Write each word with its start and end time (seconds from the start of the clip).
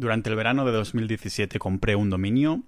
Durante 0.00 0.30
el 0.30 0.36
verano 0.36 0.64
de 0.64 0.72
2017 0.72 1.58
compré 1.58 1.94
un 1.94 2.08
dominio 2.08 2.62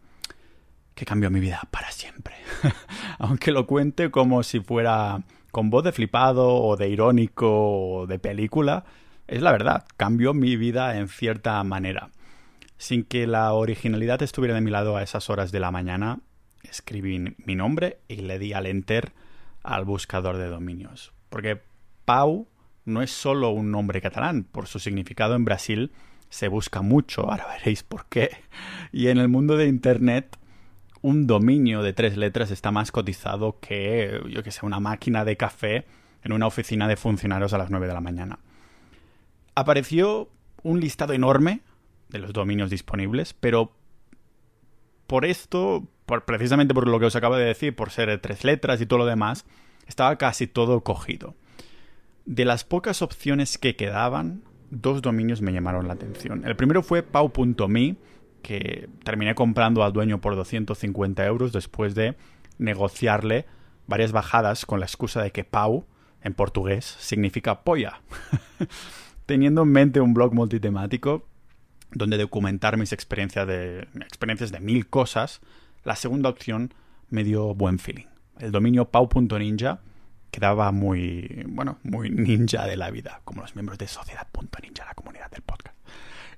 que 0.95 1.07
cambió 1.07 1.31
mi 1.31 1.41
vida 1.41 1.63
para 1.71 1.91
siempre. 1.91 2.35
Aunque 3.19 3.53
lo 3.53 3.67
cuente 3.67 4.11
como 4.11 4.43
si 4.43 4.61
fuera 4.61 5.23
con 5.51 5.71
voz 5.71 5.83
de 5.83 5.93
flipado 5.93 6.55
o 6.55 6.77
de 6.77 6.91
irónico 6.91 7.49
o 7.49 8.07
de 8.07 8.19
película, 8.19 8.85
es 9.29 9.41
la 9.41 9.51
verdad, 9.51 9.87
cambió 9.97 10.35
mi 10.35 10.57
vida 10.57 10.99
en 10.99 11.09
cierta 11.09 11.65
manera. 11.65 12.11
Sin 12.77 13.03
que 13.03 13.27
la 13.27 13.55
originalidad 13.55 14.21
estuviera 14.21 14.55
de 14.55 14.61
mi 14.61 14.71
lado 14.71 14.99
a 14.99 15.03
esas 15.03 15.31
horas 15.31 15.53
de 15.53 15.61
la 15.61 15.71
mañana, 15.71 16.21
escribí 16.65 17.35
mi 17.47 17.55
nombre 17.55 18.01
y 18.09 18.17
le 18.17 18.39
di 18.39 18.53
al 18.53 18.67
enter 18.67 19.15
al 19.63 19.87
buscador 19.87 20.37
de 20.37 20.49
dominios. 20.49 21.15
Porque 21.31 21.63
Pau 22.05 22.47
no 22.85 23.01
es 23.01 23.11
solo 23.11 23.49
un 23.49 23.71
nombre 23.71 24.03
catalán, 24.03 24.45
por 24.45 24.67
su 24.67 24.79
significado 24.79 25.35
en 25.35 25.47
Brasil 25.47 25.93
se 26.33 26.49
busca 26.49 26.81
mucho, 26.81 27.31
ahora 27.31 27.47
veréis 27.47 27.83
por 27.83 28.07
qué. 28.07 28.31
Y 28.91 29.09
en 29.09 29.19
el 29.19 29.29
mundo 29.29 29.59
de 29.59 29.67
Internet, 29.67 30.39
un 31.03 31.27
dominio 31.27 31.83
de 31.83 31.93
tres 31.93 32.17
letras 32.17 32.51
está 32.51 32.71
más 32.71 32.91
cotizado 32.91 33.59
que, 33.61 34.19
yo 34.31 34.43
que 34.43 34.51
sé, 34.51 34.65
una 34.65 34.81
máquina 34.81 35.27
de 35.27 35.37
café 35.37 35.85
en 36.25 36.33
una 36.33 36.47
oficina 36.47 36.89
de 36.89 36.97
funcionarios 36.97 37.53
a 37.53 37.59
las 37.59 37.71
9 37.71 37.87
de 37.87 37.93
la 37.93 38.01
mañana. 38.01 38.39
Apareció 39.55 40.31
un 40.63 40.81
listado 40.81 41.13
enorme 41.13 41.61
de 42.09 42.21
los 42.21 42.33
dominios 42.33 42.71
disponibles, 42.71 43.35
pero 43.35 43.77
por 45.07 45.27
esto, 45.27 45.87
por, 46.07 46.25
precisamente 46.25 46.73
por 46.73 46.89
lo 46.89 46.99
que 46.99 47.07
os 47.07 47.17
acabo 47.17 47.37
de 47.37 47.45
decir, 47.45 47.77
por 47.77 47.91
ser 47.91 48.19
tres 48.23 48.43
letras 48.43 48.81
y 48.81 48.87
todo 48.87 49.01
lo 49.01 49.07
demás, 49.07 49.45
estaba 49.87 50.17
casi 50.17 50.47
todo 50.47 50.81
cogido. 50.81 51.35
De 52.25 52.47
las 52.47 52.65
pocas 52.65 53.03
opciones 53.03 53.59
que 53.59 53.77
quedaban, 53.77 54.45
dos 54.73 55.03
dominios 55.03 55.43
me 55.43 55.53
llamaron 55.53 55.87
la 55.87 55.93
atención. 55.93 56.45
El 56.47 56.57
primero 56.57 56.83
fue 56.83 57.03
pau.me, 57.03 57.97
que 58.43 58.89
terminé 59.05 59.35
comprando 59.35 59.85
al 59.85 59.93
dueño 59.93 60.21
por 60.21 60.35
250 60.35 61.25
euros 61.27 61.53
después 61.53 61.95
de 61.95 62.17
negociarle 62.59 63.47
varias 63.87 64.13
bajadas 64.13 64.65
con 64.65 64.81
la 64.81 64.87
excusa 64.87 65.23
de 65.23 65.31
que 65.31 65.45
pau, 65.45 65.85
en 66.23 66.35
portugués, 66.35 66.85
significa 66.99 67.63
polla. 67.63 68.01
Teniendo 69.27 69.63
en 69.63 69.69
mente 69.69 70.01
un 70.01 70.15
blog 70.15 70.33
multitemático 70.33 71.27
donde 71.93 72.17
documentar 72.17 72.79
mis 72.79 72.93
experiencias 72.93 73.47
de, 73.47 73.87
experiencias 74.01 74.51
de 74.51 74.61
mil 74.61 74.89
cosas, 74.89 75.41
la 75.85 75.97
segunda 75.97 76.31
opción 76.31 76.73
me 77.11 77.25
dio 77.25 77.55
buen 77.55 77.79
feeling. 77.79 78.07
El 78.39 78.51
dominio 78.53 78.87
pau.ninja 78.87 79.81
quedaba 80.33 80.73
muy, 80.73 81.45
bueno, 81.47 81.79
muy 81.85 82.11
ninja 82.11 82.67
de 82.67 82.77
la 82.77 82.91
vida, 82.91 83.21
como 83.25 83.43
los 83.43 83.55
miembros 83.55 83.79
de 83.79 83.87
Sociedad.ninja, 83.87 84.85
la 84.85 84.95
comunidad 84.95 85.31
del 85.31 85.43
podcast. 85.43 85.77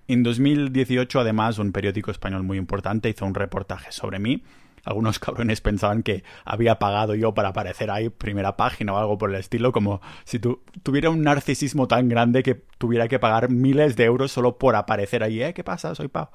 En 0.09 0.23
2018, 0.23 1.21
además, 1.21 1.59
un 1.59 1.73
periódico 1.73 2.11
español 2.11 2.43
muy 2.43 2.59
importante 2.59 3.09
hizo 3.09 3.25
un 3.25 3.35
reportaje 3.35 3.93
sobre 3.93 4.19
mí. 4.19 4.43
Algunos 4.85 5.19
cabrones 5.21 5.61
pensaban 5.61 6.03
que 6.03 6.25
había 6.45 6.81
pagado 6.81 7.15
yo 7.15 7.35
para 7.35 7.51
aparecer 7.51 7.91
ahí 7.91 8.11
primera 8.11 8.57
página 8.57 8.93
o 8.93 8.99
algo 8.99 9.17
por 9.17 9.31
el 9.31 9.37
estilo, 9.37 9.71
como 9.71 10.03
si 10.25 10.41
tuviera 10.41 11.09
un 11.09 11.23
narcisismo 11.23 11.87
tan 11.87 12.09
grande 12.09 12.43
que 12.43 12.57
tuviera 12.77 13.07
que 13.07 13.21
pagar 13.21 13.49
miles 13.49 13.95
de 13.97 14.05
euros 14.05 14.33
solo 14.33 14.59
por 14.59 14.75
aparecer 14.75 15.23
ahí. 15.23 15.41
¿Eh? 15.41 15.55
¿Qué 15.55 15.63
pasa? 15.63 15.95
Soy 15.95 16.09
Pau. 16.09 16.29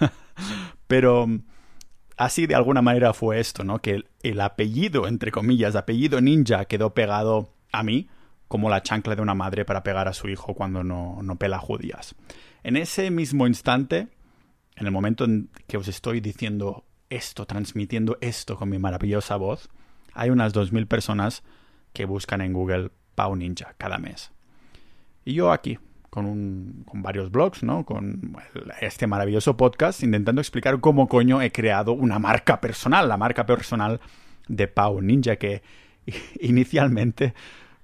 Pero 0.88 1.28
así 2.18 2.46
de 2.46 2.54
alguna 2.54 2.82
manera 2.82 3.14
fue 3.14 3.40
esto, 3.40 3.64
¿no? 3.64 3.80
Que 3.80 4.04
el, 4.22 4.40
apellido, 4.40 5.06
entre 5.06 5.30
comillas, 5.30 5.76
apellido 5.76 6.20
ninja 6.20 6.66
quedó 6.66 6.92
pegado 6.92 7.54
a 7.72 7.82
mí 7.82 8.08
como 8.48 8.68
la 8.68 8.82
chancla 8.82 9.14
de 9.14 9.22
una 9.22 9.34
madre 9.34 9.64
para 9.64 9.82
pegar 9.82 10.08
a 10.08 10.12
su 10.12 10.28
hijo 10.28 10.54
cuando 10.54 10.82
no, 10.82 11.22
no 11.22 11.36
pela 11.36 11.58
judías. 11.58 12.14
En 12.62 12.76
ese 12.76 13.10
mismo 13.10 13.46
instante, 13.46 14.08
en 14.76 14.86
el 14.86 14.92
momento 14.92 15.24
en 15.24 15.50
que 15.66 15.76
os 15.76 15.88
estoy 15.88 16.20
diciendo 16.20 16.84
esto, 17.10 17.46
transmitiendo 17.46 18.18
esto 18.20 18.56
con 18.56 18.68
mi 18.68 18.78
maravillosa 18.78 19.36
voz, 19.36 19.68
hay 20.12 20.30
unas 20.30 20.54
2.000 20.54 20.86
personas 20.86 21.42
que 21.92 22.04
buscan 22.04 22.40
en 22.40 22.52
Google 22.52 22.90
Pau 23.14 23.36
Ninja 23.36 23.74
cada 23.78 23.98
mes. 23.98 24.32
Y 25.24 25.34
yo 25.34 25.52
aquí, 25.52 25.78
con, 26.24 27.02
varios 27.02 27.30
blogs, 27.30 27.62
¿no? 27.62 27.84
Con 27.84 28.36
este 28.80 29.06
maravilloso 29.06 29.56
podcast, 29.56 30.02
intentando 30.02 30.40
explicar 30.40 30.80
cómo 30.80 31.08
coño 31.08 31.40
he 31.42 31.52
creado 31.52 31.92
una 31.92 32.18
marca 32.18 32.60
personal, 32.60 33.08
la 33.08 33.16
marca 33.16 33.46
personal 33.46 34.00
de 34.48 34.68
Pau 34.68 35.00
Ninja, 35.00 35.36
que 35.36 35.62
inicialmente 36.40 37.34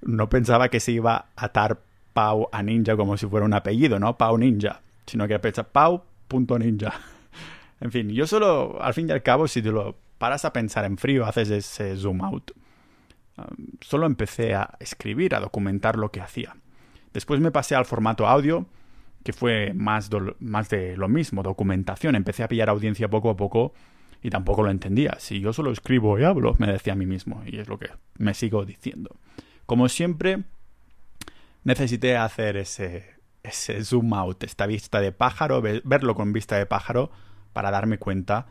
no 0.02 0.28
pensaba 0.28 0.68
que 0.68 0.80
se 0.80 0.92
iba 0.92 1.26
a 1.36 1.44
atar 1.44 1.80
Pau 2.12 2.48
a 2.52 2.62
Ninja 2.62 2.96
como 2.96 3.16
si 3.16 3.26
fuera 3.26 3.46
un 3.46 3.54
apellido, 3.54 3.98
¿no? 3.98 4.16
Pau 4.16 4.38
Ninja, 4.38 4.82
sino 5.06 5.26
que 5.28 5.38
pensaba 5.38 5.68
Pau.ninja. 5.70 6.94
En 7.80 7.90
fin, 7.90 8.08
yo 8.08 8.26
solo, 8.26 8.80
al 8.80 8.94
fin 8.94 9.08
y 9.08 9.12
al 9.12 9.22
cabo, 9.22 9.46
si 9.46 9.60
te 9.60 9.70
lo 9.70 9.96
paras 10.16 10.46
a 10.46 10.54
pensar 10.54 10.86
en 10.86 10.96
frío, 10.96 11.26
haces 11.26 11.50
ese 11.50 11.96
zoom 11.96 12.22
out. 12.22 12.52
Um, 13.36 13.66
solo 13.80 14.06
empecé 14.06 14.54
a 14.54 14.76
escribir, 14.80 15.34
a 15.34 15.40
documentar 15.40 15.96
lo 15.96 16.10
que 16.10 16.20
hacía. 16.20 16.56
Después 17.14 17.40
me 17.40 17.52
pasé 17.52 17.76
al 17.76 17.86
formato 17.86 18.26
audio, 18.26 18.66
que 19.22 19.32
fue 19.32 19.72
más, 19.72 20.10
más 20.40 20.68
de 20.68 20.96
lo 20.96 21.08
mismo, 21.08 21.42
documentación. 21.42 22.16
Empecé 22.16 22.42
a 22.42 22.48
pillar 22.48 22.68
audiencia 22.68 23.08
poco 23.08 23.30
a 23.30 23.36
poco 23.36 23.72
y 24.20 24.30
tampoco 24.30 24.62
lo 24.62 24.70
entendía. 24.70 25.16
Si 25.18 25.40
yo 25.40 25.52
solo 25.52 25.70
escribo 25.70 26.18
y 26.18 26.24
hablo, 26.24 26.56
me 26.58 26.66
decía 26.66 26.92
a 26.92 26.96
mí 26.96 27.06
mismo, 27.06 27.42
y 27.46 27.58
es 27.58 27.68
lo 27.68 27.78
que 27.78 27.88
me 28.18 28.34
sigo 28.34 28.64
diciendo. 28.64 29.16
Como 29.64 29.88
siempre, 29.88 30.42
necesité 31.62 32.16
hacer 32.16 32.56
ese, 32.56 33.14
ese 33.42 33.84
zoom 33.84 34.12
out, 34.12 34.42
esta 34.42 34.66
vista 34.66 35.00
de 35.00 35.12
pájaro, 35.12 35.62
verlo 35.62 36.14
con 36.14 36.32
vista 36.32 36.58
de 36.58 36.66
pájaro, 36.66 37.10
para 37.52 37.70
darme 37.70 37.98
cuenta 37.98 38.46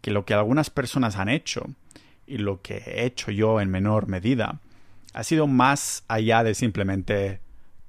que 0.00 0.10
lo 0.10 0.24
que 0.24 0.34
algunas 0.34 0.68
personas 0.70 1.16
han 1.16 1.28
hecho 1.28 1.66
y 2.26 2.38
lo 2.38 2.60
que 2.60 2.78
he 2.78 3.04
hecho 3.04 3.30
yo 3.30 3.60
en 3.60 3.70
menor 3.70 4.08
medida 4.08 4.60
ha 5.12 5.24
sido 5.24 5.46
más 5.46 6.04
allá 6.08 6.42
de 6.42 6.54
simplemente 6.54 7.40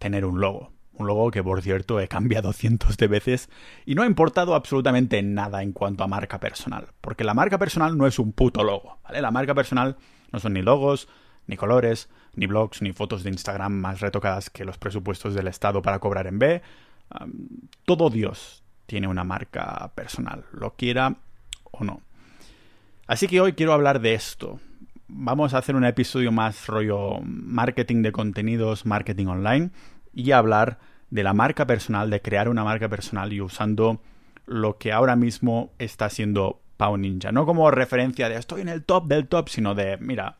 tener 0.01 0.25
un 0.25 0.41
logo. 0.41 0.73
Un 0.93 1.07
logo 1.07 1.31
que, 1.31 1.41
por 1.41 1.61
cierto, 1.61 1.99
he 2.01 2.07
cambiado 2.07 2.51
cientos 2.61 2.97
de 2.97 3.07
veces 3.07 3.49
y 3.85 3.95
no 3.95 4.01
ha 4.01 4.07
importado 4.07 4.55
absolutamente 4.55 5.21
nada 5.21 5.63
en 5.63 5.71
cuanto 5.71 6.03
a 6.03 6.07
marca 6.07 6.39
personal. 6.39 6.87
Porque 6.99 7.23
la 7.23 7.33
marca 7.33 7.57
personal 7.57 7.97
no 7.97 8.07
es 8.07 8.19
un 8.19 8.33
puto 8.33 8.63
logo, 8.63 8.97
¿vale? 9.03 9.21
La 9.21 9.31
marca 9.31 9.53
personal 9.53 9.95
no 10.33 10.39
son 10.39 10.53
ni 10.53 10.61
logos, 10.61 11.07
ni 11.47 11.55
colores, 11.55 12.09
ni 12.35 12.47
blogs, 12.47 12.81
ni 12.81 12.91
fotos 12.91 13.23
de 13.23 13.29
Instagram 13.29 13.73
más 13.73 14.01
retocadas 14.01 14.49
que 14.49 14.65
los 14.65 14.77
presupuestos 14.77 15.33
del 15.33 15.47
Estado 15.47 15.81
para 15.81 15.99
cobrar 15.99 16.27
en 16.27 16.39
B. 16.39 16.61
todo 17.85 18.09
Dios 18.09 18.63
tiene 18.85 19.07
una 19.07 19.23
marca 19.23 19.91
personal, 19.95 20.45
lo 20.51 20.75
quiera 20.75 21.15
o 21.71 21.83
no. 21.83 22.01
Así 23.07 23.27
que 23.27 23.41
hoy 23.41 23.53
quiero 23.53 23.73
hablar 23.73 24.01
de 24.01 24.13
esto, 24.13 24.59
vamos 25.13 25.53
a 25.53 25.57
hacer 25.57 25.75
un 25.75 25.83
episodio 25.83 26.31
más 26.31 26.67
rollo 26.67 27.19
marketing 27.23 28.01
de 28.01 28.11
contenidos, 28.11 28.85
marketing 28.85 29.27
online 29.27 29.71
y 30.13 30.31
hablar 30.31 30.79
de 31.09 31.23
la 31.23 31.33
marca 31.33 31.67
personal, 31.67 32.09
de 32.09 32.21
crear 32.21 32.47
una 32.47 32.63
marca 32.63 32.87
personal 32.87 33.33
y 33.33 33.41
usando 33.41 34.01
lo 34.45 34.77
que 34.77 34.91
ahora 34.91 35.15
mismo 35.15 35.73
está 35.79 36.05
haciendo 36.05 36.61
Pau 36.77 36.97
Ninja. 36.97 37.31
No 37.31 37.45
como 37.45 37.69
referencia 37.71 38.29
de 38.29 38.37
estoy 38.37 38.61
en 38.61 38.69
el 38.69 38.83
top 38.83 39.07
del 39.07 39.27
top, 39.27 39.49
sino 39.49 39.75
de, 39.75 39.97
mira, 39.97 40.37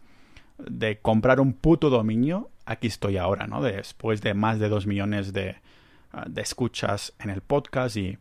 de 0.58 1.00
comprar 1.00 1.40
un 1.40 1.54
puto 1.54 1.90
dominio, 1.90 2.50
aquí 2.66 2.88
estoy 2.88 3.18
ahora, 3.18 3.48
¿no? 3.48 3.62
Después 3.62 4.22
de 4.22 4.34
más 4.34 4.60
de 4.60 4.70
dos 4.70 4.88
millones 4.88 5.34
de, 5.34 5.58
de 6.28 6.42
escuchas 6.42 7.14
en 7.20 7.30
el 7.30 7.42
podcast 7.42 7.98
y 7.98 8.18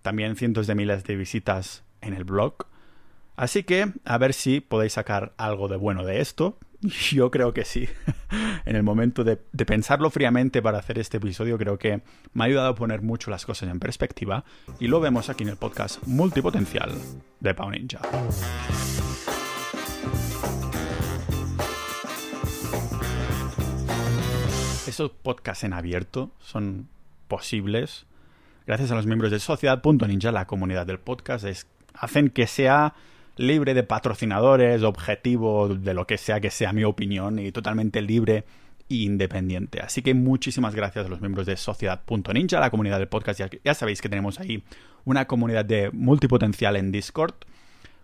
también 0.00 0.36
cientos 0.36 0.66
de 0.66 0.74
miles 0.74 1.04
de 1.04 1.16
visitas 1.16 1.84
en 2.00 2.14
el 2.14 2.24
blog. 2.24 2.66
Así 3.42 3.64
que 3.64 3.92
a 4.04 4.18
ver 4.18 4.34
si 4.34 4.60
podéis 4.60 4.92
sacar 4.92 5.32
algo 5.36 5.66
de 5.66 5.76
bueno 5.76 6.04
de 6.04 6.20
esto. 6.20 6.60
Yo 7.10 7.32
creo 7.32 7.52
que 7.52 7.64
sí. 7.64 7.88
en 8.64 8.76
el 8.76 8.84
momento 8.84 9.24
de, 9.24 9.36
pensarlo 9.66 10.10
fríamente 10.10 10.62
para 10.62 10.78
hacer 10.78 10.96
este 11.00 11.16
episodio, 11.16 11.58
creo 11.58 11.76
que 11.76 12.02
me 12.34 12.44
ha 12.44 12.46
ayudado 12.46 12.68
a 12.68 12.74
poner 12.76 13.02
mucho 13.02 13.32
las 13.32 13.44
cosas 13.44 13.68
en 13.68 13.80
perspectiva. 13.80 14.44
Y 14.78 14.86
lo 14.86 15.00
vemos 15.00 15.28
aquí 15.28 15.42
en 15.42 15.48
el 15.48 15.56
podcast 15.56 16.06
multipotencial 16.06 16.92
de 17.40 17.52
Pau 17.52 17.68
Ninja. 17.68 18.00
Esos 24.86 25.10
podcasts 25.20 25.64
en 25.64 25.72
abierto 25.72 26.30
son 26.38 26.88
posibles 27.26 28.06
gracias 28.68 28.92
a 28.92 28.94
los 28.94 29.06
miembros 29.06 29.32
de 29.32 29.40
Sociedad.ninja, 29.40 30.30
la 30.30 30.46
comunidad 30.46 30.86
del 30.86 31.00
podcast, 31.00 31.44
hacen 31.94 32.30
que 32.30 32.46
sea 32.46 32.94
libre 33.36 33.74
de 33.74 33.82
patrocinadores, 33.82 34.82
objetivo, 34.82 35.68
de 35.68 35.94
lo 35.94 36.06
que 36.06 36.18
sea 36.18 36.40
que 36.40 36.50
sea 36.50 36.72
mi 36.72 36.84
opinión 36.84 37.38
y 37.38 37.52
totalmente 37.52 38.02
libre 38.02 38.44
e 38.88 38.94
independiente. 38.96 39.80
Así 39.80 40.02
que 40.02 40.14
muchísimas 40.14 40.74
gracias 40.74 41.06
a 41.06 41.08
los 41.08 41.20
miembros 41.20 41.46
de 41.46 41.56
Sociedad.ninja, 41.56 42.60
la 42.60 42.70
comunidad 42.70 42.98
del 42.98 43.08
podcast. 43.08 43.40
Ya, 43.40 43.50
ya 43.64 43.74
sabéis 43.74 44.00
que 44.00 44.08
tenemos 44.08 44.40
ahí 44.40 44.62
una 45.04 45.26
comunidad 45.26 45.64
de 45.64 45.90
multipotencial 45.92 46.76
en 46.76 46.92
Discord 46.92 47.34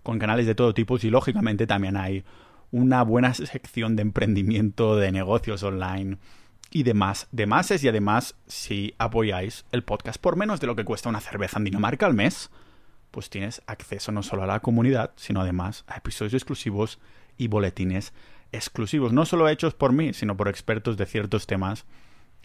con 0.03 0.19
canales 0.19 0.47
de 0.47 0.55
todo 0.55 0.75
tipo 0.75 0.97
y 1.01 1.11
lógicamente 1.11 1.67
también 1.67 1.97
hay 1.97 2.25
una 2.71 3.03
buena 3.03 3.35
sección 3.35 3.97
de 3.97 4.03
emprendimiento, 4.03 4.97
de 4.97 5.13
negocios 5.13 5.63
online 5.63 6.19
y 6.71 6.83
demás, 6.83 7.29
demás 7.33 7.71
y 7.83 7.89
además 7.89 8.35
si 8.47 8.95
apoyáis 8.99 9.65
el 9.73 9.83
podcast 9.83 10.21
por 10.21 10.37
menos 10.37 10.61
de 10.61 10.67
lo 10.67 10.77
que 10.77 10.85
cuesta 10.85 11.09
una 11.09 11.21
cerveza 11.21 11.59
en 11.59 11.65
Dinamarca 11.65 12.07
al 12.07 12.15
mes, 12.15 12.51
pues 13.11 13.31
tienes 13.31 13.63
acceso 13.67 14.13
no 14.13 14.23
solo 14.23 14.43
a 14.43 14.47
la 14.47 14.61
comunidad, 14.61 15.13
sino 15.17 15.41
además 15.41 15.85
a 15.87 15.97
episodios 15.97 16.35
exclusivos 16.35 16.99
y 17.37 17.49
boletines 17.49 18.13
exclusivos, 18.53 19.13
no 19.13 19.25
solo 19.25 19.49
hechos 19.49 19.75
por 19.75 19.93
mí, 19.93 20.13
sino 20.13 20.37
por 20.37 20.49
expertos 20.49 20.97
de 20.97 21.07
ciertos 21.07 21.47
temas 21.47 21.85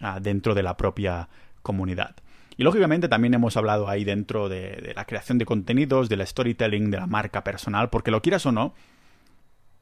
ah, 0.02 0.20
dentro 0.22 0.54
de 0.54 0.64
la 0.64 0.78
propia 0.78 1.30
comunidad. 1.62 2.16
Y 2.56 2.64
lógicamente 2.64 3.08
también 3.08 3.34
hemos 3.34 3.58
hablado 3.58 3.90
ahí 3.90 4.04
dentro 4.04 4.48
de, 4.48 4.76
de, 4.76 4.94
la 4.94 5.06
creación 5.06 5.38
de 5.38 5.46
contenidos, 5.46 6.10
del 6.10 6.26
storytelling, 6.26 6.92
de 6.92 6.98
la 6.98 7.08
marca 7.08 7.44
personal, 7.44 7.90
porque 7.90 8.12
lo 8.12 8.22
quieras 8.22 8.46
o 8.46 8.52
no, 8.52 8.76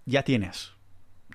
ya 0.06 0.24
tienes, 0.24 0.74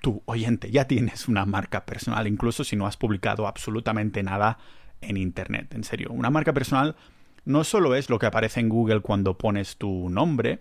tú 0.01 0.23
oyente, 0.25 0.71
ya 0.71 0.85
tienes 0.85 1.27
una 1.27 1.45
marca 1.45 1.85
personal, 1.85 2.27
incluso 2.27 2.63
si 2.63 2.75
no 2.75 2.87
has 2.87 2.97
publicado 2.97 3.47
absolutamente 3.47 4.23
nada 4.23 4.57
en 5.01 5.17
Internet. 5.17 5.73
En 5.73 5.83
serio, 5.83 6.09
una 6.11 6.29
marca 6.29 6.53
personal 6.53 6.95
no 7.47 7.63
solo 7.63 7.95
es 7.95 8.09
lo 8.09 8.19
que 8.19 8.25
aparece 8.25 8.59
en 8.59 8.67
Google 8.67 8.99
cuando 8.99 9.37
pones 9.37 9.77
tu 9.77 10.09
nombre, 10.09 10.59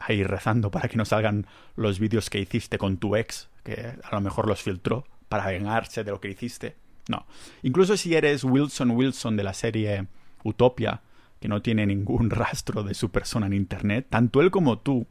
ahí 0.00 0.24
rezando 0.24 0.70
para 0.70 0.88
que 0.88 0.96
no 0.96 1.04
salgan 1.04 1.46
los 1.76 1.98
vídeos 1.98 2.30
que 2.30 2.40
hiciste 2.40 2.78
con 2.78 2.96
tu 2.96 3.14
ex, 3.14 3.50
que 3.62 3.92
a 4.02 4.14
lo 4.14 4.20
mejor 4.22 4.48
los 4.48 4.62
filtró 4.62 5.04
para 5.28 5.46
vengarse 5.46 6.02
de 6.02 6.10
lo 6.10 6.20
que 6.20 6.30
hiciste. 6.30 6.76
No. 7.08 7.26
Incluso 7.62 7.98
si 7.98 8.14
eres 8.14 8.42
Wilson 8.42 8.92
Wilson 8.92 9.36
de 9.36 9.44
la 9.44 9.52
serie 9.52 10.06
Utopia, 10.42 11.02
que 11.40 11.48
no 11.48 11.60
tiene 11.60 11.84
ningún 11.86 12.30
rastro 12.30 12.82
de 12.82 12.94
su 12.94 13.10
persona 13.10 13.46
en 13.46 13.52
Internet, 13.52 14.06
tanto 14.08 14.40
él 14.40 14.50
como 14.50 14.78
tú, 14.78 15.06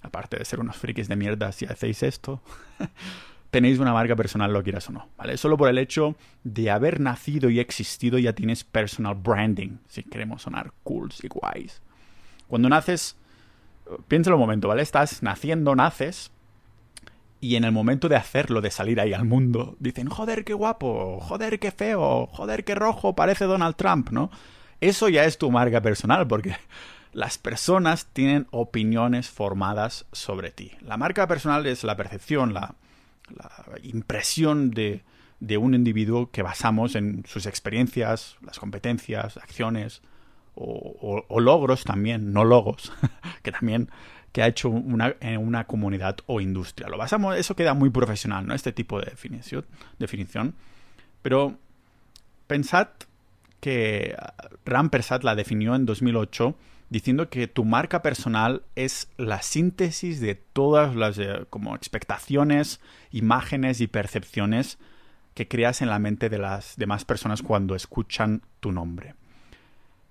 aparte 0.00 0.38
de 0.38 0.44
ser 0.44 0.60
unos 0.60 0.76
frikis 0.76 1.08
de 1.08 1.16
mierda 1.16 1.50
si 1.50 1.64
hacéis 1.66 2.04
esto, 2.04 2.40
tenéis 3.52 3.78
una 3.80 3.92
marca 3.92 4.16
personal, 4.16 4.50
lo 4.50 4.62
quieras 4.62 4.88
o 4.88 4.92
no, 4.92 5.08
¿vale? 5.18 5.36
Solo 5.36 5.58
por 5.58 5.68
el 5.68 5.76
hecho 5.76 6.16
de 6.42 6.70
haber 6.70 7.00
nacido 7.00 7.50
y 7.50 7.60
existido 7.60 8.18
ya 8.18 8.32
tienes 8.32 8.64
personal 8.64 9.14
branding, 9.14 9.76
si 9.88 10.02
queremos 10.02 10.40
sonar 10.40 10.72
cools 10.82 11.22
y 11.22 11.28
guays. 11.28 11.82
Cuando 12.48 12.70
naces, 12.70 13.14
piénsalo 14.08 14.36
un 14.36 14.40
momento, 14.40 14.68
¿vale? 14.68 14.80
Estás 14.80 15.22
naciendo, 15.22 15.76
naces, 15.76 16.32
y 17.42 17.56
en 17.56 17.64
el 17.64 17.72
momento 17.72 18.08
de 18.08 18.16
hacerlo, 18.16 18.62
de 18.62 18.70
salir 18.70 18.98
ahí 18.98 19.12
al 19.12 19.26
mundo, 19.26 19.76
dicen, 19.80 20.08
joder, 20.08 20.46
qué 20.46 20.54
guapo, 20.54 21.20
joder, 21.20 21.60
qué 21.60 21.72
feo, 21.72 22.28
joder, 22.32 22.64
qué 22.64 22.74
rojo, 22.74 23.14
parece 23.14 23.44
Donald 23.44 23.76
Trump, 23.76 24.12
¿no? 24.12 24.30
Eso 24.80 25.10
ya 25.10 25.26
es 25.26 25.36
tu 25.36 25.50
marca 25.50 25.82
personal, 25.82 26.26
porque 26.26 26.56
las 27.12 27.36
personas 27.36 28.06
tienen 28.14 28.46
opiniones 28.50 29.28
formadas 29.28 30.06
sobre 30.10 30.52
ti. 30.52 30.72
La 30.80 30.96
marca 30.96 31.26
personal 31.28 31.66
es 31.66 31.84
la 31.84 31.98
percepción, 31.98 32.54
la, 32.54 32.76
la 33.36 33.78
impresión 33.82 34.70
de, 34.70 35.02
de, 35.40 35.56
un 35.56 35.74
individuo 35.74 36.30
que 36.30 36.42
basamos 36.42 36.94
en 36.94 37.24
sus 37.26 37.46
experiencias, 37.46 38.36
las 38.42 38.58
competencias, 38.58 39.36
acciones 39.36 40.02
o, 40.54 41.40
logros 41.40 41.84
también, 41.84 42.32
no 42.32 42.44
logos, 42.44 42.92
que 43.42 43.52
también 43.52 43.90
que 44.32 44.42
ha 44.42 44.46
hecho 44.46 44.70
una, 44.70 45.14
en 45.20 45.38
una 45.38 45.66
comunidad 45.66 46.16
o 46.26 46.40
industria. 46.40 46.88
Lo 46.88 46.96
basamos, 46.96 47.36
eso 47.36 47.54
queda 47.54 47.74
muy 47.74 47.90
profesional, 47.90 48.46
¿no? 48.46 48.54
Este 48.54 48.72
tipo 48.72 48.98
de 48.98 49.10
definición. 49.10 49.66
definición. 49.98 50.54
Pero 51.20 51.58
pensad 52.46 52.88
que 53.60 54.16
Ram 54.64 54.88
Persat 54.88 55.22
la 55.22 55.34
definió 55.34 55.74
en 55.74 55.84
2008 55.84 56.56
diciendo 56.92 57.30
que 57.30 57.48
tu 57.48 57.64
marca 57.64 58.02
personal 58.02 58.64
es 58.76 59.08
la 59.16 59.40
síntesis 59.40 60.20
de 60.20 60.34
todas 60.34 60.94
las 60.94 61.16
eh, 61.16 61.46
como 61.48 61.74
expectaciones, 61.74 62.80
imágenes 63.10 63.80
y 63.80 63.86
percepciones 63.86 64.78
que 65.32 65.48
creas 65.48 65.80
en 65.80 65.88
la 65.88 65.98
mente 65.98 66.28
de 66.28 66.36
las 66.36 66.76
demás 66.76 67.06
personas 67.06 67.40
cuando 67.40 67.74
escuchan 67.74 68.42
tu 68.60 68.72
nombre. 68.72 69.14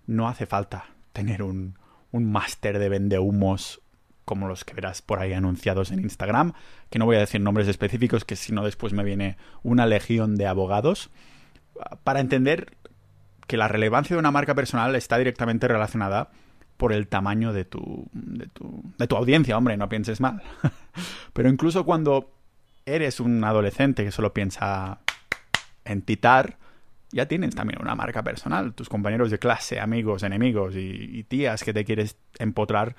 No 0.08 0.28
hace 0.28 0.48
falta 0.48 0.86
tener 1.14 1.44
un, 1.44 1.78
un 2.12 2.32
máster 2.32 2.80
de 2.80 2.90
vendehumos 2.90 3.80
como 4.26 4.48
los 4.48 4.66
que 4.66 4.74
verás 4.74 5.04
por 5.04 5.20
ahí 5.20 5.34
anunciados 5.34 5.92
en 5.92 6.00
Instagram, 6.00 6.54
que 6.90 6.98
no 6.98 7.06
voy 7.06 7.18
a 7.18 7.20
decir 7.20 7.42
nombres 7.42 7.68
específicos, 7.68 8.26
que 8.26 8.36
si 8.36 8.54
no 8.54 8.66
después 8.66 8.92
me 8.92 9.04
viene 9.04 9.38
una 9.62 9.86
legión 9.86 10.36
de 10.36 10.48
abogados, 10.48 11.12
para 12.04 12.22
entender 12.22 12.76
que 13.46 13.58
la 13.58 13.68
relevancia 13.68 14.16
de 14.16 14.20
una 14.20 14.32
marca 14.32 14.56
personal 14.56 14.96
está 14.96 15.20
directamente 15.20 15.68
relacionada 15.68 16.32
por 16.82 16.94
el 16.94 17.08
tamaño 17.08 17.54
de 17.54 17.64
tu, 17.64 18.10
de 18.12 18.48
tu, 18.48 18.84
de 18.98 19.06
tu 19.06 19.16
audiencia, 19.16 19.56
hombre, 19.56 19.78
no 19.78 19.88
pienses 19.88 20.20
mal. 20.20 20.42
Pero 21.34 21.48
incluso 21.48 21.86
cuando 21.86 22.32
eres 22.88 23.20
un 23.20 23.44
adolescente 23.44 24.04
que 24.04 24.10
solo 24.10 24.34
piensa 24.34 24.98
en 25.86 26.02
titar, 26.02 26.58
ya 27.12 27.28
tienes 27.28 27.54
también 27.54 27.80
una 27.84 27.94
marca 27.94 28.24
personal. 28.24 28.74
Tus 28.74 28.90
compañeros 28.90 29.30
de 29.30 29.38
clase, 29.38 29.80
amigos, 29.80 30.24
enemigos 30.24 30.76
y, 30.76 31.20
y 31.20 31.24
tías 31.24 31.64
que 31.64 31.72
te 31.72 31.86
quieres 31.86 32.18
empotrar 32.40 32.96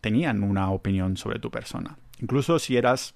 tenían 0.00 0.42
una 0.42 0.72
opinión 0.72 1.16
sobre 1.16 1.38
tu 1.38 1.52
persona. 1.52 1.96
Incluso 2.18 2.58
si 2.58 2.76
eras 2.76 3.14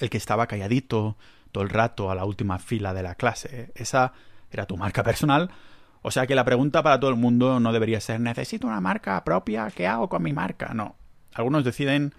el 0.00 0.10
que 0.10 0.18
estaba 0.18 0.46
calladito 0.48 1.16
todo 1.50 1.64
el 1.64 1.70
rato 1.70 2.10
a 2.10 2.14
la 2.14 2.26
última 2.26 2.58
fila 2.58 2.92
de 2.92 3.02
la 3.02 3.14
clase, 3.14 3.72
esa 3.74 4.12
era 4.50 4.66
tu 4.66 4.76
marca 4.76 5.02
personal. 5.02 5.50
O 6.06 6.10
sea 6.10 6.26
que 6.26 6.34
la 6.34 6.44
pregunta 6.44 6.82
para 6.82 7.00
todo 7.00 7.08
el 7.08 7.16
mundo 7.16 7.58
no 7.60 7.72
debería 7.72 7.98
ser 7.98 8.20
¿necesito 8.20 8.66
una 8.66 8.78
marca 8.78 9.24
propia? 9.24 9.70
¿Qué 9.74 9.86
hago 9.86 10.10
con 10.10 10.22
mi 10.22 10.34
marca? 10.34 10.74
No. 10.74 10.96
Algunos 11.32 11.64
deciden 11.64 12.12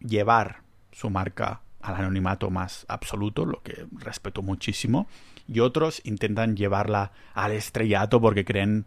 llevar 0.00 0.62
su 0.90 1.08
marca 1.08 1.60
al 1.80 1.94
anonimato 1.94 2.50
más 2.50 2.84
absoluto, 2.88 3.46
lo 3.46 3.62
que 3.62 3.86
respeto 3.92 4.42
muchísimo, 4.42 5.06
y 5.46 5.60
otros 5.60 6.00
intentan 6.02 6.56
llevarla 6.56 7.12
al 7.34 7.52
estrellato 7.52 8.20
porque 8.20 8.44
creen, 8.44 8.86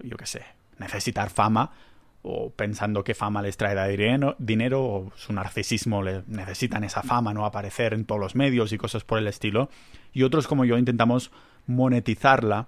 yo 0.00 0.16
qué 0.16 0.26
sé, 0.26 0.44
necesitar 0.78 1.30
fama 1.30 1.70
o 2.22 2.50
pensando 2.50 3.04
que 3.04 3.14
fama 3.14 3.42
les 3.42 3.56
traerá 3.56 3.86
dinero, 3.86 4.34
dinero 4.40 4.82
o 4.82 5.12
su 5.14 5.32
narcisismo 5.32 6.02
le 6.02 6.24
necesitan 6.26 6.82
esa 6.82 7.04
fama, 7.04 7.32
no 7.32 7.46
aparecer 7.46 7.94
en 7.94 8.06
todos 8.06 8.20
los 8.20 8.34
medios 8.34 8.72
y 8.72 8.76
cosas 8.76 9.04
por 9.04 9.18
el 9.18 9.28
estilo. 9.28 9.70
Y 10.12 10.24
otros 10.24 10.48
como 10.48 10.64
yo 10.64 10.78
intentamos 10.78 11.30
monetizarla 11.68 12.66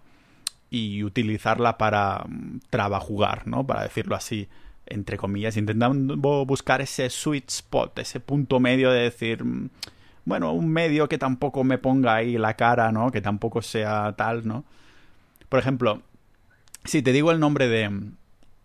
y 0.75 1.05
utilizarla 1.05 1.79
para 1.79 2.25
mm, 2.27 2.61
trabajugar, 2.69 3.47
¿no? 3.47 3.65
Para 3.67 3.85
decirlo 3.85 4.17
así, 4.17 4.49
entre 4.87 5.17
comillas, 5.17 5.57
intentando 5.57 6.17
buscar 6.45 6.81
ese 6.81 7.09
sweet 7.11 7.49
spot, 7.49 7.99
ese 8.01 8.19
punto 8.19 8.59
medio 8.59 8.91
de 8.91 9.03
decir, 9.03 9.45
mm, 9.45 9.71
bueno, 10.25 10.53
un 10.53 10.69
medio 10.69 11.09
que 11.09 11.17
tampoco 11.17 11.63
me 11.63 11.79
ponga 11.79 12.17
ahí 12.17 12.39
la 12.39 12.55
cara, 12.55 12.91
¿no? 12.91 13.13
Que 13.13 13.21
tampoco 13.21 13.63
sea 13.63 14.15
tal, 14.17 14.47
¿no? 14.49 14.65
Por 15.49 15.61
ejemplo, 15.61 16.03
si 16.85 17.03
te 17.03 17.13
digo 17.13 17.31
el 17.31 17.39
nombre 17.39 17.69
de, 17.69 17.91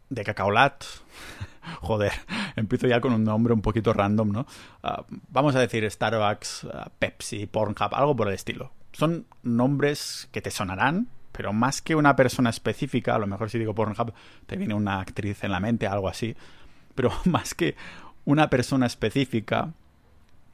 de 0.09 0.23
Cacaolat. 0.23 0.83
Joder, 1.81 2.13
empiezo 2.55 2.87
ya 2.87 2.99
con 2.99 3.13
un 3.13 3.23
nombre 3.23 3.53
un 3.53 3.61
poquito 3.61 3.93
random, 3.93 4.31
¿no? 4.31 4.47
Uh, 4.83 5.03
vamos 5.29 5.55
a 5.55 5.59
decir 5.59 5.89
Starbucks, 5.89 6.63
uh, 6.63 6.89
Pepsi, 6.97 7.45
Pornhub, 7.45 7.93
algo 7.93 8.15
por 8.15 8.29
el 8.29 8.33
estilo. 8.33 8.71
Son 8.93 9.27
nombres 9.43 10.27
que 10.31 10.41
te 10.41 10.49
sonarán, 10.49 11.09
pero 11.39 11.53
más 11.53 11.81
que 11.81 11.95
una 11.95 12.17
persona 12.17 12.49
específica, 12.49 13.15
a 13.15 13.17
lo 13.17 13.25
mejor 13.25 13.49
si 13.49 13.57
digo 13.57 13.73
Pornhub 13.73 14.11
te 14.45 14.57
viene 14.57 14.73
una 14.73 14.99
actriz 14.99 15.41
en 15.45 15.53
la 15.53 15.61
mente, 15.61 15.87
algo 15.87 16.09
así, 16.09 16.35
pero 16.95 17.13
más 17.23 17.53
que 17.53 17.77
una 18.25 18.49
persona 18.49 18.85
específica, 18.85 19.71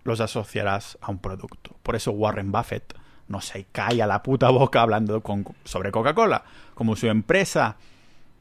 los 0.04 0.20
asociarás 0.20 1.00
a 1.02 1.10
un 1.10 1.18
producto. 1.18 1.76
Por 1.82 1.96
eso 1.96 2.12
Warren 2.12 2.52
Buffett 2.52 2.94
no 3.28 3.42
se 3.42 3.66
calla 3.72 4.06
la 4.06 4.22
puta 4.22 4.52
boca 4.52 4.84
hablando 4.84 5.22
con, 5.22 5.44
sobre 5.64 5.90
Coca-Cola. 5.90 6.44
Como 6.76 6.96
su 6.96 7.08
empresa 7.08 7.78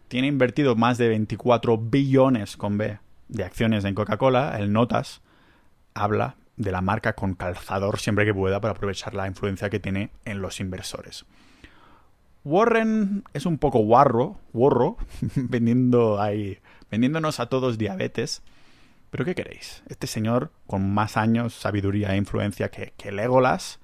tiene 0.09 0.27
invertido 0.27 0.77
más 0.77 0.99
de 0.99 1.09
24 1.09 1.79
billones 1.79 2.59
con 2.59 2.77
B 2.77 2.99
de 3.29 3.45
acciones 3.45 3.87
en 3.87 3.95
Coca-Cola, 3.95 4.59
el 4.59 4.71
Notas 4.71 5.23
habla 5.95 6.37
de 6.59 6.73
la 6.73 6.83
marca 6.83 7.15
con 7.15 7.37
calzador 7.37 7.99
siempre 8.01 8.27
que 8.27 8.35
pueda 8.35 8.61
para 8.61 8.73
aprovechar 8.73 9.15
la 9.15 9.29
influencia 9.29 9.71
que 9.71 9.81
tiene 9.81 10.11
en 10.27 10.43
los 10.43 10.61
inversores. 10.61 11.25
Warren 12.45 13.25
es 13.33 13.47
un 13.47 13.59
poco 13.59 13.81
guarro, 13.81 14.39
guarro, 14.53 14.97
vendiendo 15.35 16.21
ahí, 16.21 16.59
vendiéndonos 16.91 17.41
a 17.41 17.47
todos 17.47 17.79
diabetes. 17.79 18.43
Pero 19.11 19.25
¿qué 19.25 19.35
queréis? 19.35 19.83
Este 19.89 20.07
señor, 20.07 20.53
con 20.67 20.93
más 20.93 21.17
años, 21.17 21.55
sabiduría 21.55 22.13
e 22.15 22.17
influencia 22.17 22.71
que, 22.71 22.93
que 22.97 23.13
Legolas, 23.13 23.81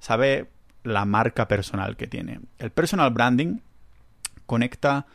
sabe 0.00 0.50
la 0.82 1.04
marca 1.04 1.48
personal 1.48 1.96
que 1.96 2.06
tiene. 2.06 2.40
El 2.58 2.70
personal 2.70 3.10
branding 3.10 3.60
conecta 4.46 5.06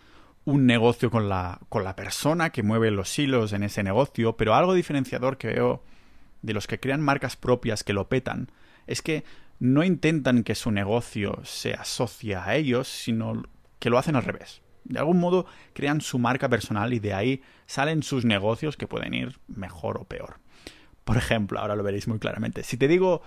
un 0.46 0.66
negocio 0.66 1.12
con 1.12 1.30
la, 1.30 1.60
con 1.70 1.84
la 1.84 1.96
persona 1.96 2.50
que 2.50 2.64
mueve 2.64 2.90
los 2.90 3.18
hilos 3.20 3.54
en 3.54 3.64
ese 3.64 3.84
negocio, 3.84 4.36
pero 4.36 4.56
algo 4.56 4.74
diferenciador 4.74 5.38
que 5.38 5.50
veo 5.50 5.84
de 6.42 6.54
los 6.54 6.66
que 6.66 6.80
crean 6.80 7.02
marcas 7.02 7.36
propias 7.36 7.84
que 7.84 7.94
lo 7.94 8.10
petan 8.10 8.50
es 8.88 9.02
que 9.02 9.24
no 9.60 9.84
intentan 9.84 10.44
que 10.44 10.56
su 10.56 10.72
negocio 10.72 11.40
se 11.44 11.74
asocie 11.74 12.36
a 12.36 12.56
ellos, 12.56 12.88
sino 12.88 13.44
que 13.80 13.90
lo 13.90 13.98
hacen 13.98 14.16
al 14.16 14.24
revés. 14.24 14.62
De 14.86 15.00
algún 15.00 15.20
modo 15.20 15.46
crean 15.74 16.02
su 16.02 16.18
marca 16.18 16.50
personal 16.50 16.94
y 16.94 17.00
de 17.00 17.14
ahí 17.14 17.42
salen 17.68 18.02
sus 18.02 18.26
negocios 18.26 18.78
que 18.78 18.88
pueden 18.88 19.14
ir 19.14 19.40
mejor 19.48 19.98
o 19.98 20.06
peor. 20.06 20.38
Por 21.04 21.18
ejemplo, 21.18 21.60
ahora 21.60 21.76
lo 21.76 21.84
veréis 21.84 22.08
muy 22.08 22.20
claramente. 22.20 22.64
Si 22.64 22.78
te 22.78 22.88
digo 22.88 23.22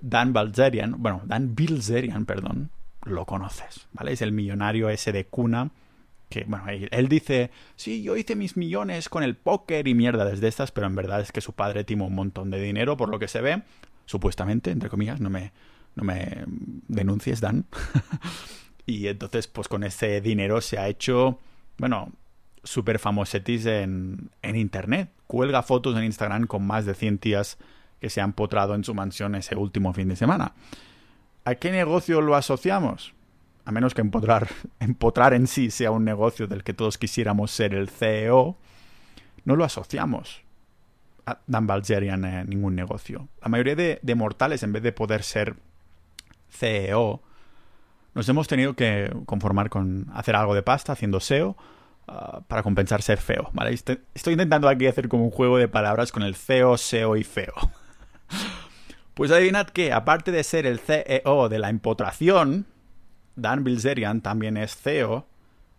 Dan 0.00 0.32
Bilzerian, 0.32 1.02
bueno, 1.02 1.22
Dan 1.24 1.54
Bilzerian, 1.54 2.24
perdón, 2.24 2.70
lo 3.04 3.26
conoces, 3.26 3.88
¿vale? 3.92 4.12
Es 4.12 4.22
el 4.22 4.32
millonario 4.32 4.88
ese 4.88 5.12
de 5.12 5.26
cuna 5.26 5.70
que, 6.28 6.44
bueno, 6.44 6.64
él 6.68 7.08
dice, 7.08 7.50
sí, 7.76 8.02
yo 8.02 8.16
hice 8.16 8.36
mis 8.36 8.56
millones 8.56 9.10
con 9.10 9.22
el 9.22 9.36
póker 9.36 9.86
y 9.86 9.94
mierda 9.94 10.24
desde 10.24 10.48
estas, 10.48 10.72
pero 10.72 10.86
en 10.86 10.94
verdad 10.94 11.20
es 11.20 11.30
que 11.30 11.42
su 11.42 11.52
padre 11.52 11.84
timó 11.84 12.06
un 12.06 12.14
montón 12.14 12.50
de 12.50 12.58
dinero, 12.58 12.96
por 12.96 13.10
lo 13.10 13.18
que 13.18 13.28
se 13.28 13.42
ve, 13.42 13.62
supuestamente, 14.06 14.70
entre 14.70 14.88
comillas, 14.88 15.20
no 15.20 15.28
me, 15.28 15.52
no 15.94 16.04
me 16.04 16.44
denuncies, 16.88 17.40
Dan. 17.40 17.66
y 18.86 19.06
entonces, 19.08 19.46
pues 19.46 19.68
con 19.68 19.84
ese 19.84 20.20
dinero 20.20 20.60
se 20.60 20.78
ha 20.78 20.88
hecho, 20.88 21.38
bueno, 21.78 22.12
súper 22.64 22.98
famosetis 22.98 23.66
en, 23.66 24.30
en 24.42 24.56
Internet. 24.56 25.10
Cuelga 25.26 25.62
fotos 25.62 25.96
en 25.96 26.04
Instagram 26.04 26.46
con 26.46 26.66
más 26.66 26.86
de 26.86 26.94
100 26.94 27.18
tías 27.18 27.58
que 28.00 28.10
se 28.10 28.20
han 28.20 28.32
potrado 28.32 28.74
en 28.74 28.84
su 28.84 28.94
mansión 28.94 29.34
ese 29.34 29.56
último 29.56 29.92
fin 29.92 30.08
de 30.08 30.16
semana. 30.16 30.54
¿A 31.44 31.54
qué 31.56 31.70
negocio 31.70 32.20
lo 32.20 32.36
asociamos? 32.36 33.14
A 33.64 33.72
menos 33.72 33.94
que 33.94 34.00
empotrar, 34.00 34.48
empotrar 34.80 35.34
en 35.34 35.46
sí 35.46 35.70
sea 35.70 35.90
un 35.90 36.04
negocio 36.04 36.46
del 36.46 36.64
que 36.64 36.74
todos 36.74 36.98
quisiéramos 36.98 37.50
ser 37.50 37.74
el 37.74 37.88
CEO, 37.88 38.56
no 39.44 39.56
lo 39.56 39.64
asociamos 39.64 40.42
a 41.26 41.38
Dan 41.46 41.66
Balgerian 41.66 42.24
en 42.24 42.50
ningún 42.50 42.74
negocio. 42.74 43.28
La 43.40 43.48
mayoría 43.48 43.76
de, 43.76 44.00
de 44.02 44.14
mortales, 44.14 44.62
en 44.62 44.72
vez 44.72 44.82
de 44.82 44.92
poder 44.92 45.22
ser 45.22 45.56
CEO, 46.52 47.22
nos 48.14 48.28
hemos 48.28 48.46
tenido 48.46 48.74
que 48.74 49.10
conformar 49.26 49.70
con 49.70 50.06
hacer 50.14 50.36
algo 50.36 50.54
de 50.54 50.62
pasta 50.62 50.92
haciendo 50.92 51.18
SEO 51.18 51.56
Ah, 52.08 52.42
para 52.48 52.62
compensar 52.64 53.00
ser 53.00 53.18
feo, 53.18 53.48
¿vale? 53.52 53.72
Estoy 53.72 54.32
intentando 54.32 54.68
aquí 54.68 54.86
hacer 54.86 55.08
como 55.08 55.24
un 55.24 55.30
juego 55.30 55.56
de 55.56 55.68
palabras 55.68 56.10
con 56.10 56.24
el 56.24 56.34
feo, 56.34 56.76
SEO 56.76 57.16
y 57.16 57.24
feo. 57.24 57.54
Pues 59.14 59.30
adivinad 59.30 59.66
que, 59.66 59.92
aparte 59.92 60.32
de 60.32 60.42
ser 60.42 60.64
el 60.64 60.78
CEO 60.78 61.50
de 61.50 61.58
la 61.58 61.68
empotración, 61.68 62.64
Dan 63.36 63.62
Bilzerian 63.62 64.22
también 64.22 64.56
es 64.56 64.74
CEO 64.74 65.26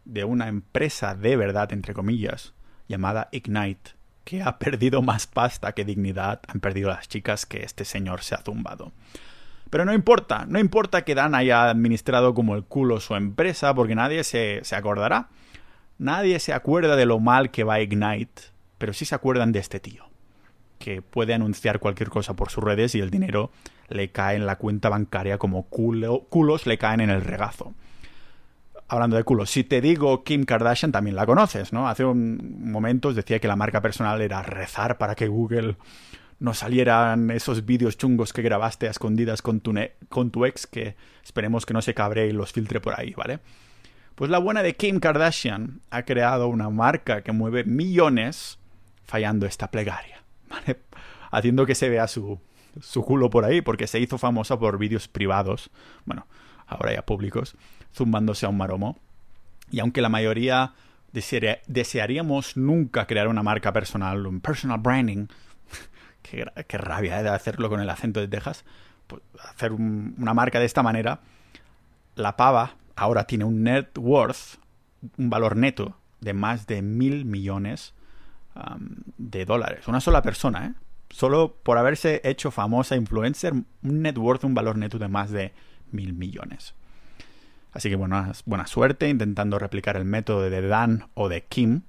de 0.05 0.23
una 0.23 0.47
empresa 0.47 1.15
de 1.15 1.35
verdad, 1.35 1.73
entre 1.73 1.95
comillas, 1.95 2.53
llamada 2.87 3.29
Ignite, 3.31 3.93
que 4.23 4.43
ha 4.43 4.59
perdido 4.59 5.01
más 5.01 5.25
pasta 5.25 5.71
que 5.71 5.83
dignidad 5.83 6.41
han 6.47 6.59
perdido 6.59 6.89
las 6.89 7.07
chicas 7.07 7.47
que 7.47 7.63
este 7.63 7.85
señor 7.85 8.21
se 8.21 8.35
ha 8.35 8.43
zumbado. 8.43 8.91
Pero 9.73 9.85
no 9.85 9.93
importa, 9.95 10.45
no 10.47 10.59
importa 10.59 11.03
que 11.03 11.15
Dan 11.15 11.33
haya 11.33 11.67
administrado 11.67 12.35
como 12.35 12.53
el 12.53 12.63
culo 12.63 12.99
su 12.99 13.15
empresa, 13.15 13.73
porque 13.73 13.95
nadie 13.95 14.23
se, 14.23 14.59
se 14.63 14.75
acordará. 14.75 15.29
Nadie 15.97 16.39
se 16.39 16.53
acuerda 16.53 16.95
de 16.95 17.07
lo 17.07 17.19
mal 17.19 17.49
que 17.49 17.63
va 17.63 17.81
Ignite, 17.81 18.39
pero 18.77 18.93
sí 18.93 19.05
se 19.05 19.15
acuerdan 19.15 19.51
de 19.51 19.57
este 19.57 19.79
tío, 19.79 20.03
que 20.77 21.01
puede 21.01 21.33
anunciar 21.33 21.79
cualquier 21.79 22.09
cosa 22.09 22.35
por 22.35 22.51
sus 22.51 22.63
redes 22.63 22.93
y 22.93 22.99
el 22.99 23.09
dinero 23.09 23.49
le 23.89 24.11
cae 24.11 24.35
en 24.35 24.45
la 24.45 24.57
cuenta 24.57 24.89
bancaria 24.89 25.39
como 25.39 25.63
culos 25.63 26.67
le 26.67 26.77
caen 26.77 27.01
en 27.01 27.09
el 27.09 27.21
regazo. 27.21 27.73
Hablando 28.87 29.15
de 29.15 29.23
culos, 29.23 29.49
si 29.49 29.63
te 29.63 29.81
digo 29.81 30.23
Kim 30.23 30.43
Kardashian 30.43 30.91
también 30.91 31.15
la 31.15 31.25
conoces, 31.25 31.73
¿no? 31.73 31.89
Hace 31.89 32.05
un 32.05 32.71
momento 32.71 33.11
decía 33.11 33.39
que 33.39 33.47
la 33.47 33.55
marca 33.55 33.81
personal 33.81 34.21
era 34.21 34.43
rezar 34.43 34.99
para 34.99 35.15
que 35.15 35.27
Google 35.27 35.77
no 36.43 36.53
salieran 36.53 37.31
esos 37.31 37.65
vídeos 37.65 37.97
chungos 37.97 38.33
que 38.33 38.41
grabaste 38.41 38.89
a 38.89 38.91
escondidas 38.91 39.41
con 39.41 39.61
tu, 39.61 39.73
con 40.09 40.29
tu 40.29 40.45
ex, 40.45 40.67
que 40.67 40.97
esperemos 41.23 41.65
que 41.65 41.73
no 41.73 41.81
se 41.81 41.93
cabre 41.93 42.27
y 42.27 42.33
los 42.33 42.51
filtre 42.51 42.81
por 42.81 42.99
ahí, 42.99 43.13
¿vale? 43.13 43.39
Pues 44.15 44.29
la 44.29 44.39
buena 44.39 44.61
de 44.61 44.75
Kim 44.75 44.99
Kardashian 44.99 45.79
ha 45.89 46.03
creado 46.03 46.49
una 46.49 46.69
marca 46.69 47.21
que 47.21 47.31
mueve 47.31 47.63
millones 47.63 48.59
fallando 49.05 49.45
esta 49.45 49.71
plegaria, 49.71 50.21
¿vale? 50.49 50.81
Haciendo 51.31 51.65
que 51.65 51.75
se 51.75 51.87
vea 51.87 52.09
su, 52.09 52.41
su 52.81 53.05
culo 53.05 53.29
por 53.29 53.45
ahí, 53.45 53.61
porque 53.61 53.87
se 53.87 54.01
hizo 54.01 54.17
famosa 54.17 54.59
por 54.59 54.77
vídeos 54.77 55.07
privados, 55.07 55.71
bueno, 56.03 56.27
ahora 56.67 56.93
ya 56.93 57.05
públicos, 57.05 57.55
zumbándose 57.95 58.45
a 58.45 58.49
un 58.49 58.57
maromo. 58.57 58.99
Y 59.71 59.79
aunque 59.79 60.01
la 60.01 60.09
mayoría 60.09 60.73
desearíamos 61.13 62.57
nunca 62.57 63.07
crear 63.07 63.29
una 63.29 63.43
marca 63.43 63.71
personal, 63.71 64.27
un 64.27 64.41
personal 64.41 64.79
branding, 64.79 65.27
qué, 66.67 66.77
rabia 66.77 67.23
de 67.23 67.29
hacerlo 67.29 67.69
con 67.69 67.79
el 67.79 67.89
acento 67.89 68.19
de 68.19 68.27
Texas, 68.27 68.65
pues 69.07 69.21
hacer 69.43 69.71
una 69.71 70.33
marca 70.33 70.59
de 70.59 70.65
esta 70.65 70.83
manera, 70.83 71.19
la 72.15 72.35
pava 72.37 72.75
ahora 72.95 73.25
tiene 73.25 73.43
un 73.43 73.63
net 73.63 73.97
worth, 73.97 74.59
un 75.17 75.29
valor 75.29 75.55
neto 75.55 75.97
de 76.21 76.33
más 76.33 76.67
de 76.67 76.81
mil 76.81 77.25
millones 77.25 77.93
de 79.17 79.45
dólares. 79.45 79.87
Una 79.87 79.99
sola 79.99 80.21
persona, 80.21 80.67
¿eh? 80.67 80.73
Solo 81.09 81.55
por 81.61 81.77
haberse 81.77 82.21
hecho 82.23 82.49
famosa 82.49 82.95
influencer, 82.95 83.53
un 83.53 84.01
net 84.01 84.17
worth, 84.17 84.43
un 84.43 84.55
valor 84.55 84.77
neto 84.77 84.97
de 84.97 85.07
más 85.07 85.29
de 85.29 85.53
mil 85.91 86.13
millones. 86.13 86.73
Así 87.71 87.89
que 87.89 87.95
bueno, 87.95 88.31
buena 88.45 88.67
suerte 88.67 89.09
intentando 89.09 89.59
replicar 89.59 89.95
el 89.95 90.05
método 90.05 90.49
de 90.49 90.61
Dan 90.67 91.07
o 91.13 91.29
de 91.29 91.43
Kim, 91.43 91.81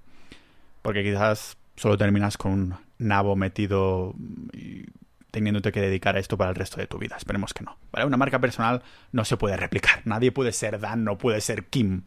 porque 0.83 1.03
quizás 1.03 1.57
solo 1.77 1.97
terminas 1.97 2.37
con 2.37 2.53
un 2.53 2.75
nabo 2.99 3.37
metido 3.37 4.15
y 4.53 4.85
teniéndote 5.31 5.73
que 5.73 5.81
dedicar 5.81 6.17
a 6.17 6.21
esto 6.21 6.39
para 6.39 6.51
el 6.51 6.57
resto 6.57 6.77
de 6.77 6.87
tu 6.87 6.99
vida. 6.99 7.17
Esperemos 7.17 7.53
que 7.53 7.65
no. 7.65 7.77
¿vale? 7.91 8.07
Una 8.07 8.17
marca 8.17 8.39
personal 8.39 8.83
no 9.11 9.25
se 9.25 9.37
puede 9.37 9.57
replicar. 9.57 10.01
Nadie 10.05 10.31
puede 10.31 10.53
ser 10.53 10.79
Dan, 10.79 11.05
no 11.05 11.19
puede 11.19 11.41
ser 11.41 11.65
Kim. 11.65 12.03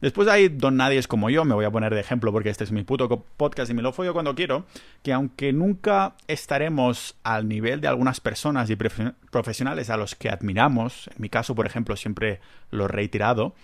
Después 0.00 0.28
hay 0.28 0.48
Don 0.48 0.76
Nadie 0.76 0.98
es 0.98 1.08
como 1.08 1.30
yo, 1.30 1.44
me 1.44 1.54
voy 1.54 1.64
a 1.64 1.70
poner 1.70 1.94
de 1.94 2.00
ejemplo 2.00 2.30
porque 2.30 2.50
este 2.50 2.64
es 2.64 2.72
mi 2.72 2.82
puto 2.82 3.08
podcast 3.36 3.70
y 3.70 3.74
me 3.74 3.82
lo 3.82 3.92
follo 3.92 4.12
cuando 4.12 4.34
quiero, 4.34 4.66
que 5.02 5.12
aunque 5.12 5.52
nunca 5.52 6.16
estaremos 6.28 7.16
al 7.22 7.48
nivel 7.48 7.80
de 7.80 7.88
algunas 7.88 8.20
personas 8.20 8.68
y 8.68 8.76
profesionales 8.76 9.88
a 9.88 9.96
los 9.96 10.14
que 10.14 10.28
admiramos, 10.28 11.08
en 11.08 11.14
mi 11.18 11.30
caso, 11.30 11.54
por 11.54 11.66
ejemplo, 11.66 11.96
siempre 11.96 12.40
lo 12.70 12.84
he 12.84 12.88
reiterado, 12.88 13.54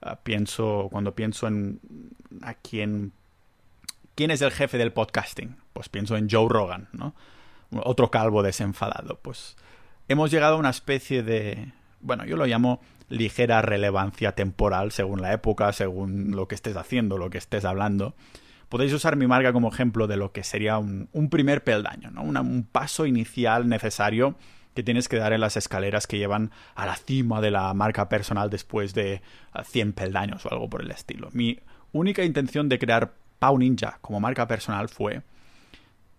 ah, 0.00 0.20
pienso, 0.22 0.88
cuando 0.92 1.14
pienso 1.14 1.48
en 1.48 1.80
a 2.42 2.54
quién, 2.54 3.12
quién 4.14 4.30
es 4.30 4.42
el 4.42 4.50
jefe 4.50 4.78
del 4.78 4.92
podcasting, 4.92 5.56
pues 5.72 5.88
pienso 5.88 6.16
en 6.16 6.28
Joe 6.30 6.48
Rogan, 6.48 6.88
¿no? 6.92 7.14
otro 7.70 8.10
calvo 8.10 8.42
desenfadado. 8.42 9.18
Pues 9.20 9.56
hemos 10.08 10.30
llegado 10.30 10.56
a 10.56 10.58
una 10.58 10.70
especie 10.70 11.22
de, 11.22 11.72
bueno, 12.00 12.24
yo 12.24 12.36
lo 12.36 12.46
llamo 12.46 12.80
ligera 13.08 13.62
relevancia 13.62 14.32
temporal 14.32 14.92
según 14.92 15.20
la 15.20 15.32
época, 15.32 15.72
según 15.72 16.32
lo 16.32 16.48
que 16.48 16.54
estés 16.54 16.76
haciendo, 16.76 17.18
lo 17.18 17.30
que 17.30 17.38
estés 17.38 17.64
hablando. 17.64 18.14
Podéis 18.68 18.92
usar 18.92 19.16
mi 19.16 19.26
marca 19.26 19.52
como 19.52 19.68
ejemplo 19.68 20.06
de 20.06 20.16
lo 20.16 20.32
que 20.32 20.42
sería 20.42 20.78
un, 20.78 21.08
primer 21.30 21.62
peldaño, 21.62 22.10
¿no? 22.10 22.22
un 22.22 22.68
paso 22.70 23.06
inicial 23.06 23.68
necesario 23.68 24.36
que 24.74 24.82
tienes 24.82 25.06
que 25.06 25.16
dar 25.16 25.32
en 25.32 25.40
las 25.40 25.56
escaleras 25.56 26.06
que 26.08 26.18
llevan 26.18 26.50
a 26.74 26.84
la 26.86 26.96
cima 26.96 27.40
de 27.40 27.52
la 27.52 27.72
marca 27.74 28.08
personal 28.08 28.50
después 28.50 28.92
de 28.92 29.22
100 29.62 29.92
peldaños 29.92 30.44
o 30.46 30.50
algo 30.50 30.68
por 30.68 30.82
el 30.82 30.90
estilo. 30.90 31.28
Mi 31.32 31.60
única 31.92 32.24
intención 32.24 32.68
de 32.68 32.80
crear 32.80 33.14
Pau 33.44 33.58
Ninja 33.58 33.98
como 34.00 34.20
marca 34.20 34.48
personal 34.48 34.88
fue 34.88 35.20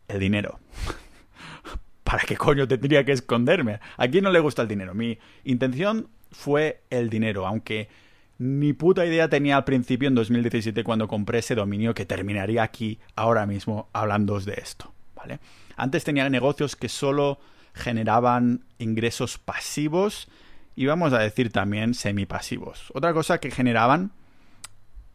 el 0.08 0.20
dinero. 0.20 0.60
¿para 2.04 2.22
qué 2.22 2.38
coño 2.38 2.68
tendría 2.68 3.04
que 3.04 3.14
esconderme? 3.14 3.80
¿A 3.98 4.08
quién 4.08 4.24
no 4.24 4.30
le 4.30 4.40
gusta 4.40 4.62
el 4.62 4.68
dinero? 4.68 4.94
Mi 4.94 5.18
intención 5.44 6.08
fue 6.32 6.84
el 6.92 7.10
dinero, 7.10 7.48
aunque 7.48 7.90
ni 8.38 8.74
puta 8.74 9.08
idea 9.08 9.28
tenía 9.28 9.58
al 9.58 9.64
principio 9.64 10.08
en 10.08 10.14
2017 10.14 10.84
cuando 10.84 11.08
compré 11.08 11.40
ese 11.40 11.56
dominio 11.56 11.96
que 11.96 12.06
terminaría 12.06 12.62
aquí 12.62 13.00
ahora 13.16 13.48
mismo 13.48 13.90
hablando 13.92 14.40
de 14.40 14.54
esto, 14.62 14.94
¿vale? 15.16 15.40
Antes 15.76 16.04
tenía 16.04 16.30
negocios 16.30 16.76
que 16.76 16.90
solo 16.90 17.40
generaban 17.74 18.66
ingresos 18.78 19.40
pasivos 19.40 20.28
y 20.76 20.86
vamos 20.86 21.12
a 21.12 21.18
decir 21.18 21.52
también 21.52 21.96
semipasivos. 21.96 22.92
Otra 22.94 23.14
cosa 23.14 23.40
que 23.40 23.50
generaban 23.50 24.12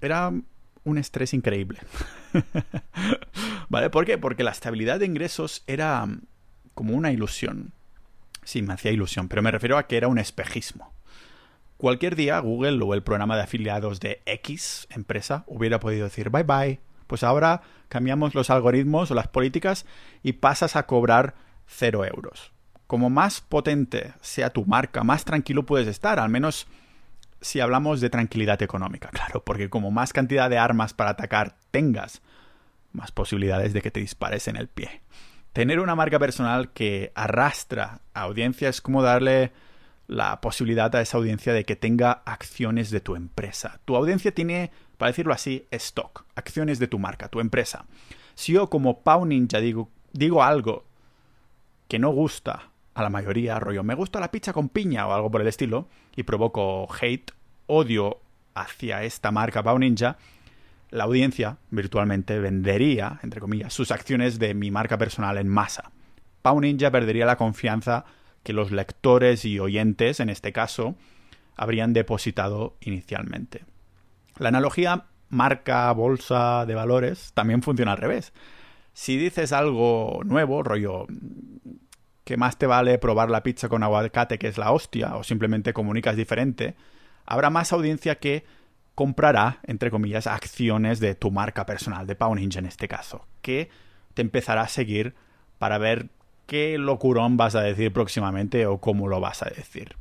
era 0.00 0.32
un 0.84 0.98
estrés 0.98 1.34
increíble. 1.34 1.80
¿Vale? 3.68 3.90
¿Por 3.90 4.06
qué? 4.06 4.18
Porque 4.18 4.44
la 4.44 4.50
estabilidad 4.50 4.98
de 5.00 5.06
ingresos 5.06 5.62
era 5.66 6.06
como 6.74 6.94
una 6.94 7.12
ilusión. 7.12 7.72
Sí, 8.44 8.62
me 8.62 8.72
hacía 8.72 8.90
ilusión, 8.90 9.28
pero 9.28 9.42
me 9.42 9.50
refiero 9.50 9.78
a 9.78 9.86
que 9.86 9.96
era 9.96 10.08
un 10.08 10.18
espejismo. 10.18 10.92
Cualquier 11.76 12.14
día 12.14 12.38
Google 12.40 12.82
o 12.82 12.94
el 12.94 13.02
programa 13.02 13.36
de 13.36 13.42
afiliados 13.42 14.00
de 14.00 14.20
X 14.26 14.86
empresa 14.90 15.44
hubiera 15.46 15.80
podido 15.80 16.04
decir 16.04 16.30
bye 16.30 16.42
bye. 16.42 16.80
Pues 17.06 17.22
ahora 17.22 17.62
cambiamos 17.88 18.34
los 18.34 18.50
algoritmos 18.50 19.10
o 19.10 19.14
las 19.14 19.28
políticas 19.28 19.86
y 20.22 20.34
pasas 20.34 20.76
a 20.76 20.86
cobrar 20.86 21.34
cero 21.66 22.04
euros. 22.04 22.52
Como 22.86 23.08
más 23.08 23.40
potente 23.40 24.12
sea 24.20 24.50
tu 24.50 24.64
marca, 24.66 25.04
más 25.04 25.24
tranquilo 25.24 25.64
puedes 25.64 25.88
estar, 25.88 26.18
al 26.18 26.28
menos 26.28 26.66
si 27.40 27.60
hablamos 27.60 28.00
de 28.00 28.10
tranquilidad 28.10 28.62
económica, 28.62 29.08
claro, 29.12 29.42
porque 29.44 29.70
como 29.70 29.90
más 29.90 30.12
cantidad 30.12 30.50
de 30.50 30.58
armas 30.58 30.94
para 30.94 31.10
atacar 31.10 31.56
tengas, 31.70 32.22
más 32.92 33.12
posibilidades 33.12 33.72
de 33.72 33.82
que 33.82 33.90
te 33.90 34.00
dispares 34.00 34.48
en 34.48 34.56
el 34.56 34.68
pie 34.68 35.02
tener 35.52 35.80
una 35.80 35.94
marca 35.94 36.18
personal 36.18 36.70
que 36.70 37.12
arrastra 37.14 38.00
a 38.14 38.22
audiencia 38.22 38.68
es 38.68 38.80
como 38.80 39.02
darle 39.02 39.52
la 40.06 40.40
posibilidad 40.40 40.94
a 40.94 41.00
esa 41.00 41.18
audiencia 41.18 41.52
de 41.52 41.64
que 41.64 41.76
tenga 41.76 42.22
acciones 42.24 42.90
de 42.90 43.00
tu 43.00 43.14
empresa. 43.14 43.80
Tu 43.84 43.94
audiencia 43.94 44.32
tiene, 44.32 44.72
para 44.98 45.10
decirlo 45.10 45.32
así, 45.32 45.66
stock, 45.70 46.24
acciones 46.34 46.78
de 46.78 46.88
tu 46.88 46.98
marca, 46.98 47.28
tu 47.28 47.40
empresa. 47.40 47.86
Si 48.34 48.52
yo 48.52 48.68
como 48.68 49.02
Pau 49.02 49.24
Ninja 49.24 49.60
digo, 49.60 49.88
digo 50.12 50.42
algo 50.42 50.84
que 51.88 51.98
no 51.98 52.10
gusta 52.10 52.69
a 53.00 53.04
la 53.04 53.10
mayoría, 53.10 53.58
rollo, 53.58 53.82
me 53.82 53.94
gusta 53.94 54.20
la 54.20 54.30
pizza 54.30 54.52
con 54.52 54.68
piña 54.68 55.06
o 55.06 55.12
algo 55.12 55.30
por 55.30 55.40
el 55.40 55.48
estilo, 55.48 55.88
y 56.14 56.22
provoco 56.22 56.88
hate, 57.00 57.32
odio 57.66 58.20
hacia 58.54 59.02
esta 59.04 59.30
marca 59.30 59.62
Pau 59.62 59.78
Ninja, 59.78 60.18
la 60.90 61.04
audiencia 61.04 61.58
virtualmente 61.70 62.38
vendería, 62.38 63.20
entre 63.22 63.40
comillas, 63.40 63.72
sus 63.72 63.90
acciones 63.90 64.38
de 64.38 64.54
mi 64.54 64.70
marca 64.70 64.98
personal 64.98 65.38
en 65.38 65.48
masa. 65.48 65.92
Pau 66.42 66.60
Ninja 66.60 66.90
perdería 66.90 67.26
la 67.26 67.36
confianza 67.36 68.04
que 68.42 68.52
los 68.52 68.72
lectores 68.72 69.44
y 69.44 69.58
oyentes, 69.60 70.20
en 70.20 70.30
este 70.30 70.52
caso, 70.52 70.96
habrían 71.56 71.92
depositado 71.92 72.76
inicialmente. 72.80 73.64
La 74.38 74.48
analogía 74.48 75.04
marca, 75.28 75.92
bolsa 75.92 76.66
de 76.66 76.74
valores 76.74 77.32
también 77.34 77.62
funciona 77.62 77.92
al 77.92 77.98
revés. 77.98 78.32
Si 78.92 79.16
dices 79.16 79.52
algo 79.52 80.22
nuevo, 80.24 80.62
rollo, 80.62 81.06
que 82.30 82.36
más 82.36 82.58
te 82.58 82.66
vale 82.66 82.96
probar 82.98 83.28
la 83.28 83.42
pizza 83.42 83.68
con 83.68 83.82
aguacate 83.82 84.38
que 84.38 84.46
es 84.46 84.56
la 84.56 84.70
hostia, 84.70 85.16
o 85.16 85.24
simplemente 85.24 85.72
comunicas 85.72 86.14
diferente, 86.14 86.76
habrá 87.26 87.50
más 87.50 87.72
audiencia 87.72 88.20
que 88.20 88.44
comprará, 88.94 89.58
entre 89.64 89.90
comillas, 89.90 90.28
acciones 90.28 91.00
de 91.00 91.16
tu 91.16 91.32
marca 91.32 91.66
personal, 91.66 92.06
de 92.06 92.14
Pau 92.14 92.32
Ninja 92.32 92.60
en 92.60 92.66
este 92.66 92.86
caso, 92.86 93.26
que 93.42 93.68
te 94.14 94.22
empezará 94.22 94.60
a 94.60 94.68
seguir 94.68 95.16
para 95.58 95.78
ver 95.78 96.06
qué 96.46 96.78
locurón 96.78 97.36
vas 97.36 97.56
a 97.56 97.62
decir 97.62 97.92
próximamente 97.92 98.64
o 98.66 98.78
cómo 98.78 99.08
lo 99.08 99.18
vas 99.18 99.42
a 99.42 99.50
decir. 99.50 99.96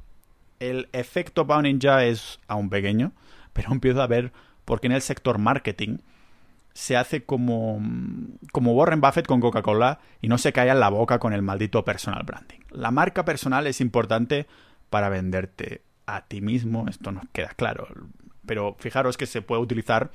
El 0.60 0.88
efecto 0.92 1.48
Pau 1.48 1.64
Ninja 1.64 2.06
es 2.06 2.40
aún 2.48 2.70
pequeño, 2.70 3.12
pero 3.54 3.72
empiezo 3.72 4.04
a 4.04 4.08
ver 4.08 4.32
por 4.66 4.82
qué 4.82 4.86
en 4.86 4.94
el 4.94 5.02
sector 5.02 5.40
marketing 5.40 5.98
se 6.80 6.96
hace 6.96 7.26
como, 7.26 7.78
como 8.54 8.72
Warren 8.72 9.02
Buffett 9.02 9.28
con 9.28 9.42
Coca-Cola 9.42 10.00
y 10.22 10.30
no 10.30 10.38
se 10.38 10.54
cae 10.54 10.70
en 10.70 10.80
la 10.80 10.88
boca 10.88 11.20
con 11.20 11.34
el 11.34 11.42
maldito 11.42 11.84
personal 11.84 12.24
branding. 12.24 12.60
La 12.72 12.90
marca 12.90 13.26
personal 13.26 13.68
es 13.68 13.82
importante 13.82 14.48
para 14.90 15.10
venderte 15.10 15.84
a 16.06 16.22
ti 16.22 16.40
mismo, 16.40 16.88
esto 16.88 17.12
nos 17.12 17.26
queda 17.34 17.50
claro. 17.50 17.86
Pero 18.46 18.78
fijaros 18.80 19.18
que 19.18 19.26
se 19.26 19.42
puede 19.42 19.62
utilizar 19.62 20.12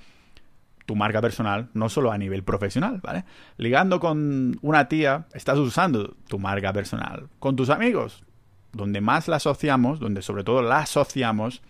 tu 0.87 0.97
marca 0.97 1.21
personal 1.21 1.69
no 1.75 1.91
solo 1.91 2.11
a 2.11 2.17
nivel 2.17 2.45
profesional, 2.45 2.99
¿vale? 3.03 3.27
Ligando 3.59 4.01
con 4.01 4.59
una 4.63 4.89
tía, 4.89 5.27
estás 5.35 5.59
usando 5.59 6.17
tu 6.29 6.39
marca 6.39 6.73
personal. 6.73 7.29
Con 7.41 7.57
tus 7.57 7.69
amigos, 7.69 8.25
donde 8.73 9.03
más 9.03 9.29
la 9.29 9.37
asociamos, 9.37 10.01
donde 10.01 10.23
sobre 10.23 10.45
todo 10.45 10.63
la 10.63 10.79
asociamos, 10.79 11.61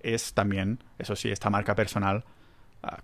es 0.00 0.34
también, 0.34 0.84
eso 0.98 1.16
sí, 1.16 1.30
esta 1.30 1.48
marca 1.48 1.74
personal 1.74 2.24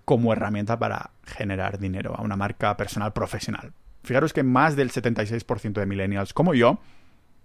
como 0.05 0.33
herramienta 0.33 0.77
para 0.79 1.11
generar 1.25 1.79
dinero 1.79 2.15
a 2.17 2.21
una 2.21 2.35
marca 2.35 2.75
personal 2.77 3.13
profesional. 3.13 3.73
Fijaros 4.03 4.33
que 4.33 4.43
más 4.43 4.75
del 4.75 4.91
76% 4.91 5.73
de 5.73 5.85
millennials, 5.85 6.33
como 6.33 6.53
yo, 6.53 6.79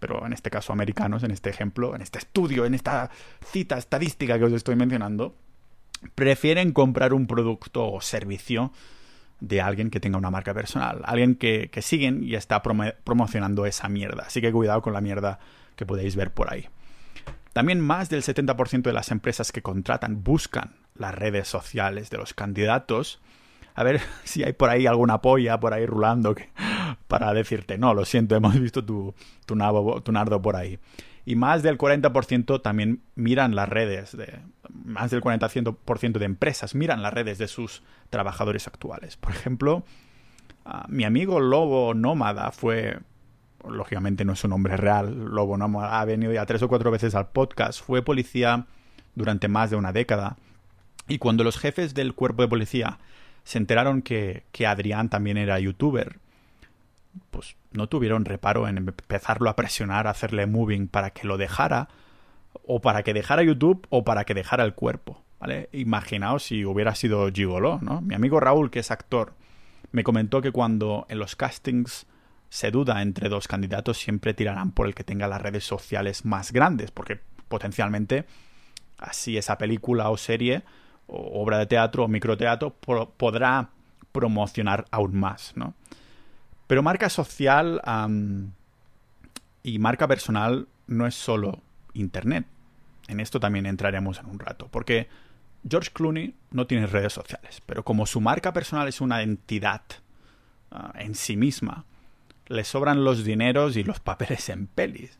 pero 0.01 0.27
en 0.27 0.33
este 0.33 0.51
caso 0.51 0.73
americanos, 0.73 1.23
en 1.23 1.31
este 1.31 1.51
ejemplo, 1.51 1.95
en 1.95 2.03
este 2.03 2.19
estudio, 2.19 2.65
en 2.65 2.75
esta 2.75 3.11
cita 3.45 3.79
estadística 3.79 4.39
que 4.39 4.45
os 4.45 4.53
estoy 4.53 4.77
mencionando, 4.77 5.35
prefieren 6.15 6.73
comprar 6.73 7.13
un 7.13 7.27
producto 7.27 7.91
o 7.91 8.01
servicio 8.01 8.73
de 9.41 9.61
alguien 9.61 9.91
que 9.91 10.01
tenga 10.01 10.19
una 10.19 10.31
marca 10.31 10.53
personal, 10.53 11.03
alguien 11.05 11.37
que, 11.37 11.71
siguen 11.81 12.25
y 12.25 12.35
está 12.35 12.63
promocionando 12.63 13.67
esa 13.67 13.89
mierda. 13.89 14.25
Así 14.27 14.41
que 14.41 14.53
cuidado 14.53 14.83
con 14.83 14.93
la 14.93 15.01
mierda 15.01 15.39
que 15.77 15.87
podéis 15.87 16.17
ver 16.17 16.33
por 16.33 16.53
ahí. 16.53 16.69
También 17.53 17.81
más 17.81 18.09
del 18.09 18.23
70% 18.23 18.83
de 18.83 18.93
las 18.93 19.11
empresas 19.11 19.53
que 19.53 19.63
contratan 19.63 20.23
buscan 20.23 20.75
las 20.99 21.15
redes 21.15 21.49
sociales 21.49 22.11
de 22.11 22.19
los 22.19 22.35
candidatos. 22.35 23.21
A 23.75 23.83
ver 23.85 24.01
si 24.25 24.43
hay 24.43 24.53
por 24.53 24.71
ahí 24.71 24.87
alguna 24.87 25.21
polla 25.23 25.61
por 25.61 25.73
ahí 25.73 25.87
rulando 25.87 26.35
para 27.09 27.33
decirte, 27.33 27.79
no, 27.79 27.95
lo 27.95 28.05
siento, 28.05 28.37
hemos 28.37 28.59
visto 28.59 28.85
tu, 28.85 29.15
tu, 29.47 29.55
nardo 29.57 30.43
por 30.43 30.57
ahí. 30.57 30.79
Y 31.25 31.37
más 31.37 31.63
del 31.63 31.77
40% 31.77 32.63
también 32.63 33.03
miran 33.15 33.55
las 33.55 33.69
redes, 33.69 34.17
de, 34.17 34.41
más 34.73 35.11
del 35.11 35.21
40% 35.21 36.19
de 36.19 36.25
empresas 36.25 36.75
miran 36.75 37.03
las 37.03 37.13
redes 37.13 37.37
de 37.37 37.49
sus 37.49 37.83
trabajadores 38.09 38.67
actuales. 38.67 39.19
Por 39.19 39.33
ejemplo, 39.33 39.85
mi 40.89 41.05
amigo 41.05 41.39
Lobo 41.39 41.93
Nómada 41.93 42.51
fue, 42.51 42.99
lógicamente 43.69 44.25
no 44.25 44.33
es 44.33 44.45
un 44.45 44.51
nombre 44.51 44.79
real, 44.79 45.27
Lobo 45.27 45.59
Nómada 45.59 46.01
ha 46.01 46.05
venido 46.07 46.33
ya 46.33 46.47
tres 46.47 46.63
o 46.63 46.69
cuatro 46.69 46.91
veces 46.91 47.15
al 47.15 47.29
podcast, 47.29 47.83
fue 47.83 48.03
policía 48.03 48.67
durante 49.15 49.49
más 49.49 49.69
de 49.69 49.77
una 49.77 49.93
década 49.93 50.39
y 51.09 51.19
cuando 51.19 51.45
los 51.45 51.59
jefes 51.59 51.95
del 51.95 52.15
cuerpo 52.15 52.43
de 52.43 52.49
policía 52.49 52.99
se 53.45 53.59
enteraron 53.59 54.03
que, 54.03 54.45
que 54.53 54.67
Adrián 54.67 55.09
también 55.09 55.39
era 55.39 55.59
youtuber, 55.59 56.19
pues 57.31 57.57
no 57.73 57.89
tuvieron 57.89 58.25
reparo 58.25 58.69
en 58.69 58.79
empezarlo 58.79 59.51
a 59.51 59.57
presionar, 59.57 60.07
a 60.07 60.11
hacerle 60.11 60.47
moving 60.47 60.89
para 60.89 61.11
que 61.11 61.27
lo 61.27 61.39
dejara, 61.39 61.89
o 62.67 62.81
para 62.81 63.03
que 63.03 63.15
dejara 63.15 63.43
YouTube, 63.43 63.87
o 63.91 64.05
para 64.05 64.25
que 64.25 64.35
dejara 64.35 64.65
el 64.65 64.75
cuerpo. 64.75 65.23
¿Vale? 65.41 65.69
Imaginaos 65.73 66.43
si 66.43 66.65
hubiera 66.65 66.97
sido 66.97 67.31
Gigolo, 67.33 67.79
¿no? 67.81 68.01
Mi 68.01 68.17
amigo 68.17 68.41
Raúl, 68.41 68.71
que 68.71 68.81
es 68.81 68.91
actor, 68.91 69.35
me 69.93 70.03
comentó 70.03 70.43
que 70.43 70.51
cuando 70.51 71.07
en 71.09 71.21
los 71.21 71.37
castings 71.37 72.07
se 72.49 72.71
duda 72.71 73.03
entre 73.03 73.29
dos 73.29 73.47
candidatos, 73.47 73.99
siempre 73.99 74.35
tirarán 74.35 74.73
por 74.73 74.87
el 74.87 74.95
que 74.95 75.05
tenga 75.05 75.29
las 75.29 75.41
redes 75.41 75.65
sociales 75.65 76.25
más 76.25 76.53
grandes, 76.53 76.91
porque 76.91 77.21
potencialmente 77.49 78.25
así 78.99 79.37
esa 79.37 79.59
película 79.59 80.11
o 80.11 80.17
serie 80.17 80.65
obra 81.09 81.59
de 81.59 81.67
teatro 81.67 82.05
o 82.05 82.09
microteatro 82.09 82.75
podrá 82.75 83.71
promocionar 84.13 84.87
aún 84.91 85.19
más, 85.19 85.53
¿no? 85.57 85.75
Pero 86.67 86.83
marca 86.83 87.09
social 87.09 87.81
y 89.63 89.79
marca 89.79 90.07
personal 90.07 90.69
no 90.87 91.07
es 91.07 91.15
solo 91.15 91.61
Internet. 91.95 92.47
En 93.09 93.21
esto 93.21 93.41
también 93.41 93.67
entraremos 93.67 94.19
en 94.19 94.27
un 94.27 94.39
rato, 94.39 94.69
porque 94.71 95.09
George 95.69 95.91
Clooney 95.93 96.35
no 96.51 96.67
tiene 96.67 96.87
redes 96.87 97.15
sociales, 97.15 97.63
pero 97.65 97.83
como 97.85 98.07
su 98.07 98.21
marca 98.21 98.53
personal 98.53 98.87
es 98.87 99.01
una 99.01 99.23
entidad 99.23 99.83
ah, 100.71 100.93
en 100.97 101.15
sí 101.15 101.37
misma, 101.37 101.87
le 102.47 102.65
sobran 102.65 103.05
los 103.05 103.25
dineros 103.25 103.77
y 103.77 103.85
los 103.85 104.01
papeles 104.01 104.49
en 104.51 104.67
pelis. 104.67 105.19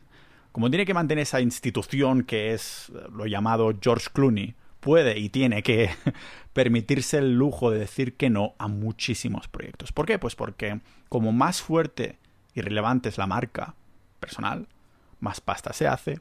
Como 0.51 0.69
tiene 0.69 0.85
que 0.85 0.93
mantener 0.93 1.23
esa 1.23 1.41
institución 1.41 2.23
que 2.23 2.53
es 2.53 2.91
lo 3.11 3.25
llamado 3.25 3.73
George 3.81 4.07
Clooney, 4.13 4.55
puede 4.79 5.19
y 5.19 5.29
tiene 5.29 5.63
que 5.63 5.89
permitirse 6.53 7.17
el 7.17 7.33
lujo 7.33 7.71
de 7.71 7.79
decir 7.79 8.15
que 8.15 8.29
no 8.29 8.55
a 8.57 8.67
muchísimos 8.67 9.47
proyectos. 9.47 9.91
¿Por 9.91 10.05
qué? 10.05 10.19
Pues 10.19 10.35
porque 10.35 10.79
como 11.09 11.31
más 11.31 11.61
fuerte 11.61 12.17
y 12.53 12.61
relevante 12.61 13.09
es 13.09 13.17
la 13.17 13.27
marca 13.27 13.75
personal, 14.19 14.67
más 15.19 15.41
pasta 15.41 15.73
se 15.73 15.87
hace, 15.87 16.19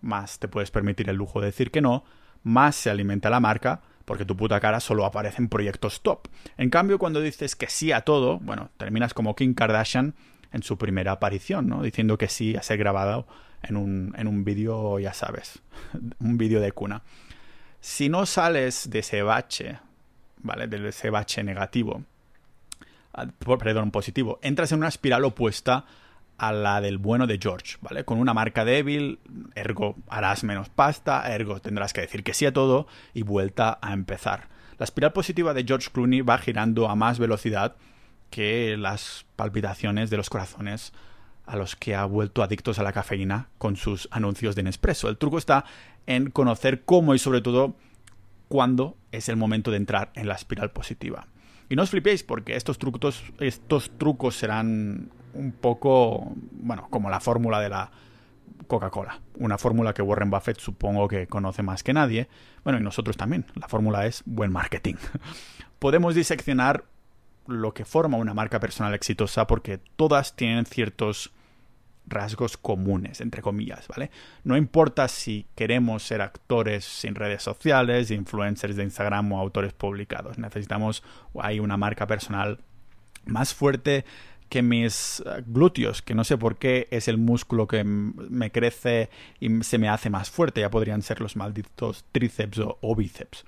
más 0.00 0.38
te 0.38 0.48
puedes 0.48 0.70
permitir 0.70 1.08
el 1.08 1.16
lujo 1.16 1.40
de 1.40 1.46
decir 1.46 1.70
que 1.70 1.80
no, 1.80 2.04
más 2.42 2.76
se 2.76 2.90
alimenta 2.90 3.30
la 3.30 3.40
marca, 3.40 3.82
porque 4.04 4.24
tu 4.24 4.36
puta 4.36 4.60
cara 4.60 4.80
solo 4.80 5.04
aparece 5.04 5.40
en 5.40 5.48
proyectos 5.48 6.02
top. 6.02 6.28
En 6.56 6.70
cambio, 6.70 6.98
cuando 6.98 7.20
dices 7.20 7.54
que 7.54 7.68
sí 7.68 7.92
a 7.92 8.00
todo, 8.00 8.38
bueno, 8.40 8.70
terminas 8.76 9.14
como 9.14 9.36
Kim 9.36 9.54
Kardashian 9.54 10.14
en 10.52 10.62
su 10.62 10.78
primera 10.78 11.12
aparición, 11.12 11.68
¿no? 11.68 11.82
Diciendo 11.82 12.18
que 12.18 12.28
sí 12.28 12.56
a 12.56 12.62
ser 12.62 12.78
grabado 12.78 13.26
en 13.62 13.76
un, 13.76 14.14
en 14.16 14.26
un 14.26 14.42
vídeo, 14.42 14.98
ya 14.98 15.12
sabes, 15.12 15.62
un 16.18 16.38
vídeo 16.38 16.60
de 16.60 16.72
cuna 16.72 17.02
si 17.80 18.08
no 18.08 18.26
sales 18.26 18.90
de 18.90 19.00
ese 19.00 19.22
bache, 19.22 19.78
¿vale? 20.38 20.66
De 20.66 20.88
ese 20.88 21.10
bache 21.10 21.42
negativo, 21.42 22.04
ah, 23.14 23.26
perdón, 23.58 23.90
positivo, 23.90 24.38
entras 24.42 24.72
en 24.72 24.78
una 24.78 24.88
espiral 24.88 25.24
opuesta 25.24 25.84
a 26.36 26.52
la 26.52 26.80
del 26.80 26.98
bueno 26.98 27.26
de 27.26 27.38
George, 27.40 27.76
¿vale? 27.82 28.04
Con 28.04 28.18
una 28.18 28.32
marca 28.32 28.64
débil, 28.64 29.18
ergo 29.54 29.96
harás 30.08 30.42
menos 30.42 30.70
pasta, 30.70 31.22
ergo 31.34 31.60
tendrás 31.60 31.92
que 31.92 32.00
decir 32.00 32.22
que 32.22 32.32
sí 32.32 32.46
a 32.46 32.52
todo 32.52 32.86
y 33.12 33.22
vuelta 33.22 33.78
a 33.82 33.92
empezar. 33.92 34.48
La 34.78 34.84
espiral 34.84 35.12
positiva 35.12 35.52
de 35.52 35.64
George 35.64 35.90
Clooney 35.92 36.22
va 36.22 36.38
girando 36.38 36.88
a 36.88 36.96
más 36.96 37.18
velocidad 37.18 37.76
que 38.30 38.76
las 38.78 39.26
palpitaciones 39.36 40.08
de 40.08 40.16
los 40.16 40.30
corazones 40.30 40.94
a 41.44 41.56
los 41.56 41.76
que 41.76 41.94
ha 41.94 42.04
vuelto 42.04 42.42
adictos 42.42 42.78
a 42.78 42.82
la 42.82 42.92
cafeína 42.92 43.48
con 43.58 43.76
sus 43.76 44.08
anuncios 44.10 44.54
de 44.54 44.62
Nespresso. 44.62 45.08
El 45.08 45.18
truco 45.18 45.36
está 45.36 45.64
en 46.06 46.30
conocer 46.30 46.82
cómo 46.84 47.14
y 47.14 47.18
sobre 47.18 47.40
todo 47.40 47.74
cuándo 48.48 48.96
es 49.12 49.28
el 49.28 49.36
momento 49.36 49.70
de 49.70 49.76
entrar 49.76 50.10
en 50.14 50.28
la 50.28 50.34
espiral 50.34 50.70
positiva. 50.70 51.26
Y 51.68 51.76
no 51.76 51.82
os 51.82 51.90
flipéis 51.90 52.24
porque 52.24 52.56
estos 52.56 52.78
trucos, 52.78 53.22
estos 53.38 53.90
trucos 53.96 54.36
serán 54.36 55.10
un 55.34 55.52
poco, 55.52 56.32
bueno, 56.52 56.88
como 56.90 57.10
la 57.10 57.20
fórmula 57.20 57.60
de 57.60 57.68
la 57.68 57.90
Coca-Cola. 58.66 59.20
Una 59.38 59.58
fórmula 59.58 59.94
que 59.94 60.02
Warren 60.02 60.30
Buffett 60.30 60.58
supongo 60.58 61.08
que 61.08 61.26
conoce 61.26 61.62
más 61.62 61.82
que 61.82 61.92
nadie. 61.92 62.28
Bueno, 62.64 62.78
y 62.78 62.82
nosotros 62.82 63.16
también. 63.16 63.46
La 63.54 63.68
fórmula 63.68 64.06
es 64.06 64.22
buen 64.26 64.52
marketing. 64.52 64.94
Podemos 65.78 66.14
diseccionar 66.14 66.84
lo 67.46 67.74
que 67.74 67.84
forma 67.84 68.16
una 68.16 68.34
marca 68.34 68.60
personal 68.60 68.94
exitosa 68.94 69.46
porque 69.46 69.78
todas 69.96 70.36
tienen 70.36 70.66
ciertos 70.66 71.32
rasgos 72.10 72.56
comunes, 72.56 73.20
entre 73.20 73.40
comillas, 73.40 73.88
¿vale? 73.88 74.10
No 74.44 74.56
importa 74.56 75.08
si 75.08 75.46
queremos 75.54 76.02
ser 76.02 76.20
actores 76.20 76.84
sin 76.84 77.14
redes 77.14 77.42
sociales, 77.42 78.10
influencers 78.10 78.76
de 78.76 78.82
Instagram 78.82 79.32
o 79.32 79.40
autores 79.40 79.72
publicados. 79.72 80.38
Necesitamos 80.38 81.02
hay 81.40 81.60
una 81.60 81.76
marca 81.76 82.06
personal 82.06 82.58
más 83.24 83.54
fuerte 83.54 84.04
que 84.50 84.62
mis 84.62 85.20
eh, 85.20 85.42
glúteos, 85.46 86.02
que 86.02 86.14
no 86.14 86.24
sé 86.24 86.36
por 86.36 86.58
qué 86.58 86.88
es 86.90 87.08
el 87.08 87.16
músculo 87.16 87.66
que 87.66 87.84
me 87.84 88.50
crece 88.50 89.08
y 89.38 89.62
se 89.62 89.78
me 89.78 89.88
hace 89.88 90.10
más 90.10 90.28
fuerte, 90.28 90.60
ya 90.60 90.70
podrían 90.70 91.02
ser 91.02 91.20
los 91.20 91.36
malditos 91.36 92.04
tríceps 92.12 92.58
o, 92.58 92.94
bíceps. 92.96 93.44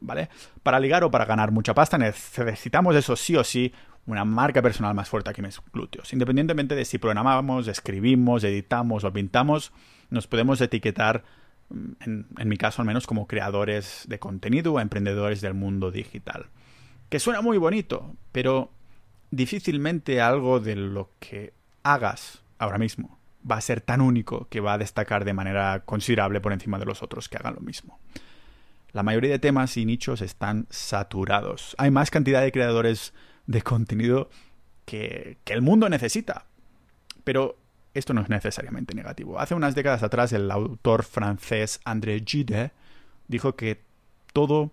¿Vale? 0.00 0.28
Para 0.62 0.78
ligar 0.78 1.02
o 1.02 1.10
para 1.10 1.24
ganar 1.24 1.50
mucha 1.50 1.74
pasta 1.74 1.98
necesitamos 1.98 2.94
eso 2.94 3.16
sí 3.16 3.34
o 3.34 3.42
sí 3.42 3.72
una 4.08 4.24
marca 4.24 4.62
personal 4.62 4.94
más 4.94 5.08
fuerte 5.08 5.32
que 5.34 5.42
mis 5.42 5.60
glúteos. 5.72 6.12
Independientemente 6.14 6.74
de 6.74 6.84
si 6.86 6.96
programamos, 6.96 7.68
escribimos, 7.68 8.42
editamos 8.42 9.04
o 9.04 9.12
pintamos, 9.12 9.70
nos 10.08 10.26
podemos 10.26 10.60
etiquetar, 10.62 11.24
mm, 11.68 11.92
en, 12.00 12.26
en 12.38 12.48
mi 12.48 12.56
caso 12.56 12.80
al 12.80 12.86
menos, 12.86 13.06
como 13.06 13.26
creadores 13.26 14.04
de 14.08 14.18
contenido 14.18 14.72
o 14.72 14.80
emprendedores 14.80 15.42
del 15.42 15.52
mundo 15.52 15.90
digital. 15.90 16.46
Que 17.10 17.20
suena 17.20 17.42
muy 17.42 17.58
bonito, 17.58 18.16
pero 18.32 18.70
difícilmente 19.30 20.22
algo 20.22 20.58
de 20.58 20.76
lo 20.76 21.10
que 21.18 21.52
hagas 21.82 22.42
ahora 22.58 22.78
mismo 22.78 23.18
va 23.48 23.56
a 23.56 23.60
ser 23.60 23.82
tan 23.82 24.00
único 24.00 24.48
que 24.48 24.60
va 24.60 24.72
a 24.72 24.78
destacar 24.78 25.26
de 25.26 25.34
manera 25.34 25.82
considerable 25.84 26.40
por 26.40 26.54
encima 26.54 26.78
de 26.78 26.86
los 26.86 27.02
otros 27.02 27.28
que 27.28 27.36
hagan 27.36 27.54
lo 27.56 27.60
mismo. 27.60 27.98
La 28.92 29.02
mayoría 29.02 29.32
de 29.32 29.38
temas 29.38 29.76
y 29.76 29.84
nichos 29.84 30.22
están 30.22 30.66
saturados. 30.70 31.74
Hay 31.78 31.90
más 31.90 32.10
cantidad 32.10 32.40
de 32.40 32.52
creadores 32.52 33.12
de 33.48 33.62
contenido 33.62 34.30
que, 34.84 35.38
el 35.46 35.62
mundo 35.62 35.88
necesita. 35.88 36.44
Pero 37.24 37.58
esto 37.94 38.14
no 38.14 38.20
es 38.20 38.28
necesariamente 38.28 38.94
negativo. 38.94 39.40
Hace 39.40 39.56
unas 39.56 39.74
décadas 39.74 40.04
atrás 40.04 40.32
el 40.32 40.48
autor 40.50 41.02
francés 41.02 41.80
André 41.84 42.22
Gide 42.24 42.70
dijo 43.26 43.56
que 43.56 43.80
todo 44.32 44.70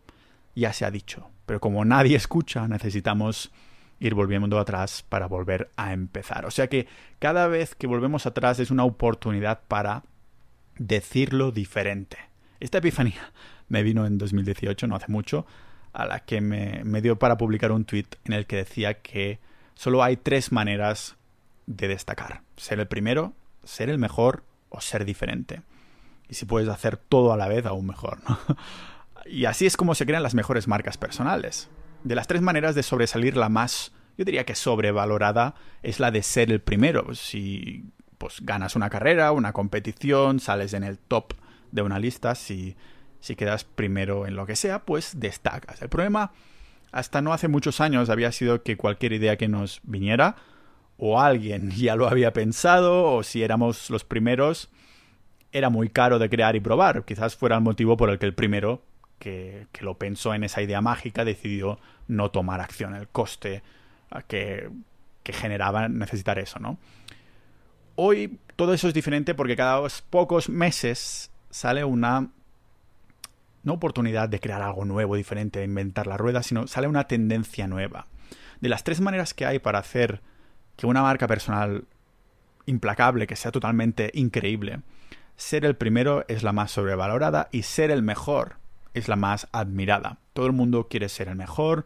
ya 0.53 0.71
se 0.73 0.85
ha 0.85 0.91
dicho. 0.91 1.29
Pero 1.47 1.59
como 1.59 1.83
nadie 1.85 2.15
escucha, 2.15 2.67
necesitamos 2.67 3.51
ir 3.99 4.13
volviendo 4.13 4.59
atrás 4.59 5.03
para 5.07 5.27
volver 5.27 5.71
a 5.77 5.93
empezar. 5.93 6.45
O 6.45 6.51
sea 6.51 6.67
que 6.67 6.87
cada 7.19 7.47
vez 7.47 7.75
que 7.75 7.87
volvemos 7.87 8.25
atrás 8.25 8.59
es 8.59 8.71
una 8.71 8.83
oportunidad 8.83 9.61
para 9.67 10.03
decirlo 10.77 11.51
diferente. 11.51 12.17
Esta 12.59 12.79
epifanía 12.79 13.31
me 13.69 13.83
vino 13.83 14.05
en 14.05 14.17
2018, 14.17 14.87
no 14.87 14.95
hace 14.95 15.11
mucho, 15.11 15.45
a 15.95 16.05
la 16.05 16.19
que 16.19 16.41
me, 16.41 17.01
dio 17.01 17.17
para 17.17 17.37
publicar 17.37 17.71
un 17.71 17.85
tweet 17.85 18.07
en 18.25 18.33
el 18.33 18.45
que 18.45 18.57
decía 18.57 19.01
que 19.01 19.39
solo 19.73 20.03
hay 20.03 20.17
tres 20.17 20.51
maneras 20.51 21.15
de 21.65 21.87
destacar. 21.87 22.41
Ser 22.57 22.79
el 22.79 22.87
primero, 22.87 23.33
ser 23.63 23.89
el 23.89 23.97
mejor 23.97 24.43
o 24.69 24.81
ser 24.81 25.05
diferente. 25.05 25.61
Y 26.29 26.35
si 26.35 26.45
puedes 26.45 26.69
hacer 26.69 26.97
todo 26.97 27.33
a 27.33 27.37
la 27.37 27.47
vez, 27.47 27.65
aún 27.65 27.87
mejor. 27.87 28.19
Y 29.27 29.45
así 29.45 29.65
es 29.65 29.75
como 29.75 29.95
se 29.95 30.05
crean 30.05 30.21
las 30.21 30.35
mejores 30.35 30.67
marcas 30.67 30.97
personales 30.97 31.67
de 32.05 32.15
las 32.15 32.27
tres 32.27 32.41
maneras 32.41 32.75
de 32.75 32.83
sobresalir, 32.83 33.35
la 33.35 33.49
más, 33.49 33.91
yo 34.17 34.23
diría 34.23 34.45
que 34.45 34.55
sobrevalorada, 34.55 35.55
es 35.81 35.99
la 35.99 36.11
de 36.11 36.21
ser 36.21 36.51
el 36.51 36.61
primero. 36.61 37.15
Si 37.15 37.83
pues 38.19 38.41
ganas 38.41 38.75
una 38.75 38.89
carrera, 38.89 39.31
una 39.31 39.51
competición, 39.51 40.39
sales 40.39 40.73
en 40.73 40.83
el 40.83 40.99
top 40.99 41.33
de 41.71 41.81
una 41.81 41.99
lista, 41.99 42.35
si, 42.35 42.77
si 43.19 43.35
quedas 43.35 43.63
primero 43.63 44.27
en 44.27 44.35
lo 44.35 44.45
que 44.45 44.55
sea, 44.55 44.85
pues 44.85 45.19
destacas. 45.19 45.81
El 45.81 45.89
problema, 45.89 46.31
hasta 46.91 47.21
no 47.21 47.33
hace 47.33 47.47
muchos 47.47 47.81
años, 47.81 48.09
había 48.09 48.31
sido 48.31 48.63
que 48.63 48.77
cualquier 48.77 49.13
idea 49.13 49.37
que 49.37 49.47
nos 49.47 49.81
viniera, 49.83 50.35
o 50.97 51.19
alguien 51.19 51.71
ya 51.75 51.95
lo 51.95 52.07
había 52.07 52.33
pensado, 52.33 53.13
o 53.13 53.23
si 53.23 53.43
éramos 53.43 53.89
los 53.89 54.03
primeros, 54.03 54.69
era 55.51 55.69
muy 55.69 55.89
caro 55.89 56.19
de 56.19 56.29
crear 56.29 56.55
y 56.55 56.59
probar. 56.59 57.05
Quizás 57.05 57.35
fuera 57.35 57.55
el 57.55 57.61
motivo 57.61 57.97
por 57.97 58.09
el 58.09 58.19
que 58.19 58.25
el 58.25 58.33
primero 58.33 58.81
que, 59.19 59.67
lo 59.79 59.97
pensó 59.97 60.33
en 60.33 60.43
esa 60.43 60.61
idea 60.61 60.81
mágica 60.81 61.25
decidió 61.25 61.79
no 62.07 62.31
tomar 62.31 62.61
acción, 62.61 62.95
el 62.95 63.07
coste 63.07 63.63
que, 64.27 64.69
que 65.23 65.33
generaba 65.33 65.87
necesitar 65.89 66.39
eso, 66.39 66.59
¿no? 66.59 66.77
Hoy 67.95 68.39
todo 68.55 68.73
eso 68.73 68.87
es 68.87 68.93
diferente 68.93 69.33
porque 69.33 69.55
cada 69.55 69.81
pocos 70.09 70.49
meses 70.49 71.31
sale 71.49 71.83
una 71.83 72.29
no 73.65 73.73
oportunidad 73.73 74.29
de 74.29 74.39
crear 74.39 74.61
algo 74.61 74.85
nuevo, 74.85 75.15
diferente, 75.15 75.59
de 75.59 75.65
inventar 75.65 76.07
la 76.07 76.17
rueda, 76.17 76.43
sino 76.43 76.67
sale 76.67 76.87
una 76.87 77.07
tendencia 77.07 77.67
nueva. 77.67 78.07
De 78.61 78.69
las 78.69 78.83
tres 78.83 79.01
maneras 79.01 79.33
que 79.33 79.45
hay 79.45 79.59
para 79.59 79.79
hacer 79.79 80.21
que 80.77 80.87
una 80.87 81.01
marca 81.01 81.27
personal 81.27 81.85
implacable, 82.65 83.27
que 83.27 83.35
sea 83.35 83.51
totalmente 83.51 84.11
increíble, 84.13 84.79
ser 85.35 85.65
el 85.65 85.75
primero 85.75 86.23
es 86.27 86.43
la 86.43 86.53
más 86.53 86.71
sobrevalorada 86.71 87.49
y 87.51 87.63
ser 87.63 87.91
el 87.91 88.03
mejor 88.03 88.57
es 88.93 89.07
la 89.07 89.15
más 89.15 89.47
admirada. 89.51 90.19
Todo 90.33 90.47
el 90.47 90.53
mundo 90.53 90.87
quiere 90.87 91.09
ser 91.09 91.27
el 91.27 91.35
mejor, 91.35 91.85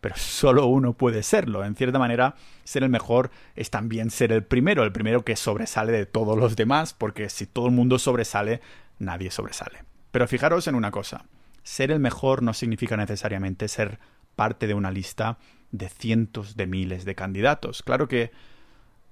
pero 0.00 0.14
solo 0.18 0.66
uno 0.66 0.94
puede 0.94 1.22
serlo. 1.22 1.64
En 1.64 1.74
cierta 1.74 1.98
manera, 1.98 2.36
ser 2.64 2.82
el 2.84 2.88
mejor 2.88 3.30
es 3.56 3.70
también 3.70 4.10
ser 4.10 4.32
el 4.32 4.44
primero, 4.44 4.84
el 4.84 4.92
primero 4.92 5.24
que 5.24 5.36
sobresale 5.36 5.92
de 5.92 6.06
todos 6.06 6.38
los 6.38 6.56
demás, 6.56 6.94
porque 6.94 7.28
si 7.28 7.46
todo 7.46 7.66
el 7.66 7.72
mundo 7.72 7.98
sobresale, 7.98 8.60
nadie 8.98 9.30
sobresale. 9.30 9.95
Pero 10.16 10.26
fijaros 10.26 10.66
en 10.66 10.74
una 10.76 10.90
cosa, 10.90 11.26
ser 11.62 11.90
el 11.90 12.00
mejor 12.00 12.42
no 12.42 12.54
significa 12.54 12.96
necesariamente 12.96 13.68
ser 13.68 13.98
parte 14.34 14.66
de 14.66 14.72
una 14.72 14.90
lista 14.90 15.36
de 15.72 15.90
cientos 15.90 16.56
de 16.56 16.66
miles 16.66 17.04
de 17.04 17.14
candidatos. 17.14 17.82
Claro 17.82 18.08
que 18.08 18.30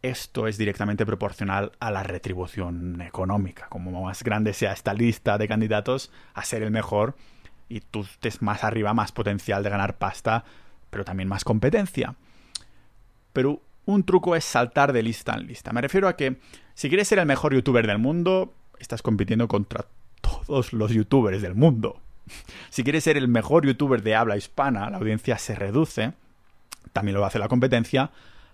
esto 0.00 0.48
es 0.48 0.56
directamente 0.56 1.04
proporcional 1.04 1.72
a 1.78 1.90
la 1.90 2.04
retribución 2.04 3.02
económica. 3.02 3.66
Como 3.68 4.02
más 4.02 4.22
grande 4.22 4.54
sea 4.54 4.72
esta 4.72 4.94
lista 4.94 5.36
de 5.36 5.46
candidatos 5.46 6.10
a 6.32 6.42
ser 6.42 6.62
el 6.62 6.70
mejor 6.70 7.16
y 7.68 7.80
tú 7.80 8.04
estés 8.04 8.40
más 8.40 8.64
arriba, 8.64 8.94
más 8.94 9.12
potencial 9.12 9.62
de 9.62 9.68
ganar 9.68 9.98
pasta, 9.98 10.46
pero 10.88 11.04
también 11.04 11.28
más 11.28 11.44
competencia. 11.44 12.14
Pero 13.34 13.60
un 13.84 14.04
truco 14.04 14.36
es 14.36 14.44
saltar 14.46 14.94
de 14.94 15.02
lista 15.02 15.34
en 15.34 15.48
lista. 15.48 15.70
Me 15.74 15.82
refiero 15.82 16.08
a 16.08 16.16
que 16.16 16.40
si 16.72 16.88
quieres 16.88 17.08
ser 17.08 17.18
el 17.18 17.26
mejor 17.26 17.52
youtuber 17.52 17.86
del 17.86 17.98
mundo, 17.98 18.54
estás 18.78 19.02
compitiendo 19.02 19.48
contra 19.48 19.84
todos 20.24 20.72
los 20.72 20.90
youtubers 20.90 21.42
del 21.42 21.54
mundo. 21.54 22.00
Si 22.70 22.82
quieres 22.82 23.04
ser 23.04 23.16
el 23.16 23.28
mejor 23.28 23.66
youtuber 23.66 24.02
de 24.02 24.14
habla 24.14 24.36
hispana, 24.36 24.88
la 24.90 24.96
audiencia 24.96 25.38
se 25.38 25.54
reduce, 25.54 26.12
también 26.92 27.16
lo 27.16 27.24
hace 27.24 27.38
la 27.38 27.48
competencia, 27.48 28.10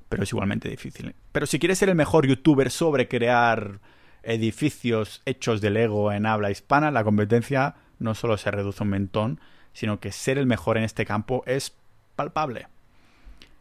pero 0.08 0.24
es 0.24 0.30
igualmente 0.30 0.68
difícil. 0.68 1.14
Pero 1.32 1.46
si 1.46 1.58
quieres 1.58 1.78
ser 1.78 1.88
el 1.88 1.94
mejor 1.94 2.26
youtuber 2.26 2.70
sobre 2.70 3.08
crear 3.08 3.78
edificios 4.22 5.22
hechos 5.24 5.60
de 5.60 5.70
Lego 5.70 6.12
en 6.12 6.26
habla 6.26 6.50
hispana, 6.50 6.90
la 6.90 7.04
competencia 7.04 7.76
no 7.98 8.14
solo 8.14 8.36
se 8.36 8.50
reduce 8.50 8.82
un 8.82 8.90
mentón, 8.90 9.40
sino 9.72 10.00
que 10.00 10.10
ser 10.10 10.36
el 10.36 10.46
mejor 10.46 10.76
en 10.76 10.84
este 10.84 11.06
campo 11.06 11.44
es 11.46 11.74
palpable. 12.16 12.66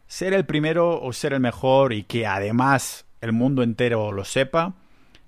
Ser 0.08 0.34
el 0.34 0.44
primero 0.44 1.00
o 1.00 1.12
ser 1.12 1.34
el 1.34 1.40
mejor 1.40 1.92
y 1.92 2.02
que 2.02 2.26
además 2.26 3.04
el 3.20 3.32
mundo 3.32 3.62
entero 3.62 4.10
lo 4.10 4.24
sepa 4.24 4.74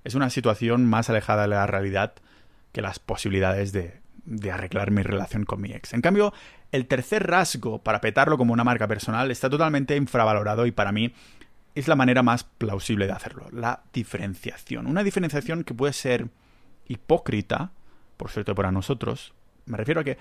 es 0.03 0.16
una 0.16 0.31
situación 0.31 0.87
más 0.87 1.09
alejada 1.09 1.42
de 1.42 1.49
la 1.49 1.66
realidad 1.66 2.14
que 2.73 2.83
las 2.83 2.99
posibilidades 2.99 3.73
de, 3.73 4.01
arreglar 4.51 4.91
mi 4.91 5.03
relación 5.03 5.45
con 5.45 5.61
mi 5.61 5.73
ex. 5.73 5.93
En 5.93 6.01
cambio, 6.01 6.33
el 6.71 6.87
tercer 6.87 7.27
rasgo 7.27 7.83
para 7.83 8.01
petarlo 8.01 8.39
como 8.39 8.53
una 8.53 8.65
marca 8.65 8.89
personal 8.89 9.31
está 9.31 9.51
totalmente 9.51 9.97
infravalorado 9.97 10.67
y 10.67 10.73
para 10.73 10.93
mí 10.93 11.13
es 11.75 11.89
la 11.89 11.97
manera 11.97 12.23
más 12.23 12.45
plausible 12.45 13.07
de 13.07 13.13
hacerlo, 13.13 13.49
la 13.51 13.83
diferenciación. 13.93 14.87
Una 14.87 15.03
diferenciación 15.03 15.65
que 15.65 15.75
puede 15.75 15.93
ser 15.93 16.29
hipócrita, 16.87 17.73
por 18.17 18.31
cierto, 18.31 18.55
para 18.55 18.71
nosotros. 18.71 19.33
Me 19.67 19.77
refiero 19.77 20.01
a 20.01 20.05
que 20.05 20.19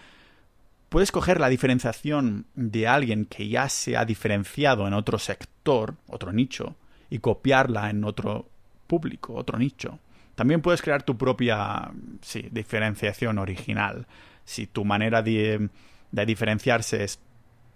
puedes 0.89 1.11
coger 1.11 1.39
la 1.39 1.49
diferenciación 1.49 2.45
de 2.55 2.87
alguien 2.87 3.25
que 3.25 3.47
ya 3.47 3.69
se 3.69 3.97
ha 3.97 4.05
diferenciado 4.05 4.87
en 4.87 4.93
otro 4.93 5.19
sector, 5.19 5.95
otro 6.07 6.31
nicho, 6.31 6.75
y 7.09 7.19
copiarla 7.19 7.89
en 7.89 8.03
otro 8.03 8.49
público, 8.87 9.33
otro 9.35 9.57
nicho. 9.57 9.99
También 10.35 10.61
puedes 10.61 10.81
crear 10.81 11.03
tu 11.03 11.17
propia 11.17 11.91
sí, 12.21 12.47
diferenciación 12.51 13.37
original. 13.37 14.07
Si 14.45 14.67
tu 14.67 14.85
manera 14.85 15.21
de 15.21 15.69
de 16.11 16.25
diferenciarse 16.25 17.03
es 17.03 17.19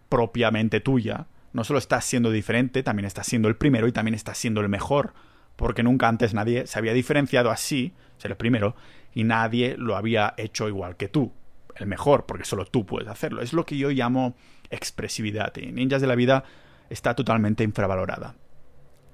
propiamente 0.09 0.79
tuya, 0.79 1.27
no 1.53 1.63
solo 1.63 1.79
estás 1.79 2.05
siendo 2.05 2.31
diferente, 2.31 2.83
también 2.83 3.05
estás 3.05 3.27
siendo 3.27 3.47
el 3.47 3.55
primero 3.55 3.87
y 3.87 3.91
también 3.91 4.13
estás 4.13 4.37
siendo 4.37 4.61
el 4.61 4.69
mejor, 4.69 5.13
porque 5.55 5.83
nunca 5.83 6.07
antes 6.07 6.33
nadie 6.33 6.67
se 6.67 6.77
había 6.77 6.93
diferenciado 6.93 7.49
así, 7.49 7.93
ser 8.17 8.31
el 8.31 8.37
primero, 8.37 8.75
y 9.13 9.23
nadie 9.23 9.75
lo 9.77 9.95
había 9.95 10.33
hecho 10.37 10.67
igual 10.67 10.97
que 10.97 11.07
tú, 11.07 11.31
el 11.75 11.87
mejor, 11.87 12.25
porque 12.25 12.43
solo 12.43 12.65
tú 12.65 12.85
puedes 12.85 13.07
hacerlo. 13.07 13.41
Es 13.41 13.53
lo 13.53 13.65
que 13.65 13.77
yo 13.77 13.89
llamo 13.89 14.35
expresividad, 14.69 15.55
y 15.55 15.71
Ninjas 15.71 16.01
de 16.01 16.07
la 16.07 16.15
Vida 16.15 16.43
está 16.89 17.15
totalmente 17.15 17.63
infravalorada. 17.63 18.35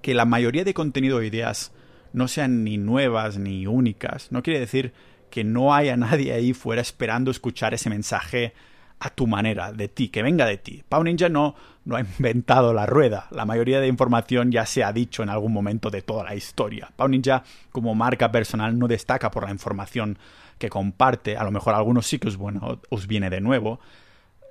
Que 0.02 0.16
la 0.16 0.26
mayoría 0.26 0.64
de 0.64 0.74
contenido 0.74 1.18
o 1.18 1.22
ideas 1.22 1.72
no 2.14 2.28
sean 2.28 2.64
ni 2.64 2.78
nuevas 2.78 3.38
ni 3.38 3.68
únicas, 3.68 4.32
no 4.32 4.44
quiere 4.44 4.60
decir 4.60 4.94
que 5.30 5.44
no 5.44 5.74
haya 5.74 5.98
nadie 5.98 6.34
ahí 6.34 6.54
fuera 6.54 6.82
esperando 6.82 7.32
escuchar 7.32 7.74
ese 7.74 7.90
mensaje 7.90 8.54
a 9.02 9.10
tu 9.10 9.26
manera, 9.26 9.74
de 9.74 9.88
ti, 9.88 10.10
que 10.10 10.22
venga 10.22 10.46
de 10.46 10.58
ti. 10.58 10.84
Pau 10.88 11.04
Ninja 11.04 11.28
no, 11.28 11.56
no 11.86 11.96
ha 11.96 12.02
inventado 12.02 12.72
la 12.72 12.86
rueda. 12.86 13.28
La 13.32 13.46
mayoría 13.46 13.82
de 13.82 13.88
información 13.88 14.52
ya 14.52 14.68
se 14.68 14.84
ha 14.84 14.94
dicho 14.94 15.24
en 15.24 15.30
algún 15.30 15.52
momento 15.52 15.90
de 15.90 16.04
toda 16.04 16.24
la 16.24 16.36
historia. 16.36 16.92
Pau 16.96 17.08
Ninja, 17.08 17.44
como 17.72 17.96
marca 17.96 18.32
personal, 18.32 18.78
no 18.78 18.88
destaca 18.88 19.32
por 19.32 19.46
la 19.46 19.52
información 19.52 20.20
que 20.60 20.70
comparte. 20.70 21.36
A 21.36 21.44
lo 21.44 21.50
mejor 21.50 21.74
a 21.74 21.78
algunos 21.78 22.06
sí 22.06 22.20
que 22.20 22.28
os, 22.28 23.08
viene 23.08 23.32
de 23.32 23.42
nuevo. 23.42 23.80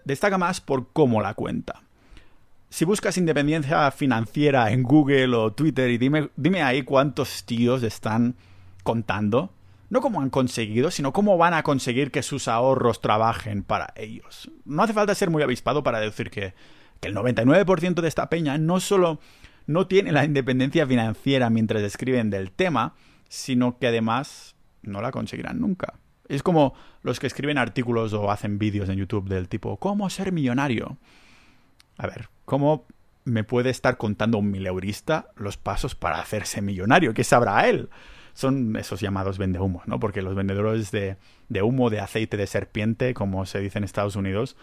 Destaca 0.04 0.36
más 0.36 0.60
por 0.60 0.92
cómo 0.92 1.22
la 1.22 1.34
cuenta. 1.34 1.82
Si 2.70 2.84
buscas 2.84 3.18
independencia 3.18 3.90
financiera 3.90 4.70
en 4.70 4.84
Google 4.84 5.34
o 5.34 5.52
Twitter 5.52 5.90
y 5.90 5.98
dime, 5.98 6.30
dime 6.36 6.62
ahí 6.62 6.82
cuántos 6.82 7.44
tíos 7.44 7.82
están 7.82 8.36
contando, 8.84 9.52
no 9.90 10.00
cómo 10.00 10.22
han 10.22 10.30
conseguido, 10.30 10.92
sino 10.92 11.12
cómo 11.12 11.36
van 11.36 11.52
a 11.52 11.64
conseguir 11.64 12.12
que 12.12 12.22
sus 12.22 12.46
ahorros 12.46 13.00
trabajen 13.00 13.64
para 13.64 13.92
ellos. 13.96 14.50
No 14.64 14.84
hace 14.84 14.92
falta 14.92 15.16
ser 15.16 15.30
muy 15.30 15.42
avispado 15.42 15.82
para 15.82 15.98
decir 15.98 16.30
que, 16.30 16.54
que 17.00 17.08
el 17.08 17.16
99% 17.16 18.00
de 18.00 18.08
esta 18.08 18.30
peña 18.30 18.56
no 18.56 18.78
solo 18.78 19.18
no 19.66 19.88
tiene 19.88 20.12
la 20.12 20.24
independencia 20.24 20.86
financiera 20.86 21.50
mientras 21.50 21.82
escriben 21.82 22.30
del 22.30 22.52
tema, 22.52 22.94
sino 23.28 23.78
que 23.78 23.88
además 23.88 24.54
no 24.82 25.02
la 25.02 25.10
conseguirán 25.10 25.60
nunca. 25.60 25.94
Es 26.28 26.44
como 26.44 26.74
los 27.02 27.18
que 27.18 27.26
escriben 27.26 27.58
artículos 27.58 28.12
o 28.12 28.30
hacen 28.30 28.60
vídeos 28.60 28.88
en 28.88 28.98
YouTube 28.98 29.28
del 29.28 29.48
tipo 29.48 29.76
¿Cómo 29.78 30.08
ser 30.08 30.30
millonario? 30.30 30.98
A 32.00 32.06
ver, 32.06 32.30
¿cómo 32.46 32.86
me 33.26 33.44
puede 33.44 33.68
estar 33.68 33.98
contando 33.98 34.38
un 34.38 34.50
mileurista 34.50 35.26
los 35.36 35.58
pasos 35.58 35.94
para 35.94 36.18
hacerse 36.18 36.62
millonario? 36.62 37.12
¿Qué 37.12 37.24
sabrá 37.24 37.68
él? 37.68 37.90
Son 38.32 38.74
esos 38.76 39.02
llamados 39.02 39.36
vendehumos, 39.36 39.86
¿no? 39.86 40.00
Porque 40.00 40.22
los 40.22 40.34
vendedores 40.34 40.90
de, 40.92 41.18
de 41.50 41.62
humo, 41.62 41.90
de 41.90 42.00
aceite 42.00 42.38
de 42.38 42.46
serpiente, 42.46 43.12
como 43.12 43.44
se 43.44 43.60
dice 43.60 43.76
en 43.76 43.84
Estados 43.84 44.16
Unidos, 44.16 44.56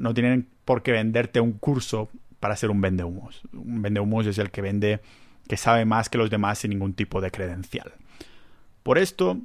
no 0.00 0.14
tienen 0.14 0.48
por 0.64 0.82
qué 0.82 0.90
venderte 0.90 1.38
un 1.38 1.52
curso 1.52 2.08
para 2.40 2.56
ser 2.56 2.70
un 2.70 2.80
vendehumos. 2.80 3.42
Un 3.52 3.80
vendehumos 3.80 4.26
es 4.26 4.38
el 4.38 4.50
que 4.50 4.60
vende 4.60 5.00
que 5.46 5.56
sabe 5.56 5.84
más 5.84 6.08
que 6.08 6.18
los 6.18 6.28
demás 6.28 6.58
sin 6.58 6.70
ningún 6.70 6.94
tipo 6.94 7.20
de 7.20 7.30
credencial. 7.30 7.92
Por 8.82 8.98
esto, 8.98 9.38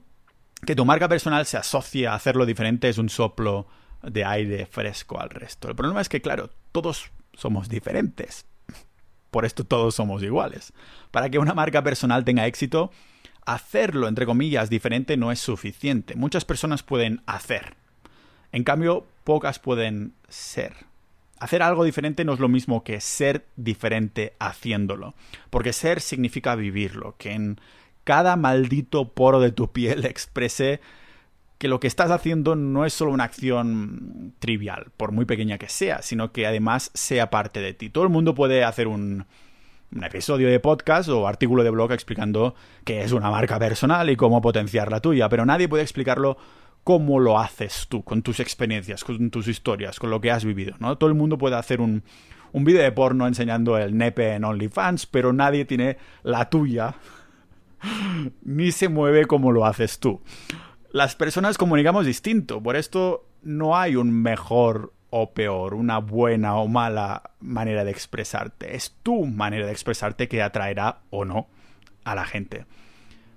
que 0.65 0.75
tu 0.75 0.83
marca 0.83 1.07
personal 1.07 1.45
se 1.45 1.57
asocie 1.57 2.07
a 2.07 2.15
hacerlo 2.15 2.47
diferente 2.47 2.89
es 2.89 2.97
un 2.97 3.09
soplo 3.09 3.67
de 4.01 4.25
aire 4.25 4.65
fresco 4.65 5.21
al 5.21 5.29
resto. 5.29 5.69
El 5.69 5.75
problema 5.75 6.01
es 6.01 6.09
que, 6.09 6.21
claro, 6.21 6.49
todos 6.71 7.11
somos 7.39 7.69
diferentes. 7.69 8.45
Por 9.31 9.45
esto 9.45 9.63
todos 9.63 9.95
somos 9.95 10.23
iguales. 10.23 10.73
Para 11.11 11.29
que 11.29 11.39
una 11.39 11.53
marca 11.53 11.83
personal 11.83 12.25
tenga 12.25 12.47
éxito, 12.47 12.91
hacerlo, 13.45 14.07
entre 14.07 14.25
comillas, 14.25 14.69
diferente 14.69 15.17
no 15.17 15.31
es 15.31 15.39
suficiente. 15.39 16.15
Muchas 16.15 16.45
personas 16.45 16.83
pueden 16.83 17.21
hacer. 17.25 17.75
En 18.51 18.63
cambio, 18.63 19.05
pocas 19.23 19.59
pueden 19.59 20.13
ser. 20.27 20.73
Hacer 21.39 21.61
algo 21.61 21.83
diferente 21.83 22.25
no 22.25 22.33
es 22.33 22.39
lo 22.39 22.49
mismo 22.49 22.83
que 22.83 22.99
ser 22.99 23.45
diferente 23.55 24.33
haciéndolo. 24.39 25.13
Porque 25.49 25.73
ser 25.73 26.01
significa 26.01 26.55
vivirlo, 26.55 27.15
que 27.17 27.31
en 27.31 27.61
cada 28.03 28.35
maldito 28.35 29.09
poro 29.09 29.39
de 29.39 29.51
tu 29.51 29.71
piel 29.71 30.05
exprese 30.07 30.81
que 31.59 31.67
lo 31.67 31.81
que 31.81 31.87
estás 31.87 32.09
haciendo 32.09 32.55
no 32.55 32.85
es 32.85 32.93
solo 32.93 33.11
una 33.11 33.25
acción 33.25 34.33
trivial, 34.39 34.87
por 34.95 35.11
muy 35.11 35.25
pequeña 35.25 35.57
que 35.57 35.67
sea, 35.67 36.01
sino 36.01 36.31
que 36.31 36.47
además 36.47 36.89
sea 36.93 37.29
parte 37.29 37.59
de 37.59 37.73
ti. 37.73 37.89
Todo 37.89 38.05
el 38.05 38.09
mundo 38.09 38.33
puede 38.33 38.63
hacer 38.63 38.87
un, 38.87 39.25
episodio 40.01 40.47
de 40.47 40.59
podcast 40.59 41.09
o 41.09 41.27
artículo 41.27 41.63
de 41.63 41.71
blog 41.71 41.91
explicando 41.91 42.55
qué 42.85 43.03
es 43.03 43.11
una 43.11 43.29
marca 43.29 43.59
personal 43.59 44.09
y 44.09 44.15
cómo 44.15 44.39
potenciar 44.39 44.89
la 44.89 45.01
tuya, 45.01 45.27
pero 45.27 45.45
nadie 45.45 45.67
puede 45.67 45.83
explicarlo 45.83 46.37
cómo 46.85 47.19
lo 47.19 47.37
haces 47.37 47.87
tú, 47.89 48.03
con 48.03 48.21
tus 48.21 48.39
experiencias, 48.39 49.03
con 49.03 49.29
tus 49.29 49.49
historias, 49.49 49.99
con 49.99 50.11
lo 50.11 50.21
que 50.21 50.31
has 50.31 50.45
vivido, 50.45 50.75
¿no? 50.79 50.97
Todo 50.97 51.09
el 51.09 51.15
mundo 51.15 51.37
puede 51.37 51.57
hacer 51.57 51.81
un, 51.81 52.03
un 52.53 52.63
vídeo 52.63 52.81
de 52.81 52.91
porno 52.93 53.27
enseñando 53.27 53.77
el 53.77 53.97
nepe 53.97 54.33
en 54.33 54.45
OnlyFans, 54.45 55.07
pero 55.07 55.33
nadie 55.33 55.65
tiene 55.65 55.97
la 56.23 56.49
tuya 56.49 56.95
ni 58.43 58.71
se 58.71 58.87
mueve 58.87 59.25
como 59.25 59.51
lo 59.51 59.65
haces 59.65 59.99
tú. 59.99 60.21
Las 60.91 61.15
personas 61.15 61.57
comunicamos 61.57 62.05
distinto, 62.05 62.63
por 62.63 62.75
esto 62.75 63.27
no 63.43 63.77
hay 63.77 63.95
un 63.95 64.11
mejor 64.11 64.91
o 65.11 65.33
peor, 65.33 65.75
una 65.75 65.99
buena 65.99 66.55
o 66.55 66.67
mala 66.67 67.31
manera 67.39 67.83
de 67.83 67.91
expresarte. 67.91 68.75
Es 68.75 68.95
tu 69.03 69.25
manera 69.25 69.67
de 69.67 69.71
expresarte 69.71 70.27
que 70.27 70.41
atraerá 70.41 71.01
o 71.11 71.25
no 71.25 71.47
a 72.03 72.15
la 72.15 72.25
gente. 72.25 72.65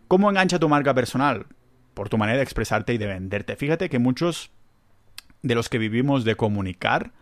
¿Cómo 0.09 0.31
engancha 0.31 0.59
tu 0.59 0.69
marca 0.69 0.95
personal? 0.95 1.47
Por 1.93 2.09
tu 2.09 2.17
manera 2.17 2.39
de 2.39 2.45
expresarte 2.45 2.95
y 2.95 2.99
de 2.99 3.07
venderte. 3.07 3.57
Fíjate 3.57 3.91
que 3.91 3.99
muchos 3.99 4.51
de 5.43 5.55
los 5.55 5.69
que 5.69 5.79
vivimos 5.79 6.25
de 6.25 6.37
comunicar 6.37 7.13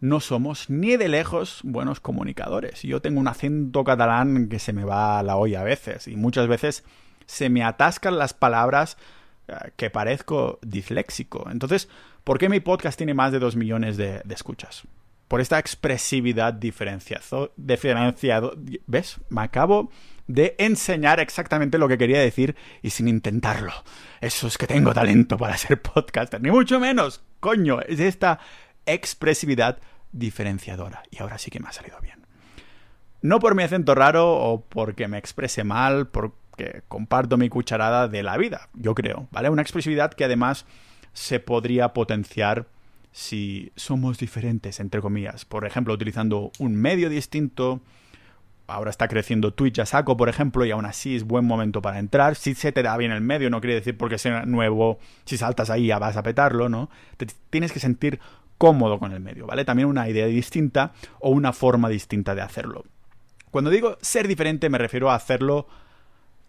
no 0.00 0.20
somos 0.20 0.68
ni 0.68 0.96
de 0.98 1.08
lejos 1.08 1.60
buenos 1.64 2.00
comunicadores. 2.00 2.82
Yo 2.82 3.00
tengo 3.00 3.20
un 3.20 3.28
acento 3.28 3.84
catalán 3.84 4.48
que 4.48 4.58
se 4.58 4.74
me 4.74 4.84
va 4.84 5.18
a 5.18 5.22
la 5.22 5.36
olla 5.36 5.62
a 5.62 5.64
veces 5.64 6.08
y 6.08 6.16
muchas 6.16 6.46
veces 6.46 6.84
se 7.24 7.48
me 7.48 7.64
atascan 7.64 8.18
las 8.18 8.34
palabras 8.34 8.98
que 9.76 9.90
parezco 9.90 10.58
disléxico. 10.62 11.48
Entonces, 11.50 11.88
¿por 12.24 12.38
qué 12.38 12.48
mi 12.48 12.60
podcast 12.60 12.96
tiene 12.96 13.14
más 13.14 13.32
de 13.32 13.38
dos 13.38 13.56
millones 13.56 13.96
de, 13.96 14.22
escuchas? 14.30 14.82
Por 15.28 15.40
esta 15.40 15.58
expresividad 15.58 16.54
diferenciado, 16.54 17.52
diferenciado. 17.56 18.54
¿Ves? 18.86 19.18
Me 19.28 19.42
acabo 19.42 19.90
de 20.28 20.54
enseñar 20.58 21.20
exactamente 21.20 21.78
lo 21.78 21.88
que 21.88 21.98
quería 21.98 22.20
decir 22.20 22.56
y 22.82 22.90
sin 22.90 23.08
intentarlo. 23.08 23.72
Eso 24.20 24.46
es 24.46 24.58
que 24.58 24.66
tengo 24.66 24.92
talento 24.92 25.36
para 25.36 25.56
ser 25.56 25.80
podcaster. 25.82 26.40
Ni 26.40 26.50
mucho 26.50 26.78
menos. 26.78 27.22
Coño, 27.40 27.80
es 27.82 28.00
esta 28.00 28.38
expresividad 28.86 29.78
diferenciadora. 30.12 31.02
Y 31.10 31.20
ahora 31.20 31.38
sí 31.38 31.50
que 31.50 31.60
me 31.60 31.68
ha 31.68 31.72
salido 31.72 32.00
bien. 32.00 32.24
No 33.22 33.40
por 33.40 33.54
mi 33.54 33.64
acento 33.64 33.94
raro 33.94 34.32
o 34.32 34.60
porque 34.60 35.08
me 35.08 35.18
exprese 35.18 35.64
mal, 35.64 36.08
porque 36.56 36.82
comparto 36.88 37.36
mi 37.36 37.48
cucharada 37.48 38.08
de 38.08 38.22
la 38.22 38.36
vida, 38.36 38.68
yo 38.74 38.94
creo, 38.94 39.28
¿vale? 39.30 39.50
Una 39.50 39.62
expresividad 39.62 40.12
que 40.12 40.24
además 40.24 40.64
se 41.12 41.38
podría 41.38 41.92
potenciar 41.92 42.66
si 43.12 43.72
somos 43.76 44.18
diferentes, 44.18 44.80
entre 44.80 45.00
comillas. 45.00 45.44
Por 45.44 45.66
ejemplo, 45.66 45.94
utilizando 45.94 46.50
un 46.58 46.74
medio 46.74 47.08
distinto. 47.08 47.80
Ahora 48.66 48.90
está 48.90 49.06
creciendo 49.06 49.54
Twitch 49.54 49.78
a 49.78 49.86
saco, 49.86 50.16
por 50.16 50.28
ejemplo, 50.28 50.64
y 50.64 50.70
aún 50.70 50.86
así 50.86 51.14
es 51.14 51.24
buen 51.24 51.44
momento 51.44 51.80
para 51.80 51.98
entrar. 51.98 52.34
Si 52.34 52.54
se 52.54 52.72
te 52.72 52.82
da 52.82 52.96
bien 52.96 53.12
el 53.12 53.20
medio, 53.20 53.48
no 53.48 53.60
quiere 53.60 53.76
decir 53.76 53.96
porque 53.96 54.18
sea 54.18 54.44
nuevo, 54.44 54.98
si 55.24 55.36
saltas 55.36 55.70
ahí 55.70 55.86
ya 55.86 55.98
vas 55.98 56.16
a 56.16 56.22
petarlo, 56.22 56.68
¿no? 56.68 56.90
Te 57.16 57.26
tienes 57.48 57.72
que 57.72 57.80
sentir 57.80 58.18
cómodo 58.58 58.98
con 58.98 59.12
el 59.12 59.20
medio, 59.20 59.46
¿vale? 59.46 59.64
También 59.64 59.88
una 59.88 60.08
idea 60.08 60.26
distinta 60.26 60.92
o 61.20 61.30
una 61.30 61.52
forma 61.52 61.88
distinta 61.88 62.34
de 62.34 62.42
hacerlo. 62.42 62.84
Cuando 63.50 63.70
digo 63.70 63.96
ser 64.00 64.26
diferente 64.26 64.68
me 64.68 64.78
refiero 64.78 65.10
a 65.10 65.14
hacerlo 65.14 65.68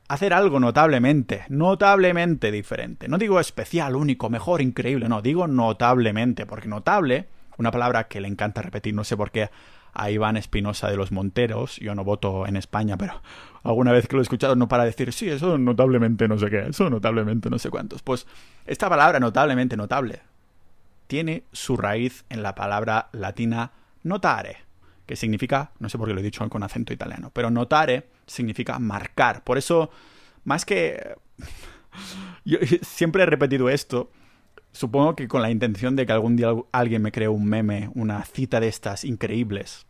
hacer 0.07 0.33
algo 0.33 0.59
notablemente, 0.59 1.43
notablemente 1.49 2.51
diferente. 2.51 3.07
No 3.07 3.17
digo 3.17 3.39
especial, 3.39 3.95
único, 3.95 4.29
mejor, 4.29 4.61
increíble, 4.61 5.09
no, 5.09 5.21
digo 5.21 5.47
notablemente, 5.47 6.45
porque 6.45 6.67
notable, 6.67 7.27
una 7.57 7.71
palabra 7.71 8.07
que 8.07 8.21
le 8.21 8.27
encanta 8.27 8.61
repetir, 8.61 8.93
no 8.93 9.03
sé 9.03 9.17
por 9.17 9.31
qué 9.31 9.49
a 9.93 10.11
Iván 10.11 10.37
Espinosa 10.37 10.89
de 10.89 10.95
los 10.95 11.11
Monteros, 11.11 11.77
yo 11.77 11.95
no 11.95 12.03
voto 12.03 12.45
en 12.45 12.55
España, 12.55 12.97
pero 12.97 13.21
alguna 13.63 13.91
vez 13.91 14.07
que 14.07 14.15
lo 14.15 14.21
he 14.21 14.23
escuchado 14.23 14.55
no 14.55 14.67
para 14.67 14.85
decir, 14.85 15.11
sí, 15.11 15.27
eso 15.27 15.57
notablemente 15.57 16.27
no 16.27 16.37
sé 16.37 16.49
qué, 16.49 16.67
eso 16.67 16.89
notablemente 16.89 17.49
no 17.49 17.57
sé 17.57 17.69
cuántos. 17.69 18.03
Pues 18.03 18.27
esta 18.65 18.89
palabra 18.89 19.19
notablemente 19.19 19.75
notable 19.75 20.21
tiene 21.07 21.43
su 21.51 21.77
raíz 21.77 22.25
en 22.29 22.43
la 22.43 22.53
palabra 22.53 23.09
latina 23.11 23.71
notare, 24.03 24.57
que 25.07 25.15
significa, 25.15 25.71
no 25.79 25.89
sé 25.89 25.97
por 25.97 26.07
qué 26.07 26.13
lo 26.13 26.19
he 26.19 26.23
dicho 26.23 26.47
con 26.47 26.61
acento 26.61 26.93
italiano, 26.93 27.31
pero 27.33 27.49
notare 27.49 28.05
significa 28.27 28.77
marcar. 28.79 29.43
Por 29.43 29.57
eso, 29.57 29.89
más 30.43 30.65
que... 30.65 31.15
Yo 32.45 32.59
siempre 32.81 33.23
he 33.23 33.25
repetido 33.25 33.69
esto, 33.69 34.11
supongo 34.71 35.15
que 35.15 35.27
con 35.27 35.41
la 35.41 35.49
intención 35.49 35.95
de 35.95 36.05
que 36.05 36.11
algún 36.11 36.35
día 36.35 36.49
alguien 36.71 37.01
me 37.01 37.11
cree 37.11 37.27
un 37.27 37.45
meme, 37.45 37.89
una 37.95 38.23
cita 38.23 38.59
de 38.59 38.67
estas 38.67 39.03
increíbles 39.03 39.87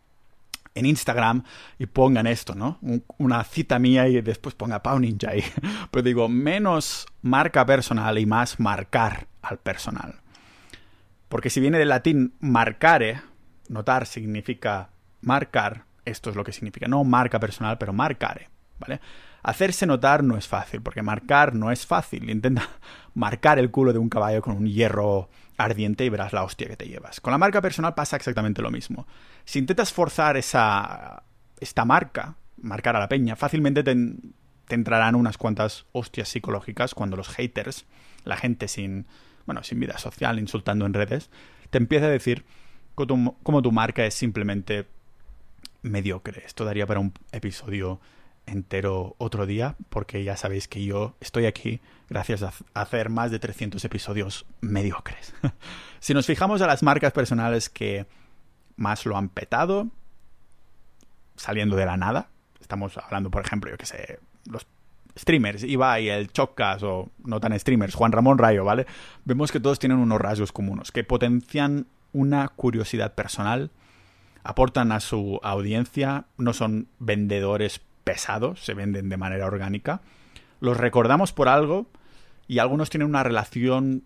en 0.77 0.85
Instagram 0.85 1.43
y 1.79 1.87
pongan 1.87 2.27
esto, 2.27 2.55
¿no? 2.55 2.79
una 3.17 3.43
cita 3.43 3.79
mía 3.79 4.07
y 4.07 4.21
después 4.21 4.55
ponga 4.55 4.83
Pau 4.83 4.99
Ninja 4.99 5.31
ahí. 5.31 5.43
Pero 5.91 6.03
digo, 6.03 6.29
menos 6.29 7.07
marca 7.21 7.65
personal 7.65 8.17
y 8.17 8.25
más 8.25 8.59
marcar 8.59 9.27
al 9.41 9.57
personal. 9.57 10.15
Porque 11.29 11.49
si 11.49 11.59
viene 11.59 11.79
del 11.79 11.89
latín 11.89 12.33
marcare, 12.39 13.21
notar 13.69 14.05
significa 14.05 14.91
marcar, 15.21 15.85
esto 16.09 16.29
es 16.29 16.35
lo 16.35 16.43
que 16.43 16.51
significa, 16.51 16.87
no 16.87 17.03
marca 17.03 17.39
personal, 17.39 17.77
pero 17.77 17.93
marcare, 17.93 18.49
¿vale? 18.79 18.99
Hacerse 19.43 19.85
notar 19.85 20.23
no 20.23 20.37
es 20.37 20.47
fácil, 20.47 20.81
porque 20.81 21.01
marcar 21.01 21.55
no 21.55 21.71
es 21.71 21.85
fácil. 21.85 22.29
Intenta 22.29 22.67
marcar 23.13 23.59
el 23.59 23.71
culo 23.71 23.93
de 23.93 23.99
un 23.99 24.09
caballo 24.09 24.41
con 24.41 24.55
un 24.55 24.67
hierro 24.67 25.29
ardiente 25.57 26.05
y 26.05 26.09
verás 26.09 26.33
la 26.33 26.43
hostia 26.43 26.67
que 26.67 26.77
te 26.77 26.87
llevas. 26.87 27.21
Con 27.21 27.31
la 27.31 27.37
marca 27.37 27.61
personal 27.61 27.95
pasa 27.95 28.15
exactamente 28.15 28.61
lo 28.61 28.71
mismo. 28.71 29.07
Si 29.45 29.59
intentas 29.59 29.93
forzar 29.93 30.37
esa 30.37 31.23
esta 31.59 31.85
marca, 31.85 32.35
marcar 32.61 32.95
a 32.95 32.99
la 32.99 33.09
peña, 33.09 33.35
fácilmente 33.35 33.83
te, 33.83 33.95
te 34.67 34.75
entrarán 34.75 35.15
unas 35.15 35.37
cuantas 35.37 35.85
hostias 35.91 36.29
psicológicas 36.29 36.93
cuando 36.93 37.17
los 37.17 37.29
haters, 37.29 37.85
la 38.25 38.37
gente 38.37 38.67
sin 38.67 39.07
bueno, 39.47 39.63
sin 39.63 39.79
vida 39.79 39.97
social, 39.97 40.37
insultando 40.37 40.85
en 40.85 40.93
redes, 40.93 41.31
te 41.71 41.79
empieza 41.79 42.05
a 42.05 42.09
decir 42.09 42.45
cómo 42.93 43.61
tu, 43.61 43.71
marca 43.71 44.05
es 44.05 44.13
simplemente 44.13 44.85
mediocre. 45.81 46.43
Esto 46.45 46.65
daría 46.65 46.85
para 46.85 46.99
un 46.99 47.13
episodio 47.31 47.99
entero 48.45 49.15
otro 49.17 49.45
día, 49.45 49.75
porque 49.89 50.23
ya 50.23 50.37
sabéis 50.37 50.67
que 50.67 50.83
yo 50.83 51.15
estoy 51.19 51.45
aquí 51.45 51.81
gracias 52.09 52.43
a 52.43 52.53
hacer 52.73 53.09
más 53.09 53.31
de 53.31 53.39
300 53.39 53.83
episodios 53.83 54.45
mediocres. 54.61 55.33
si 55.99 56.13
nos 56.13 56.25
fijamos 56.25 56.61
a 56.61 56.67
las 56.67 56.83
marcas 56.83 57.11
personales 57.11 57.69
que 57.69 58.05
más 58.77 59.05
lo 59.05 59.17
han 59.17 59.29
petado, 59.29 59.87
saliendo 61.35 61.75
de 61.75 61.85
la 61.85 61.97
nada. 61.97 62.29
Estamos 62.61 62.97
hablando, 62.97 63.29
por 63.29 63.45
ejemplo, 63.45 63.69
yo 63.69 63.77
que 63.77 63.85
sé, 63.85 64.19
los 64.49 64.65
streamers, 65.17 65.63
Ibai, 65.63 66.09
el 66.09 66.31
Chocas 66.31 66.83
o 66.83 67.09
no 67.25 67.39
tan 67.39 67.57
streamers, 67.59 67.95
Juan 67.95 68.11
Ramón 68.11 68.37
Rayo, 68.37 68.63
¿vale? 68.63 68.85
Vemos 69.25 69.51
que 69.51 69.59
todos 69.59 69.79
tienen 69.79 69.97
unos 69.97 70.19
rasgos 70.19 70.51
comunes 70.51 70.91
que 70.91 71.03
potencian 71.03 71.87
una 72.13 72.47
curiosidad 72.49 73.13
personal, 73.15 73.71
aportan 74.47 74.93
a 74.93 75.01
su 75.01 75.41
audiencia, 75.43 76.23
no 76.37 76.53
son 76.53 76.87
vendedores 76.99 77.81
pesados, 78.05 78.63
se 78.63 78.73
venden 78.73 79.09
de 79.09 79.17
manera 79.17 79.45
orgánica. 79.45 79.99
Los 80.61 80.77
recordamos 80.77 81.33
por 81.33 81.49
algo 81.49 81.87
y 82.47 82.59
algunos 82.59 82.89
tienen 82.89 83.09
una 83.09 83.23
relación 83.23 84.03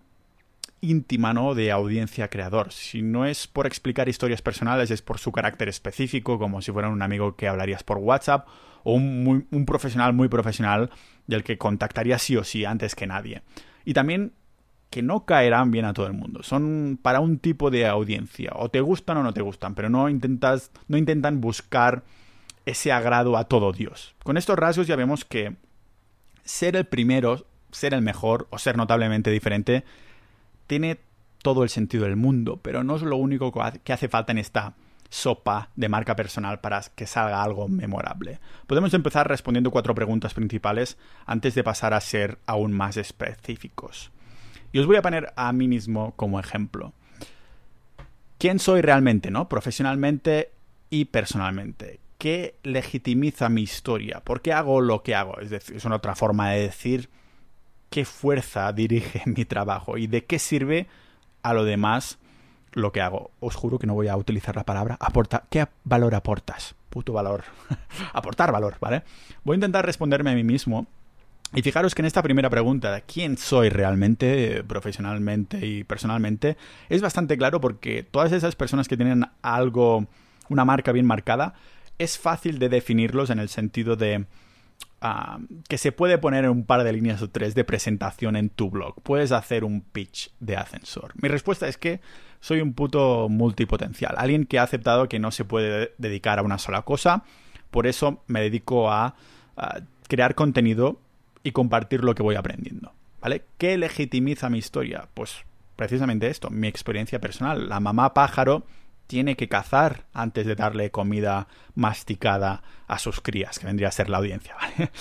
íntima, 0.81 1.35
¿no? 1.35 1.53
De 1.53 1.71
audiencia-creador. 1.71 2.71
Si 2.71 3.03
no 3.03 3.27
es 3.27 3.45
por 3.45 3.67
explicar 3.67 4.09
historias 4.09 4.41
personales, 4.41 4.89
es 4.89 5.03
por 5.03 5.19
su 5.19 5.31
carácter 5.31 5.69
específico, 5.69 6.39
como 6.39 6.63
si 6.63 6.71
fueran 6.71 6.91
un 6.91 7.03
amigo 7.03 7.35
que 7.35 7.47
hablarías 7.47 7.83
por 7.83 7.99
WhatsApp 7.99 8.47
o 8.83 8.93
un, 8.93 9.47
un 9.51 9.65
profesional 9.67 10.13
muy 10.13 10.27
profesional 10.27 10.89
del 11.27 11.43
que 11.43 11.59
contactaría 11.59 12.17
sí 12.17 12.35
o 12.35 12.43
sí 12.43 12.65
antes 12.65 12.95
que 12.95 13.05
nadie. 13.05 13.43
Y 13.85 13.93
también 13.93 14.33
que 14.91 15.01
no 15.01 15.25
caerán 15.25 15.71
bien 15.71 15.85
a 15.85 15.93
todo 15.93 16.05
el 16.05 16.13
mundo. 16.13 16.43
Son 16.43 16.99
para 17.01 17.21
un 17.21 17.39
tipo 17.39 17.71
de 17.71 17.87
audiencia. 17.87 18.51
O 18.55 18.69
te 18.69 18.81
gustan 18.81 19.17
o 19.17 19.23
no 19.23 19.33
te 19.33 19.41
gustan, 19.41 19.73
pero 19.73 19.89
no 19.89 20.09
intentas, 20.09 20.69
no 20.87 20.97
intentan 20.97 21.41
buscar 21.41 22.03
ese 22.65 22.91
agrado 22.91 23.37
a 23.37 23.45
todo 23.45 23.71
Dios. 23.71 24.13
Con 24.23 24.37
estos 24.37 24.59
rasgos 24.59 24.87
ya 24.87 24.97
vemos 24.97 25.25
que 25.25 25.55
ser 26.43 26.75
el 26.75 26.85
primero, 26.85 27.45
ser 27.71 27.93
el 27.93 28.01
mejor 28.01 28.47
o 28.51 28.59
ser 28.59 28.75
notablemente 28.75 29.31
diferente 29.31 29.85
tiene 30.67 30.99
todo 31.41 31.63
el 31.63 31.69
sentido 31.69 32.03
del 32.03 32.17
mundo, 32.17 32.59
pero 32.61 32.83
no 32.83 32.97
es 32.97 33.01
lo 33.01 33.15
único 33.15 33.51
que 33.83 33.93
hace 33.93 34.09
falta 34.09 34.33
en 34.33 34.37
esta 34.37 34.73
sopa 35.09 35.69
de 35.75 35.89
marca 35.89 36.15
personal 36.15 36.59
para 36.59 36.81
que 36.95 37.07
salga 37.07 37.43
algo 37.43 37.67
memorable. 37.69 38.39
Podemos 38.67 38.93
empezar 38.93 39.27
respondiendo 39.27 39.71
cuatro 39.71 39.95
preguntas 39.95 40.33
principales 40.33 40.97
antes 41.25 41.55
de 41.55 41.63
pasar 41.63 41.93
a 41.93 42.01
ser 42.01 42.39
aún 42.45 42.73
más 42.73 42.97
específicos. 42.97 44.11
Y 44.71 44.79
os 44.79 44.87
voy 44.87 44.95
a 44.95 45.01
poner 45.01 45.33
a 45.35 45.51
mí 45.53 45.67
mismo 45.67 46.13
como 46.15 46.39
ejemplo. 46.39 46.93
¿Quién 48.37 48.59
soy 48.59 48.81
realmente, 48.81 49.29
no? 49.29 49.49
Profesionalmente 49.49 50.51
y 50.89 51.05
personalmente. 51.05 51.99
¿Qué 52.17 52.55
legitimiza 52.63 53.49
mi 53.49 53.63
historia? 53.63 54.21
¿Por 54.23 54.41
qué 54.41 54.53
hago 54.53 54.81
lo 54.81 55.03
que 55.03 55.15
hago? 55.15 55.39
Es 55.39 55.49
decir, 55.49 55.75
es 55.75 55.85
una 55.85 55.97
otra 55.97 56.15
forma 56.15 56.51
de 56.51 56.61
decir 56.61 57.09
qué 57.89 58.05
fuerza 58.05 58.71
dirige 58.73 59.23
mi 59.25 59.45
trabajo 59.45 59.97
y 59.97 60.07
de 60.07 60.25
qué 60.25 60.39
sirve 60.39 60.87
a 61.43 61.53
lo 61.53 61.65
demás 61.65 62.17
lo 62.71 62.91
que 62.91 63.01
hago. 63.01 63.31
Os 63.39 63.55
juro 63.55 63.77
que 63.77 63.87
no 63.87 63.93
voy 63.93 64.07
a 64.07 64.17
utilizar 64.17 64.55
la 64.55 64.63
palabra 64.63 64.97
aportar. 64.99 65.43
¿Qué 65.49 65.67
valor 65.83 66.15
aportas? 66.15 66.75
Puto 66.89 67.13
valor. 67.13 67.43
Aportar 68.13 68.51
valor, 68.51 68.75
¿vale? 68.81 69.03
Voy 69.45 69.53
a 69.53 69.55
intentar 69.55 69.85
responderme 69.85 70.31
a 70.31 70.35
mí 70.35 70.43
mismo 70.43 70.87
y 71.53 71.61
fijaros 71.61 71.93
que 71.93 72.01
en 72.01 72.05
esta 72.05 72.23
primera 72.23 72.49
pregunta, 72.49 73.01
¿quién 73.01 73.37
soy 73.37 73.69
realmente, 73.69 74.63
profesionalmente 74.63 75.65
y 75.65 75.83
personalmente? 75.83 76.55
Es 76.87 77.01
bastante 77.01 77.37
claro 77.37 77.59
porque 77.59 78.03
todas 78.03 78.31
esas 78.31 78.55
personas 78.55 78.87
que 78.87 78.95
tienen 78.95 79.25
algo, 79.41 80.07
una 80.47 80.63
marca 80.63 80.93
bien 80.93 81.05
marcada, 81.05 81.53
es 81.99 82.17
fácil 82.17 82.57
de 82.57 82.69
definirlos 82.69 83.29
en 83.29 83.39
el 83.39 83.49
sentido 83.49 83.97
de 83.97 84.25
ah, 85.01 85.39
que 85.67 85.77
se 85.77 85.91
puede 85.91 86.17
poner 86.17 86.49
un 86.49 86.65
par 86.65 86.85
de 86.85 86.93
líneas 86.93 87.21
o 87.21 87.29
tres 87.29 87.53
de 87.53 87.65
presentación 87.65 88.37
en 88.37 88.49
tu 88.49 88.69
blog. 88.69 89.01
Puedes 89.03 89.33
hacer 89.33 89.65
un 89.65 89.81
pitch 89.81 90.31
de 90.39 90.55
ascensor. 90.55 91.11
Mi 91.21 91.27
respuesta 91.27 91.67
es 91.67 91.77
que 91.77 91.99
soy 92.39 92.61
un 92.61 92.73
puto 92.73 93.27
multipotencial, 93.27 94.15
alguien 94.17 94.45
que 94.45 94.57
ha 94.57 94.63
aceptado 94.63 95.09
que 95.09 95.19
no 95.19 95.31
se 95.31 95.43
puede 95.43 95.93
dedicar 95.97 96.39
a 96.39 96.43
una 96.43 96.57
sola 96.57 96.83
cosa, 96.83 97.25
por 97.71 97.87
eso 97.87 98.23
me 98.27 98.39
dedico 98.41 98.89
a 98.89 99.15
crear 100.07 100.33
contenido 100.33 100.99
y 101.43 101.51
compartir 101.51 102.03
lo 102.03 102.15
que 102.15 102.23
voy 102.23 102.35
aprendiendo. 102.35 102.93
¿Vale? 103.21 103.45
¿Qué 103.57 103.77
legitimiza 103.77 104.49
mi 104.49 104.57
historia? 104.57 105.07
Pues 105.13 105.45
precisamente 105.75 106.27
esto, 106.27 106.49
mi 106.49 106.67
experiencia 106.67 107.19
personal. 107.19 107.69
La 107.69 107.79
mamá 107.79 108.13
pájaro 108.13 108.65
tiene 109.07 109.35
que 109.35 109.47
cazar 109.47 110.05
antes 110.13 110.45
de 110.45 110.55
darle 110.55 110.89
comida 110.89 111.47
masticada 111.75 112.63
a 112.87 112.97
sus 112.97 113.21
crías, 113.21 113.59
que 113.59 113.65
vendría 113.65 113.89
a 113.89 113.91
ser 113.91 114.09
la 114.09 114.17
audiencia, 114.17 114.55
¿vale? 114.61 114.91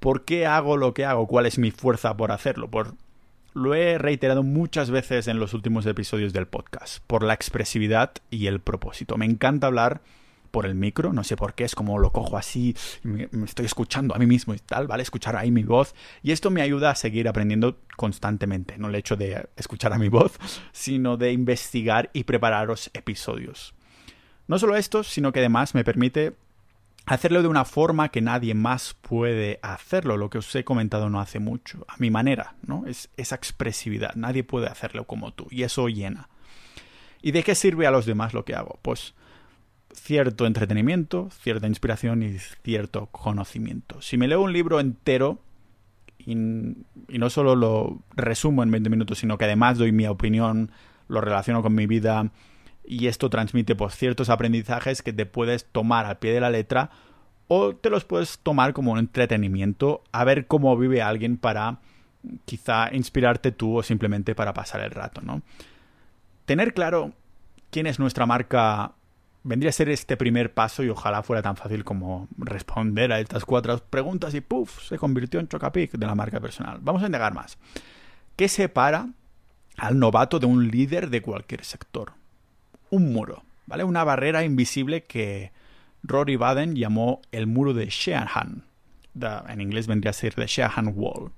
¿Por 0.00 0.24
qué 0.24 0.46
hago 0.46 0.76
lo 0.76 0.92
que 0.92 1.06
hago? 1.06 1.26
¿Cuál 1.26 1.46
es 1.46 1.58
mi 1.58 1.70
fuerza 1.70 2.16
por 2.16 2.30
hacerlo? 2.30 2.70
Por... 2.70 2.94
Lo 3.54 3.74
he 3.74 3.96
reiterado 3.96 4.42
muchas 4.42 4.90
veces 4.90 5.28
en 5.28 5.38
los 5.38 5.54
últimos 5.54 5.86
episodios 5.86 6.32
del 6.32 6.46
podcast, 6.46 7.02
por 7.06 7.22
la 7.22 7.32
expresividad 7.32 8.12
y 8.28 8.48
el 8.48 8.60
propósito. 8.60 9.16
Me 9.16 9.24
encanta 9.24 9.68
hablar 9.68 10.02
por 10.54 10.66
el 10.66 10.76
micro, 10.76 11.12
no 11.12 11.24
sé 11.24 11.36
por 11.36 11.54
qué, 11.54 11.64
es 11.64 11.74
como 11.74 11.98
lo 11.98 12.12
cojo 12.12 12.36
así, 12.36 12.76
me, 13.02 13.28
estoy 13.44 13.66
escuchando 13.66 14.14
a 14.14 14.18
mí 14.18 14.26
mismo 14.26 14.54
y 14.54 14.60
tal, 14.60 14.86
¿vale? 14.86 15.02
Escuchar 15.02 15.34
ahí 15.34 15.50
mi 15.50 15.64
voz. 15.64 15.96
Y 16.22 16.30
esto 16.30 16.48
me 16.48 16.62
ayuda 16.62 16.90
a 16.90 16.94
seguir 16.94 17.26
aprendiendo 17.26 17.80
constantemente, 17.96 18.78
no 18.78 18.86
el 18.86 18.94
hecho 18.94 19.16
de 19.16 19.48
escuchar 19.56 19.92
a 19.92 19.98
mi 19.98 20.08
voz, 20.08 20.38
sino 20.72 21.16
de 21.16 21.32
investigar 21.32 22.08
y 22.12 22.22
prepararos 22.22 22.88
episodios. 22.94 23.74
No 24.46 24.60
solo 24.60 24.76
esto, 24.76 25.02
sino 25.02 25.32
que 25.32 25.40
además 25.40 25.74
me 25.74 25.82
permite 25.82 26.36
hacerlo 27.04 27.42
de 27.42 27.48
una 27.48 27.64
forma 27.64 28.10
que 28.10 28.20
nadie 28.20 28.54
más 28.54 28.94
puede 28.94 29.58
hacerlo, 29.60 30.16
lo 30.16 30.30
que 30.30 30.38
os 30.38 30.54
he 30.54 30.62
comentado 30.62 31.10
no 31.10 31.20
hace 31.20 31.40
mucho, 31.40 31.84
a 31.88 31.96
mi 31.98 32.12
manera, 32.12 32.54
¿no? 32.64 32.86
Es 32.86 33.10
esa 33.16 33.34
expresividad, 33.34 34.14
nadie 34.14 34.44
puede 34.44 34.68
hacerlo 34.68 35.04
como 35.08 35.32
tú, 35.32 35.48
y 35.50 35.64
eso 35.64 35.88
llena. 35.88 36.28
¿Y 37.22 37.32
de 37.32 37.42
qué 37.42 37.56
sirve 37.56 37.88
a 37.88 37.90
los 37.90 38.06
demás 38.06 38.34
lo 38.34 38.44
que 38.44 38.54
hago? 38.54 38.78
Pues 38.82 39.14
cierto 39.94 40.46
entretenimiento, 40.46 41.28
cierta 41.30 41.66
inspiración 41.66 42.22
y 42.22 42.38
cierto 42.38 43.06
conocimiento. 43.06 44.02
Si 44.02 44.16
me 44.16 44.28
leo 44.28 44.42
un 44.42 44.52
libro 44.52 44.80
entero 44.80 45.38
y, 46.18 46.34
no 46.34 47.30
solo 47.30 47.56
lo 47.56 47.98
resumo 48.16 48.62
en 48.62 48.70
20 48.70 48.90
minutos, 48.90 49.18
sino 49.18 49.38
que 49.38 49.44
además 49.44 49.78
doy 49.78 49.92
mi 49.92 50.06
opinión, 50.06 50.70
lo 51.08 51.20
relaciono 51.20 51.62
con 51.62 51.74
mi 51.74 51.86
vida 51.86 52.30
y 52.84 53.06
esto 53.06 53.30
transmite 53.30 53.74
pues, 53.74 53.94
ciertos 53.94 54.30
aprendizajes 54.30 55.02
que 55.02 55.12
te 55.12 55.26
puedes 55.26 55.66
tomar 55.66 56.06
al 56.06 56.18
pie 56.18 56.32
de 56.32 56.40
la 56.40 56.50
letra 56.50 56.90
o 57.48 57.74
te 57.74 57.90
los 57.90 58.04
puedes 58.04 58.38
tomar 58.38 58.72
como 58.72 58.92
un 58.92 58.98
entretenimiento 58.98 60.02
a 60.12 60.24
ver 60.24 60.46
cómo 60.46 60.76
vive 60.76 61.02
alguien 61.02 61.36
para 61.36 61.80
quizá 62.46 62.94
inspirarte 62.94 63.52
tú 63.52 63.78
o 63.78 63.82
simplemente 63.82 64.34
para 64.34 64.54
pasar 64.54 64.80
el 64.80 64.90
rato, 64.90 65.20
¿no? 65.20 65.42
Tener 66.46 66.72
claro 66.72 67.12
quién 67.70 67.86
es 67.86 67.98
nuestra 67.98 68.24
marca 68.26 68.94
vendría 69.44 69.68
a 69.68 69.72
ser 69.72 69.90
este 69.90 70.16
primer 70.16 70.52
paso 70.52 70.82
y 70.82 70.88
ojalá 70.88 71.22
fuera 71.22 71.42
tan 71.42 71.56
fácil 71.56 71.84
como 71.84 72.28
responder 72.36 73.12
a 73.12 73.20
estas 73.20 73.44
cuatro 73.44 73.78
preguntas 73.78 74.34
y 74.34 74.40
¡puf! 74.40 74.88
se 74.88 74.98
convirtió 74.98 75.38
en 75.38 75.48
Chocapic 75.48 75.92
de 75.92 76.06
la 76.06 76.14
marca 76.14 76.40
personal. 76.40 76.78
Vamos 76.80 77.02
a 77.02 77.06
indagar 77.06 77.34
más. 77.34 77.58
¿Qué 78.36 78.48
separa 78.48 79.10
al 79.76 79.98
novato 79.98 80.40
de 80.40 80.46
un 80.46 80.68
líder 80.68 81.10
de 81.10 81.22
cualquier 81.22 81.64
sector? 81.64 82.12
Un 82.90 83.12
muro, 83.12 83.44
¿vale? 83.66 83.84
Una 83.84 84.02
barrera 84.02 84.44
invisible 84.44 85.04
que 85.04 85.52
Rory 86.02 86.36
Baden 86.36 86.74
llamó 86.74 87.20
el 87.30 87.46
muro 87.46 87.74
de 87.74 87.86
Sheahan. 87.86 88.64
en 89.48 89.60
inglés 89.60 89.86
vendría 89.86 90.10
a 90.10 90.14
ser 90.14 90.34
The 90.34 90.46
Sheahan 90.46 90.92
Wall. 90.96 91.32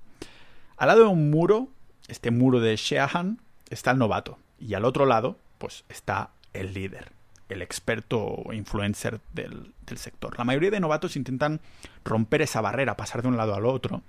Al 0.76 0.88
lado 0.88 1.04
de 1.04 1.08
un 1.08 1.30
muro, 1.30 1.68
este 2.06 2.30
muro 2.30 2.60
de 2.60 2.76
Sheahan, 2.76 3.40
está 3.68 3.90
el 3.90 3.98
novato. 3.98 4.38
Y 4.60 4.74
al 4.74 4.84
otro 4.84 5.06
lado, 5.06 5.38
pues 5.58 5.84
está 5.88 6.30
el 6.52 6.72
líder 6.72 7.15
el 7.48 7.62
experto 7.62 8.44
influencer 8.52 9.20
del, 9.32 9.72
sector. 9.96 10.36
La 10.36 10.44
mayoría 10.44 10.70
de 10.70 10.80
novatos 10.80 11.16
intentan 11.16 11.60
romper 12.04 12.42
esa 12.42 12.60
barrera, 12.60 12.96
pasar 12.96 13.22
de 13.22 13.28
un 13.28 13.36
lado 13.36 13.54
al 13.54 13.66
otro, 13.66 14.02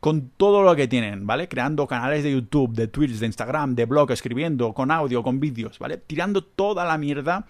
con 0.00 0.30
todo 0.30 0.62
lo 0.62 0.74
que 0.76 0.88
tienen, 0.88 1.26
¿vale? 1.26 1.48
Creando 1.48 1.86
canales 1.86 2.22
de 2.24 2.32
YouTube, 2.32 2.74
de 2.74 2.88
Twitch, 2.88 3.12
de 3.12 3.26
Instagram, 3.26 3.74
de 3.74 3.84
blog, 3.84 4.10
escribiendo, 4.10 4.72
con 4.74 4.90
audio, 4.90 5.22
con 5.22 5.40
vídeos, 5.40 5.78
¿vale? 5.78 5.96
Tirando 5.96 6.42
toda 6.42 6.84
la 6.84 6.98
mierda 6.98 7.46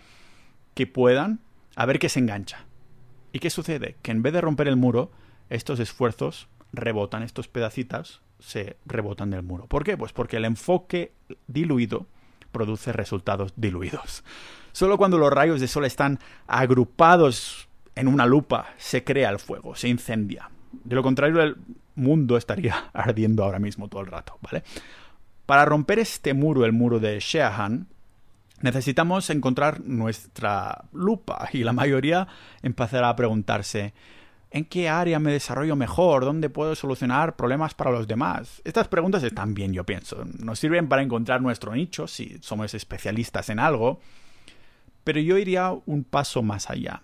que 0.74 0.86
puedan 0.86 1.40
a 1.74 1.86
ver 1.86 1.98
qué 1.98 2.08
se 2.08 2.20
engancha. 2.20 2.64
¿Y 3.32 3.38
qué 3.38 3.50
sucede? 3.50 3.96
Que 4.02 4.10
en 4.10 4.22
vez 4.22 4.32
de 4.32 4.40
romper 4.40 4.68
el 4.68 4.76
muro, 4.76 5.10
estos 5.50 5.80
esfuerzos 5.80 6.48
rebotan, 6.72 7.22
estos 7.22 7.48
pedacitos 7.48 8.22
se 8.38 8.76
rebotan 8.84 9.30
del 9.30 9.42
muro. 9.42 9.66
¿Por 9.66 9.84
qué? 9.84 9.96
Pues 9.96 10.12
porque 10.12 10.36
el 10.36 10.44
enfoque 10.44 11.12
diluido 11.46 12.06
produce 12.52 12.92
resultados 12.92 13.52
diluidos. 13.56 14.24
Solo 14.76 14.98
cuando 14.98 15.16
los 15.16 15.32
rayos 15.32 15.58
de 15.58 15.68
sol 15.68 15.86
están 15.86 16.18
agrupados 16.46 17.66
en 17.94 18.08
una 18.08 18.26
lupa 18.26 18.74
se 18.76 19.04
crea 19.04 19.30
el 19.30 19.38
fuego, 19.38 19.74
se 19.74 19.88
incendia. 19.88 20.50
De 20.70 20.94
lo 20.94 21.02
contrario, 21.02 21.40
el 21.40 21.56
mundo 21.94 22.36
estaría 22.36 22.90
ardiendo 22.92 23.42
ahora 23.42 23.58
mismo 23.58 23.88
todo 23.88 24.02
el 24.02 24.08
rato, 24.08 24.38
¿vale? 24.42 24.64
Para 25.46 25.64
romper 25.64 26.00
este 26.00 26.34
muro, 26.34 26.66
el 26.66 26.74
muro 26.74 27.00
de 27.00 27.18
Sheahan, 27.20 27.86
necesitamos 28.60 29.30
encontrar 29.30 29.80
nuestra 29.80 30.84
lupa 30.92 31.48
y 31.54 31.64
la 31.64 31.72
mayoría 31.72 32.28
empezará 32.60 33.08
a 33.08 33.16
preguntarse 33.16 33.94
¿en 34.50 34.66
qué 34.66 34.90
área 34.90 35.18
me 35.18 35.32
desarrollo 35.32 35.74
mejor? 35.74 36.26
¿Dónde 36.26 36.50
puedo 36.50 36.74
solucionar 36.74 37.34
problemas 37.34 37.72
para 37.72 37.92
los 37.92 38.06
demás? 38.06 38.60
Estas 38.62 38.88
preguntas 38.88 39.22
están 39.22 39.54
bien, 39.54 39.72
yo 39.72 39.84
pienso. 39.84 40.22
Nos 40.38 40.58
sirven 40.58 40.86
para 40.86 41.00
encontrar 41.00 41.40
nuestro 41.40 41.74
nicho 41.74 42.06
si 42.06 42.36
somos 42.42 42.74
especialistas 42.74 43.48
en 43.48 43.58
algo 43.58 44.00
pero 45.06 45.20
yo 45.20 45.38
iría 45.38 45.70
un 45.70 46.02
paso 46.02 46.42
más 46.42 46.68
allá. 46.68 47.00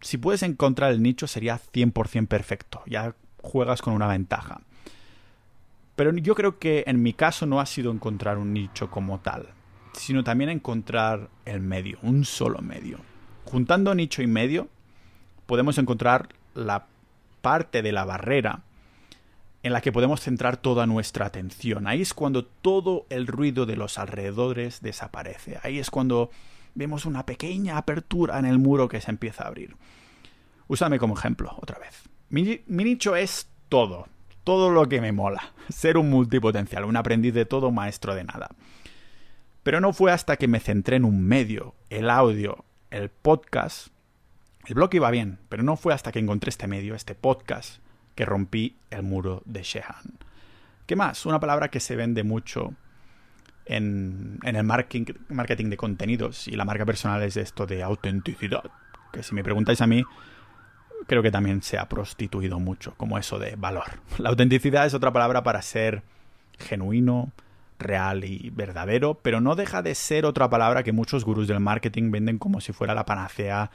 si 0.00 0.16
puedes 0.16 0.42
encontrar 0.42 0.92
el 0.92 1.02
nicho 1.02 1.26
sería 1.26 1.60
100% 1.60 2.26
perfecto, 2.26 2.82
ya 2.86 3.14
juegas 3.42 3.82
con 3.82 3.92
una 3.92 4.06
ventaja. 4.06 4.62
Pero 5.94 6.16
yo 6.16 6.34
creo 6.34 6.58
que 6.58 6.84
en 6.86 7.02
mi 7.02 7.12
caso 7.12 7.44
no 7.44 7.60
ha 7.60 7.66
sido 7.66 7.92
encontrar 7.92 8.38
un 8.38 8.54
nicho 8.54 8.90
como 8.90 9.20
tal, 9.20 9.48
sino 9.92 10.24
también 10.24 10.48
encontrar 10.48 11.28
el 11.44 11.60
medio, 11.60 11.98
un 12.00 12.24
solo 12.24 12.62
medio. 12.62 13.00
Juntando 13.44 13.94
nicho 13.94 14.22
y 14.22 14.26
medio, 14.26 14.70
podemos 15.44 15.76
encontrar 15.76 16.30
la 16.54 16.86
parte 17.42 17.82
de 17.82 17.92
la 17.92 18.06
barrera 18.06 18.62
en 19.62 19.74
la 19.74 19.82
que 19.82 19.92
podemos 19.92 20.22
centrar 20.22 20.56
toda 20.56 20.86
nuestra 20.86 21.26
atención. 21.26 21.88
Ahí 21.88 22.00
es 22.00 22.14
cuando 22.14 22.46
todo 22.46 23.04
el 23.10 23.26
ruido 23.26 23.66
de 23.66 23.76
los 23.76 23.98
alrededores 23.98 24.80
desaparece. 24.80 25.58
Ahí 25.62 25.78
es 25.78 25.90
cuando 25.90 26.30
vemos 26.76 27.06
una 27.06 27.26
pequeña 27.26 27.78
apertura 27.78 28.38
en 28.38 28.44
el 28.44 28.58
muro 28.58 28.88
que 28.88 29.00
se 29.00 29.10
empieza 29.10 29.42
a 29.42 29.48
abrir. 29.48 29.76
Úsame 30.68 30.98
como 30.98 31.16
ejemplo, 31.16 31.56
otra 31.60 31.78
vez. 31.78 32.04
Mi, 32.28 32.60
nicho 32.66 33.16
es 33.16 33.48
todo, 33.68 34.08
todo 34.44 34.70
lo 34.70 34.88
que 34.88 35.00
me 35.00 35.10
mola. 35.10 35.54
Ser 35.68 35.96
un 35.96 36.10
multipotencial, 36.10 36.84
un 36.84 36.96
aprendiz 36.96 37.34
de 37.34 37.46
todo, 37.46 37.70
maestro 37.70 38.14
de 38.14 38.24
nada. 38.24 38.50
Pero 39.62 39.80
no 39.80 39.92
fue 39.92 40.12
hasta 40.12 40.36
que 40.36 40.48
me 40.48 40.60
centré 40.60 40.96
en 40.96 41.04
un 41.04 41.24
medio, 41.24 41.74
el 41.90 42.10
audio, 42.10 42.64
el 42.90 43.08
podcast. 43.08 43.88
El 44.66 44.74
blog 44.74 44.94
iba 44.94 45.10
bien, 45.10 45.38
pero 45.48 45.62
no 45.62 45.76
fue 45.76 45.94
hasta 45.94 46.12
que 46.12 46.18
encontré 46.18 46.50
este 46.50 46.66
medio, 46.66 46.94
este 46.94 47.14
podcast, 47.14 47.80
que 48.14 48.24
rompí 48.24 48.76
el 48.90 49.02
muro 49.02 49.42
de 49.44 49.62
Shehan. 49.62 50.18
¿Qué 50.86 50.94
más? 50.94 51.26
Una 51.26 51.40
palabra 51.40 51.68
que 51.68 51.80
se 51.80 51.96
vende 51.96 52.22
mucho 52.22 52.74
en, 53.66 54.38
el 54.42 54.64
marketing, 54.64 55.12
marketing 55.28 55.70
de 55.70 55.76
contenidos 55.76 56.48
y 56.48 56.52
la 56.52 56.64
marca 56.64 56.86
personal 56.86 57.22
es 57.22 57.36
esto 57.36 57.66
de 57.66 57.82
autenticidad. 57.82 58.64
Que 59.12 59.22
si 59.22 59.34
me 59.34 59.44
preguntáis 59.44 59.80
a 59.80 59.86
mí, 59.86 60.04
creo 61.06 61.22
que 61.22 61.30
también 61.30 61.62
se 61.62 61.78
ha 61.78 61.88
prostituido 61.88 62.58
mucho, 62.60 62.94
como 62.96 63.18
eso 63.18 63.38
de 63.38 63.56
valor. 63.56 64.00
La 64.18 64.30
autenticidad 64.30 64.86
es 64.86 64.94
otra 64.94 65.12
palabra 65.12 65.42
para 65.42 65.60
ser 65.62 66.02
genuino, 66.58 67.32
real 67.78 68.24
y 68.24 68.50
verdadero, 68.50 69.14
pero 69.14 69.40
no 69.40 69.54
deja 69.54 69.82
de 69.82 69.94
ser 69.94 70.24
otra 70.24 70.48
palabra 70.48 70.82
que 70.82 70.92
muchos 70.92 71.24
gurús 71.24 71.48
del 71.48 71.60
marketing 71.60 72.10
venden 72.10 72.38
como 72.38 72.60
si 72.60 72.72
fuera 72.72 72.94
la 72.94 73.04
panacea 73.04 73.70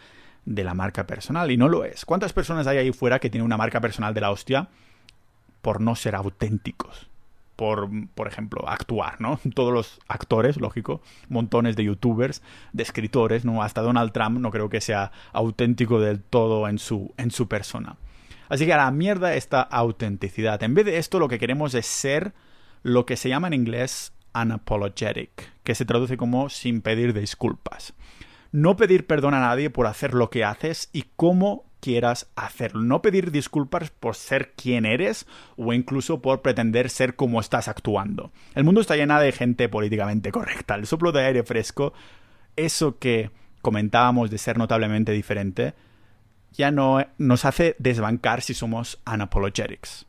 de 0.45 0.63
la 0.63 0.73
marca 0.73 1.05
personal 1.05 1.51
y 1.51 1.57
no 1.57 1.67
lo 1.67 1.85
es. 1.85 2.05
¿Cuántas 2.05 2.33
personas 2.33 2.65
hay 2.65 2.79
ahí 2.79 2.91
fuera 2.91 3.19
que 3.19 3.29
tienen 3.29 3.45
una 3.45 3.57
marca 3.57 3.79
personal 3.79 4.13
de 4.13 4.21
la 4.21 4.31
hostia 4.31 4.69
por 5.61 5.81
no 5.81 5.95
ser 5.95 6.15
auténticos? 6.15 7.10
Por, 7.61 7.91
por 8.15 8.27
ejemplo, 8.27 8.67
actuar, 8.67 9.21
¿no? 9.21 9.39
Todos 9.53 9.71
los 9.71 9.99
actores, 10.07 10.59
lógico, 10.59 11.03
montones 11.29 11.75
de 11.75 11.83
youtubers, 11.83 12.41
de 12.73 12.81
escritores, 12.81 13.45
¿no? 13.45 13.61
Hasta 13.61 13.81
Donald 13.81 14.13
Trump 14.13 14.39
no 14.39 14.49
creo 14.49 14.67
que 14.67 14.81
sea 14.81 15.11
auténtico 15.31 15.99
del 15.99 16.23
todo 16.23 16.67
en 16.67 16.79
su, 16.79 17.13
en 17.17 17.29
su 17.29 17.47
persona. 17.47 17.97
Así 18.49 18.65
que 18.65 18.73
a 18.73 18.77
la 18.77 18.89
mierda 18.89 19.35
esta 19.35 19.61
autenticidad. 19.61 20.63
En 20.63 20.73
vez 20.73 20.85
de 20.85 20.97
esto, 20.97 21.19
lo 21.19 21.27
que 21.27 21.37
queremos 21.37 21.75
es 21.75 21.85
ser 21.85 22.33
lo 22.81 23.05
que 23.05 23.15
se 23.15 23.29
llama 23.29 23.45
en 23.45 23.53
inglés 23.53 24.11
unapologetic, 24.33 25.53
que 25.63 25.75
se 25.75 25.85
traduce 25.85 26.17
como 26.17 26.49
sin 26.49 26.81
pedir 26.81 27.13
disculpas 27.13 27.93
no 28.51 28.75
pedir 28.75 29.07
perdón 29.07 29.33
a 29.33 29.39
nadie 29.39 29.69
por 29.69 29.87
hacer 29.87 30.13
lo 30.13 30.29
que 30.29 30.43
haces 30.43 30.89
y 30.91 31.05
cómo 31.15 31.70
quieras 31.81 32.31
hacerlo. 32.37 32.81
No 32.81 33.01
pedir 33.01 33.31
disculpas 33.31 33.89
por 33.89 34.15
ser 34.15 34.53
quien 34.53 34.85
eres 34.85 35.25
o 35.57 35.73
incluso 35.73 36.21
por 36.21 36.41
pretender 36.41 36.89
ser 36.89 37.15
como 37.15 37.41
estás 37.41 37.67
actuando. 37.67 38.31
El 38.55 38.63
mundo 38.63 38.79
está 38.79 38.95
lleno 38.95 39.19
de 39.19 39.33
gente 39.33 39.67
políticamente 39.67 40.31
correcta. 40.31 40.75
El 40.75 40.87
soplo 40.87 41.11
de 41.11 41.25
aire 41.25 41.43
fresco, 41.43 41.93
eso 42.55 42.97
que 42.99 43.31
comentábamos 43.61 44.31
de 44.31 44.37
ser 44.37 44.57
notablemente 44.57 45.11
diferente, 45.11 45.73
ya 46.53 46.71
no 46.71 47.05
nos 47.17 47.45
hace 47.45 47.75
desbancar 47.79 48.41
si 48.41 48.53
somos 48.53 48.99
unapologetics. 49.11 50.05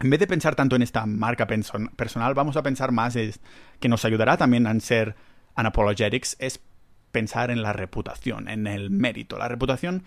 En 0.00 0.10
vez 0.10 0.18
de 0.18 0.26
pensar 0.26 0.56
tanto 0.56 0.74
en 0.74 0.82
esta 0.82 1.06
marca 1.06 1.46
personal, 1.46 2.34
vamos 2.34 2.56
a 2.56 2.62
pensar 2.62 2.90
más 2.90 3.14
en 3.14 3.32
que 3.78 3.88
nos 3.88 4.04
ayudará 4.04 4.36
también 4.36 4.66
a 4.66 4.80
ser 4.80 5.14
unapologetics, 5.56 6.36
es 6.40 6.60
pensar 7.12 7.50
en 7.50 7.62
la 7.62 7.72
reputación, 7.72 8.48
en 8.48 8.66
el 8.66 8.90
mérito. 8.90 9.38
La 9.38 9.48
reputación 9.48 10.02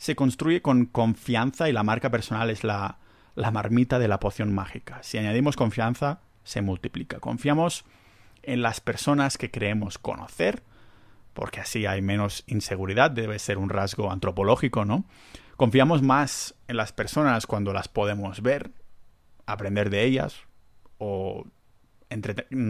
se 0.00 0.16
construye 0.16 0.62
con 0.62 0.86
confianza 0.86 1.68
y 1.68 1.72
la 1.72 1.82
marca 1.82 2.10
personal 2.10 2.48
es 2.48 2.64
la, 2.64 2.96
la 3.34 3.50
marmita 3.50 3.98
de 3.98 4.08
la 4.08 4.18
poción 4.18 4.50
mágica. 4.50 5.02
Si 5.02 5.18
añadimos 5.18 5.56
confianza, 5.56 6.20
se 6.42 6.62
multiplica. 6.62 7.20
Confiamos 7.20 7.84
en 8.42 8.62
las 8.62 8.80
personas 8.80 9.36
que 9.36 9.50
creemos 9.50 9.98
conocer, 9.98 10.62
porque 11.34 11.60
así 11.60 11.84
hay 11.84 12.00
menos 12.00 12.44
inseguridad, 12.46 13.10
debe 13.10 13.38
ser 13.38 13.58
un 13.58 13.68
rasgo 13.68 14.10
antropológico, 14.10 14.86
¿no? 14.86 15.04
Confiamos 15.58 16.00
más 16.00 16.54
en 16.66 16.78
las 16.78 16.94
personas 16.94 17.46
cuando 17.46 17.74
las 17.74 17.88
podemos 17.88 18.40
ver, 18.40 18.70
aprender 19.44 19.90
de 19.90 20.04
ellas 20.04 20.44
o 20.96 21.44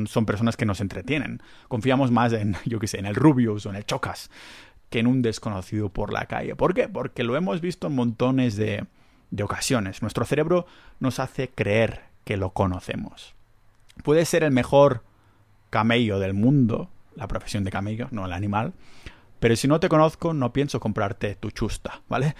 son 0.06 0.26
personas 0.26 0.56
que 0.56 0.66
nos 0.66 0.80
entretienen. 0.80 1.40
Confiamos 1.68 2.10
más 2.10 2.32
en, 2.32 2.56
yo 2.64 2.80
qué 2.80 2.88
sé, 2.88 2.98
en 2.98 3.06
el 3.06 3.14
Rubius 3.14 3.66
o 3.66 3.70
en 3.70 3.76
el 3.76 3.86
Chocas 3.86 4.30
que 4.90 4.98
en 4.98 5.06
un 5.06 5.22
desconocido 5.22 5.88
por 5.88 6.12
la 6.12 6.26
calle. 6.26 6.54
¿Por 6.56 6.74
qué? 6.74 6.88
Porque 6.88 7.24
lo 7.24 7.36
hemos 7.36 7.60
visto 7.60 7.86
en 7.86 7.94
montones 7.94 8.56
de, 8.56 8.84
de 9.30 9.42
ocasiones. 9.42 10.02
Nuestro 10.02 10.24
cerebro 10.24 10.66
nos 10.98 11.18
hace 11.20 11.48
creer 11.48 12.02
que 12.24 12.36
lo 12.36 12.50
conocemos. 12.50 13.34
Puede 14.02 14.24
ser 14.24 14.42
el 14.42 14.50
mejor 14.50 15.04
camello 15.70 16.18
del 16.18 16.34
mundo, 16.34 16.90
la 17.14 17.28
profesión 17.28 17.64
de 17.64 17.70
camello, 17.70 18.08
no 18.10 18.26
el 18.26 18.32
animal, 18.32 18.72
pero 19.38 19.56
si 19.56 19.68
no 19.68 19.80
te 19.80 19.88
conozco, 19.88 20.34
no 20.34 20.52
pienso 20.52 20.80
comprarte 20.80 21.34
tu 21.34 21.50
chusta, 21.50 22.02
¿vale? 22.08 22.34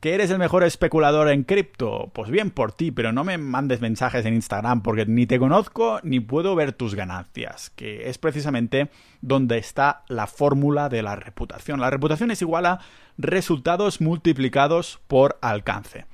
¿Que 0.00 0.14
eres 0.14 0.30
el 0.30 0.38
mejor 0.38 0.64
especulador 0.64 1.28
en 1.28 1.44
cripto? 1.44 2.10
Pues 2.14 2.30
bien 2.30 2.50
por 2.50 2.72
ti, 2.72 2.90
pero 2.90 3.12
no 3.12 3.22
me 3.22 3.36
mandes 3.36 3.82
mensajes 3.82 4.24
en 4.24 4.32
Instagram 4.32 4.82
porque 4.82 5.04
ni 5.04 5.26
te 5.26 5.38
conozco 5.38 6.00
ni 6.02 6.20
puedo 6.20 6.54
ver 6.54 6.72
tus 6.72 6.94
ganancias, 6.94 7.68
que 7.68 8.08
es 8.08 8.16
precisamente 8.16 8.88
donde 9.20 9.58
está 9.58 10.04
la 10.08 10.26
fórmula 10.26 10.88
de 10.88 11.02
la 11.02 11.16
reputación. 11.16 11.80
La 11.80 11.90
reputación 11.90 12.30
es 12.30 12.40
igual 12.40 12.64
a 12.64 12.80
resultados 13.18 14.00
multiplicados 14.00 15.00
por 15.06 15.38
alcance. 15.42 16.06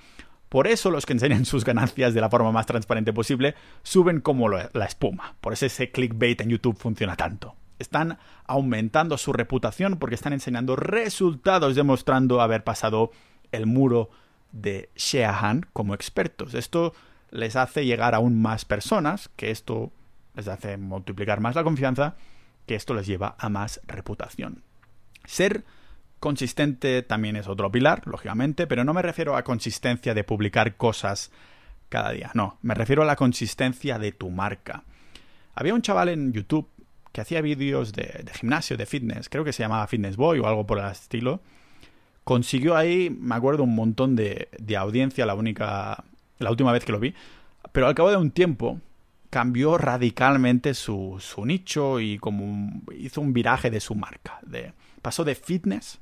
Por 0.49 0.67
eso 0.67 0.91
los 0.91 1.07
que 1.07 1.13
enseñan 1.13 1.45
sus 1.45 1.65
ganancias 1.65 2.13
de 2.13 2.21
la 2.21 2.29
forma 2.29 2.51
más 2.51 2.67
transparente 2.67 3.13
posible 3.13 3.55
suben 3.85 4.21
como 4.21 4.49
la 4.49 4.85
espuma. 4.85 5.37
Por 5.41 5.53
eso 5.53 5.65
ese 5.65 5.93
clickbait 5.93 6.41
en 6.41 6.49
YouTube 6.49 6.77
funciona 6.77 7.15
tanto. 7.15 7.55
Están 7.79 8.19
aumentando 8.47 9.17
su 9.17 9.33
reputación 9.33 9.99
porque 9.99 10.17
están 10.17 10.33
enseñando 10.33 10.75
resultados 10.75 11.77
demostrando 11.77 12.41
haber 12.41 12.65
pasado 12.65 13.13
el 13.57 13.67
muro 13.67 14.11
de 14.53 14.91
Sheahan 14.97 15.67
como 15.73 15.95
expertos. 15.95 16.55
Esto 16.55 16.95
les 17.31 17.57
hace 17.57 17.85
llegar 17.85 18.15
aún 18.15 18.41
más 18.41 18.65
personas, 18.65 19.31
que 19.37 19.51
esto 19.51 19.93
les 20.35 20.49
hace 20.49 20.77
multiplicar 20.77 21.41
más 21.41 21.55
la 21.55 21.65
confianza, 21.65 22.17
que 22.67 22.75
esto 22.75 22.95
les 22.95 23.07
lleva 23.07 23.37
a 23.39 23.49
más 23.49 23.81
reputación. 23.87 24.63
Ser 25.25 25.65
consistente 26.21 27.03
también 27.03 27.37
es 27.37 27.49
otro 27.49 27.71
pilar, 27.71 28.03
lógicamente, 28.07 28.67
pero 28.67 28.85
no 28.85 28.95
me 28.95 29.03
refiero 29.03 29.37
a 29.37 29.45
consistencia 29.45 30.15
de 30.15 30.25
publicar 30.25 30.77
cosas 30.77 31.31
cada 31.89 32.11
día, 32.11 32.31
no, 32.35 32.59
me 32.63 32.75
refiero 32.75 33.03
a 33.03 33.07
la 33.07 33.17
consistencia 33.17 33.99
de 33.99 34.13
tu 34.13 34.31
marca. 34.31 34.83
Había 35.55 35.75
un 35.75 35.83
chaval 35.83 36.09
en 36.09 36.33
YouTube 36.33 36.69
que 37.13 37.21
hacía 37.21 37.41
vídeos 37.41 37.93
de, 37.93 38.23
de 38.25 38.35
gimnasio, 38.35 38.77
de 38.77 38.87
fitness, 38.87 39.29
creo 39.29 39.45
que 39.45 39.53
se 39.53 39.63
llamaba 39.63 39.87
Fitness 39.87 40.17
Boy 40.17 40.41
o 40.41 40.47
algo 40.47 40.67
por 40.67 40.79
el 40.79 40.91
estilo, 40.91 41.41
consiguió 42.27 42.77
ahí, 42.77 43.09
me 43.09 43.37
acuerdo, 43.37 43.63
un 43.63 43.77
montón 43.77 44.17
de, 44.17 44.49
de 44.59 44.77
audiencia 44.77 45.25
la 45.27 45.35
única, 45.35 46.03
la 46.41 46.51
última 46.51 46.73
vez 46.73 46.85
que 46.85 46.91
lo 46.91 46.99
vi, 46.99 47.15
pero 47.71 47.87
al 47.87 47.95
cabo 47.95 48.11
de 48.11 48.17
un 48.17 48.33
tiempo 48.33 48.81
cambió 49.31 49.79
radicalmente 49.79 50.75
su, 50.75 51.19
su 51.21 51.47
nicho 51.47 52.01
y 52.01 52.19
como 52.19 52.83
hizo 52.99 53.21
un 53.21 53.33
viraje 53.33 53.71
de 53.71 53.79
su 53.79 53.95
marca. 53.95 54.41
De, 54.43 54.73
pasó 55.03 55.23
de 55.23 55.37
fitness 55.37 56.01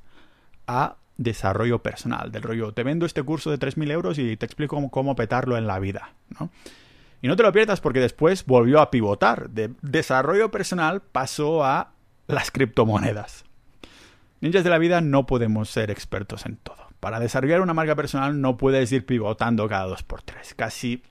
a 0.65 0.95
desarrollo 1.15 1.83
personal, 1.83 2.31
del 2.31 2.41
rollo, 2.41 2.73
te 2.73 2.81
vendo 2.81 3.05
este 3.05 3.21
curso 3.21 3.51
de 3.51 3.59
3.000 3.59 3.91
euros 3.91 4.17
y 4.17 4.35
te 4.35 4.47
explico 4.47 4.77
cómo, 4.77 4.89
cómo 4.89 5.15
petarlo 5.15 5.57
en 5.57 5.67
la 5.67 5.77
vida, 5.77 6.15
¿no? 6.39 6.49
Y 7.21 7.27
no 7.27 7.35
te 7.35 7.43
lo 7.43 7.51
pierdas 7.51 7.81
porque 7.81 7.99
después 7.99 8.47
volvió 8.47 8.81
a 8.81 8.89
pivotar. 8.89 9.51
De 9.51 9.71
desarrollo 9.83 10.49
personal 10.49 11.03
pasó 11.03 11.63
a 11.63 11.91
las 12.25 12.49
criptomonedas. 12.49 13.45
Ninjas 14.45 14.63
de 14.63 14.69
la 14.69 14.77
vida 14.77 15.01
no 15.01 15.25
podemos 15.25 15.71
ser 15.71 15.89
expertos 15.89 16.45
en 16.45 16.57
todo. 16.57 16.77
Para 16.99 17.19
desarrollar 17.19 17.61
una 17.61 17.73
marca 17.73 17.95
personal 17.95 18.39
no 18.39 18.57
puedes 18.57 18.91
ir 18.91 19.03
pivotando 19.03 19.67
cada 19.67 19.85
dos 19.85 20.03
por 20.03 20.21
tres. 20.21 20.53
Casi 20.53 21.01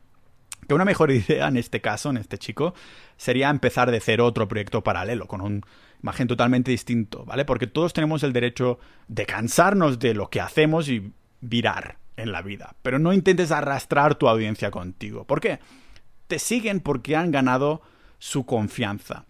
que 0.68 0.74
una 0.74 0.85
mejor 0.85 1.11
idea 1.11 1.49
en 1.49 1.57
este 1.57 1.80
caso, 1.80 2.11
en 2.11 2.16
este 2.16 2.39
chico, 2.39 2.74
sería 3.16 3.51
empezar 3.51 3.91
de 3.91 3.99
cero 3.99 4.24
otro 4.24 4.47
proyecto 4.47 4.85
paralelo, 4.85 5.26
con 5.26 5.41
un 5.41 5.62
imagen 6.01 6.28
totalmente 6.28 6.70
distinto, 6.70 7.24
¿vale? 7.24 7.45
Porque 7.45 7.66
todos 7.66 7.93
tenemos 7.93 8.22
el 8.22 8.32
derecho 8.32 8.78
de 9.09 9.26
cansarnos 9.26 9.99
de 9.99 10.14
lo 10.14 10.30
que 10.30 10.41
hacemos 10.41 10.89
y 10.89 11.12
virar 11.41 11.99
en 12.16 12.30
la 12.30 12.41
vida. 12.41 12.76
Pero 12.82 13.01
no 13.01 13.12
intentes 13.12 13.51
arrastrar 13.51 14.14
tu 14.14 14.28
audiencia 14.28 14.70
contigo. 14.70 15.24
¿Por 15.24 15.41
qué? 15.41 15.59
Te 16.28 16.39
siguen 16.39 16.78
porque 16.78 17.16
han 17.16 17.32
ganado 17.32 17.82
su 18.20 18.47
confianza. 18.47 19.24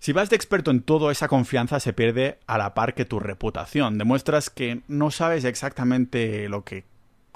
Si 0.00 0.14
vas 0.14 0.30
de 0.30 0.36
experto 0.36 0.70
en 0.70 0.80
todo, 0.80 1.10
esa 1.10 1.28
confianza 1.28 1.78
se 1.78 1.92
pierde 1.92 2.38
a 2.46 2.56
la 2.56 2.72
par 2.72 2.94
que 2.94 3.04
tu 3.04 3.20
reputación. 3.20 3.98
Demuestras 3.98 4.48
que 4.48 4.80
no 4.88 5.10
sabes 5.10 5.44
exactamente 5.44 6.48
lo 6.48 6.64
que 6.64 6.84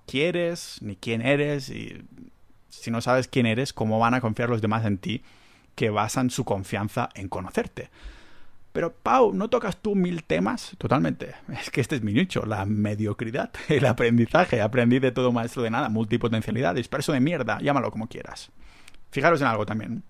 quieres, 0.07 0.79
ni 0.81 0.97
quién 0.97 1.21
eres, 1.21 1.69
y 1.69 2.03
si 2.71 2.91
no 2.91 3.03
sabes 3.03 3.29
quién 3.29 3.45
eres, 3.45 3.75
cómo 3.75 3.99
van 3.99 4.15
a 4.15 4.23
confiar 4.23 4.49
los 4.49 4.63
demás 4.63 4.87
en 4.87 4.97
ti, 4.97 5.23
que 5.75 5.91
basan 5.91 6.31
su 6.31 6.47
confianza 6.47 7.11
en 7.15 7.29
conocerte. 7.29 7.91
Pero, 8.73 8.95
Pau, 8.95 9.35
¿no 9.35 9.51
tocas 9.51 9.77
tú 9.77 9.95
mil 9.95 10.25
temas? 10.25 10.75
Totalmente. 10.79 11.35
Es 11.61 11.71
que 11.71 11.83
este 11.83 11.97
es 11.97 12.03
mi 12.03 12.15
nicho, 12.15 12.47
la 12.47 12.65
mediocridad, 12.65 13.51
el 13.69 13.85
aprendizaje. 13.85 14.63
Aprendí 14.63 15.01
de 15.01 15.13
todo 15.13 15.33
maestro 15.33 15.63
de 15.63 15.71
nada, 15.71 15.91
multipotencialidad, 15.91 16.75
disperso 16.75 17.13
de 17.13 17.21
mierda, 17.21 17.61
llámalo 17.61 17.91
como 17.91 18.09
quieras. 18.09 18.51
Fijaros 19.11 19.43
en 19.43 19.49
algo 19.49 19.67
también. 19.67 20.03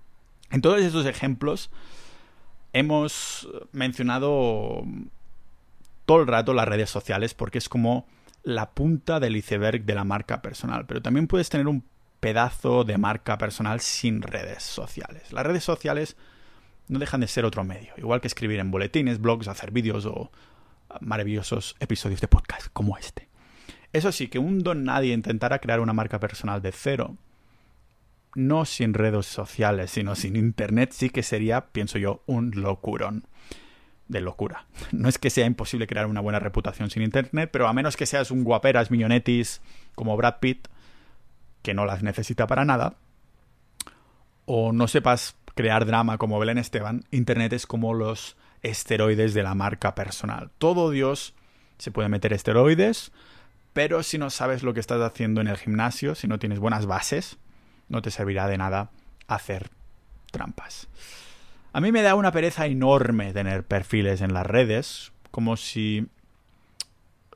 En 0.53 0.61
todos 0.61 0.81
estos 0.81 1.05
ejemplos 1.05 1.69
hemos 2.75 3.49
mencionado 3.73 4.85
todo 6.05 6.21
el 6.21 6.27
rato 6.27 6.53
las 6.53 6.69
redes 6.69 6.91
sociales 6.91 7.33
porque 7.33 7.59
es 7.59 7.71
como 7.71 8.07
la 8.43 8.73
punta 8.73 9.21
del 9.21 9.37
iceberg 9.37 9.85
de 9.85 9.95
la 9.95 10.05
marca 10.05 10.43
personal. 10.43 10.85
Pero 10.85 11.01
también 11.01 11.27
puedes 11.27 11.49
tener 11.49 11.67
un 11.67 11.85
pedazo 12.21 12.85
de 12.85 12.99
marca 12.99 13.39
personal 13.39 13.81
sin 13.81 14.21
redes 14.21 14.63
sociales. 14.63 15.33
Las 15.33 15.47
redes 15.47 15.65
sociales 15.65 16.17
no 16.89 16.99
dejan 16.99 17.21
de 17.21 17.29
ser 17.29 17.45
otro 17.45 17.65
medio, 17.65 17.95
igual 17.97 18.21
que 18.21 18.27
escribir 18.27 18.61
en 18.61 18.71
boletines, 18.71 19.21
blogs, 19.21 19.49
hacer 19.49 19.71
vídeos 19.71 20.05
o 20.05 20.31
maravillosos 21.01 21.77
episodios 21.81 22.21
de 22.21 22.29
podcast 22.29 22.69
como 22.73 22.99
este. 22.99 23.29
Eso 23.93 24.11
sí, 24.11 24.29
que 24.29 24.39
un 24.39 24.59
don 24.59 24.85
nadie 24.85 25.15
intentara 25.15 25.61
crear 25.61 25.81
una 25.81 25.93
marca 25.93 26.19
personal 26.19 26.61
de 26.61 26.73
cero, 26.73 27.17
no 28.35 28.65
sin 28.65 28.95
redes 28.95 29.27
sociales, 29.27 29.91
sino 29.91 30.15
sin 30.15 30.37
internet, 30.37 30.93
sí 30.93 31.11
que 31.11 31.23
sería, 31.23 31.67
pienso 31.67 31.99
yo, 31.99 32.23
un 32.27 32.53
locurón. 32.55 33.27
De 34.07 34.21
locura. 34.21 34.67
No 34.93 35.09
es 35.09 35.19
que 35.19 35.31
sea 35.31 35.47
imposible 35.47 35.87
crear 35.87 36.05
una 36.05 36.21
buena 36.21 36.39
reputación 36.39 36.91
sin 36.91 37.03
internet, 37.03 37.49
pero 37.51 37.69
a 37.69 37.73
menos 37.73 37.97
que 37.97 38.05
seas 38.05 38.31
un 38.31 38.45
guaperas 38.45 38.91
millonetis 38.91 39.63
como 39.95 40.15
Brad 40.15 40.41
Pitt, 40.41 40.69
que 41.63 41.73
no 41.73 41.87
las 41.87 42.03
necesita 42.03 42.47
para 42.47 42.67
nada, 42.67 42.97
o 44.45 44.73
no 44.73 44.89
sepas 44.89 45.37
crear 45.55 45.87
drama 45.87 46.19
como 46.19 46.39
Belén 46.39 46.59
Esteban, 46.59 47.05
Internet 47.11 47.55
es 47.55 47.67
como 47.67 47.95
los 47.95 48.37
esteroides 48.63 49.35
de 49.35 49.43
la 49.43 49.55
marca 49.55 49.95
personal. 49.95 50.51
Todo 50.59 50.91
Dios 50.91 51.35
se 51.79 51.91
puede 51.91 52.09
meter 52.09 52.33
esteroides, 52.33 53.13
pero 53.73 54.03
si 54.03 54.19
no 54.19 54.31
sabes 54.31 54.63
lo 54.63 54.75
que 54.75 54.81
estás 54.81 55.01
haciendo 55.01 55.41
en 55.41 55.49
el 55.49 55.57
gimnasio, 55.57 56.15
si 56.15 56.29
no 56.29 56.39
tienes 56.39 56.59
buenas 56.59 56.87
bases, 56.87 57.39
no 57.89 58.03
te 58.03 58.11
servirá 58.11 58.47
de 58.49 58.59
nada 58.59 58.91
hacer 59.27 59.71
trampas. 60.31 60.89
A 61.73 61.81
mí 61.81 61.93
me 61.93 62.03
da 62.03 62.15
una 62.15 62.33
pereza 62.33 62.67
enorme 62.67 63.33
tener 63.33 63.65
perfiles 63.65 64.21
en 64.21 64.33
las 64.33 64.47
redes, 64.47 65.13
como 65.31 65.57
si 65.57 66.07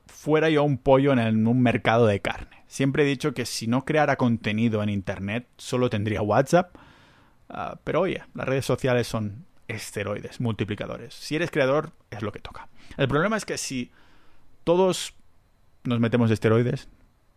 fuera 0.07 0.49
yo 0.49 0.63
un 0.63 0.77
pollo 0.77 1.13
en 1.13 1.47
un 1.47 1.61
mercado 1.61 2.07
de 2.07 2.21
carne. 2.21 2.63
Siempre 2.67 3.03
he 3.03 3.05
dicho 3.05 3.33
que 3.33 3.45
si 3.45 3.67
no 3.67 3.83
creara 3.83 4.15
contenido 4.15 4.83
en 4.83 4.89
Internet, 4.89 5.47
solo 5.57 5.89
tendría 5.89 6.21
WhatsApp, 6.21 6.75
Ah, 7.49 7.79
pero 7.83 8.01
oye, 8.01 8.23
las 8.35 8.47
redes 8.47 8.65
sociales 8.65 9.07
son 9.07 9.45
esteroides, 9.67 10.39
multiplicadores. 10.39 11.13
Si 11.13 11.35
eres 11.35 11.51
creador, 11.51 11.91
es 12.11 12.21
lo 12.21 12.31
que 12.31 12.39
toca. 12.39 12.69
El 12.97 13.07
problema 13.07 13.37
es 13.37 13.45
que 13.45 13.57
si 13.57 13.91
todos 14.63 15.15
nos 15.83 15.99
metemos 15.99 16.29
esteroides, 16.31 16.87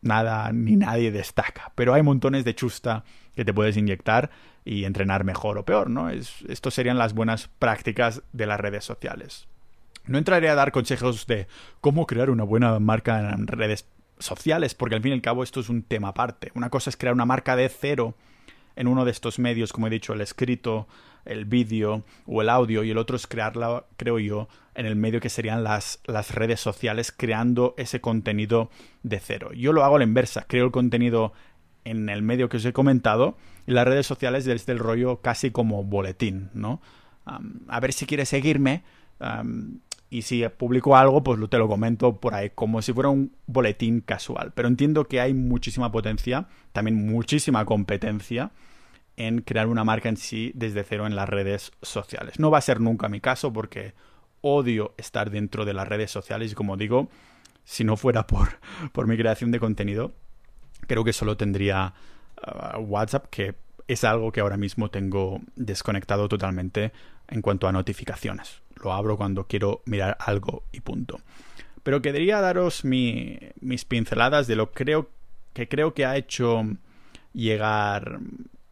nada 0.03 0.53
ni 0.53 0.77
nadie 0.77 1.11
destaca. 1.11 1.73
Pero 1.75 1.95
hay 1.95 2.03
montones 2.03 2.45
de 2.45 2.55
chusta 2.55 3.05
que 3.35 3.45
te 3.45 3.55
puedes 3.55 3.77
inyectar 3.77 4.31
y 4.65 4.85
entrenar 4.85 5.25
mejor 5.25 5.59
o 5.59 5.65
peor, 5.65 5.89
¿no? 5.91 6.11
Es, 6.11 6.43
estos 6.49 6.75
serían 6.75 6.99
las 6.99 7.15
buenas 7.15 7.49
prácticas 7.59 8.23
de 8.33 8.47
las 8.47 8.61
redes 8.61 8.85
sociales. 8.85 9.49
No 10.07 10.19
entraré 10.19 10.49
a 10.49 10.55
dar 10.55 10.73
consejos 10.73 11.27
de 11.27 11.47
cómo 11.81 12.07
crear 12.07 12.29
una 12.31 12.45
buena 12.45 12.79
marca 12.79 13.33
en 13.33 13.47
redes 13.47 13.87
sociales, 14.19 14.75
porque 14.75 14.97
al 14.97 15.03
fin 15.03 15.13
y 15.13 15.15
al 15.15 15.23
cabo 15.23 15.43
esto 15.43 15.61
es 15.61 15.69
un 15.69 15.83
tema 15.83 16.09
aparte. 16.09 16.51
Una 16.55 16.71
cosa 16.71 16.91
es 16.91 16.97
crear 16.97 17.15
una 17.15 17.25
marca 17.25 17.57
de 17.57 17.69
cero 17.69 18.15
en 18.77 18.87
uno 18.87 19.05
de 19.05 19.11
estos 19.11 19.39
medios, 19.39 19.73
como 19.73 19.87
he 19.87 19.91
dicho, 19.91 20.13
el 20.13 20.21
escrito, 20.21 20.87
el 21.25 21.45
vídeo 21.45 22.05
o 22.27 22.43
el 22.43 22.49
audio, 22.49 22.85
y 22.85 22.91
el 22.91 22.99
otro 22.99 23.17
es 23.17 23.27
crearla, 23.27 23.85
creo 23.97 24.19
yo, 24.19 24.49
en 24.75 24.87
el 24.87 24.97
medio 24.97 25.21
que 25.21 25.29
serían 25.29 25.65
las, 25.65 26.01
las 26.07 26.35
redes 26.35 26.61
sociales, 26.61 27.13
creando 27.13 27.75
ese 27.77 28.01
contenido 28.01 28.71
de 29.03 29.21
cero. 29.21 29.53
Yo 29.53 29.73
lo 29.73 29.85
hago 29.85 29.97
a 29.97 29.99
la 29.99 30.05
inversa, 30.05 30.47
creo 30.49 30.65
el 30.65 30.73
contenido 30.73 31.33
en 31.85 32.09
el 32.09 32.23
medio 32.23 32.49
que 32.49 32.57
os 32.57 32.65
he 32.65 32.73
comentado, 32.73 33.37
y 33.67 33.73
las 33.73 33.87
redes 33.87 34.07
sociales 34.07 34.45
desde 34.45 34.73
el 34.73 34.79
rollo 34.79 35.21
casi 35.21 35.51
como 35.51 35.85
boletín, 35.85 36.51
¿no? 36.55 36.81
a 37.25 37.79
ver 37.81 37.93
si 37.93 38.07
quieres 38.07 38.29
seguirme. 38.29 38.83
Y 40.13 40.23
si 40.23 40.47
publico 40.47 40.95
algo, 40.95 41.23
pues 41.23 41.41
te 41.49 41.57
lo 41.57 41.69
comento 41.69 42.21
por 42.21 42.35
ahí, 42.35 42.51
como 42.51 42.83
si 42.83 42.93
fuera 42.93 43.09
un 43.09 43.35
boletín 43.47 44.03
casual. 44.03 44.53
Pero 44.55 44.69
entiendo 44.69 45.09
que 45.09 45.23
hay 45.23 45.33
muchísima 45.33 45.91
potencia, 45.91 46.49
también 46.73 47.07
muchísima 47.07 47.65
competencia 47.65 48.51
en 49.17 49.41
crear 49.41 49.69
una 49.69 49.85
marca 49.85 50.11
en 50.11 50.19
sí 50.19 50.53
desde 50.55 50.85
cero 50.85 51.07
en 51.07 51.17
las 51.17 51.31
redes 51.31 51.73
sociales. 51.81 52.39
No 52.39 52.51
va 52.51 52.59
a 52.59 52.61
ser 52.61 52.79
nunca 52.79 53.09
mi 53.09 53.23
caso 53.23 53.55
porque 53.55 53.95
odio 54.43 54.93
estar 54.99 55.31
dentro 55.31 55.65
de 55.65 55.73
las 55.73 55.89
redes 55.89 56.11
sociales 56.11 56.53
y 56.53 56.55
como 56.55 56.77
digo, 56.77 57.09
si 57.65 57.83
no 57.83 57.97
fuera 57.97 58.27
por, 58.27 58.61
por 58.93 59.07
mi 59.07 59.17
creación 59.17 59.51
de 59.51 59.61
contenido, 59.61 60.13
creo 60.87 61.05
que 61.05 61.15
solo 61.15 61.39
tendría 61.39 61.95
uh, 62.77 62.81
WhatsApp, 62.81 63.29
que 63.31 63.55
es 63.93 64.05
algo 64.05 64.33
que 64.33 64.41
ahora 64.41 64.57
mismo 64.57 64.91
tengo 64.91 65.41
desconectado 65.57 66.29
totalmente 66.29 66.93
en 67.29 67.43
cuanto 67.43 67.69
a 67.69 67.73
notificaciones. 67.73 68.63
Lo 68.83 68.93
abro 68.93 69.17
cuando 69.17 69.47
quiero 69.47 69.83
mirar 69.87 70.17
algo 70.21 70.65
y 70.73 70.81
punto. 70.81 71.21
Pero 71.83 72.03
quería 72.03 72.41
daros 72.41 72.85
mis 72.85 73.85
pinceladas 73.87 74.47
de 74.47 74.57
lo 74.57 74.73
creo, 74.73 75.11
que 75.53 75.69
creo 75.69 75.95
que 75.95 76.07
ha 76.07 76.17
hecho 76.17 76.63
llegar 77.33 78.21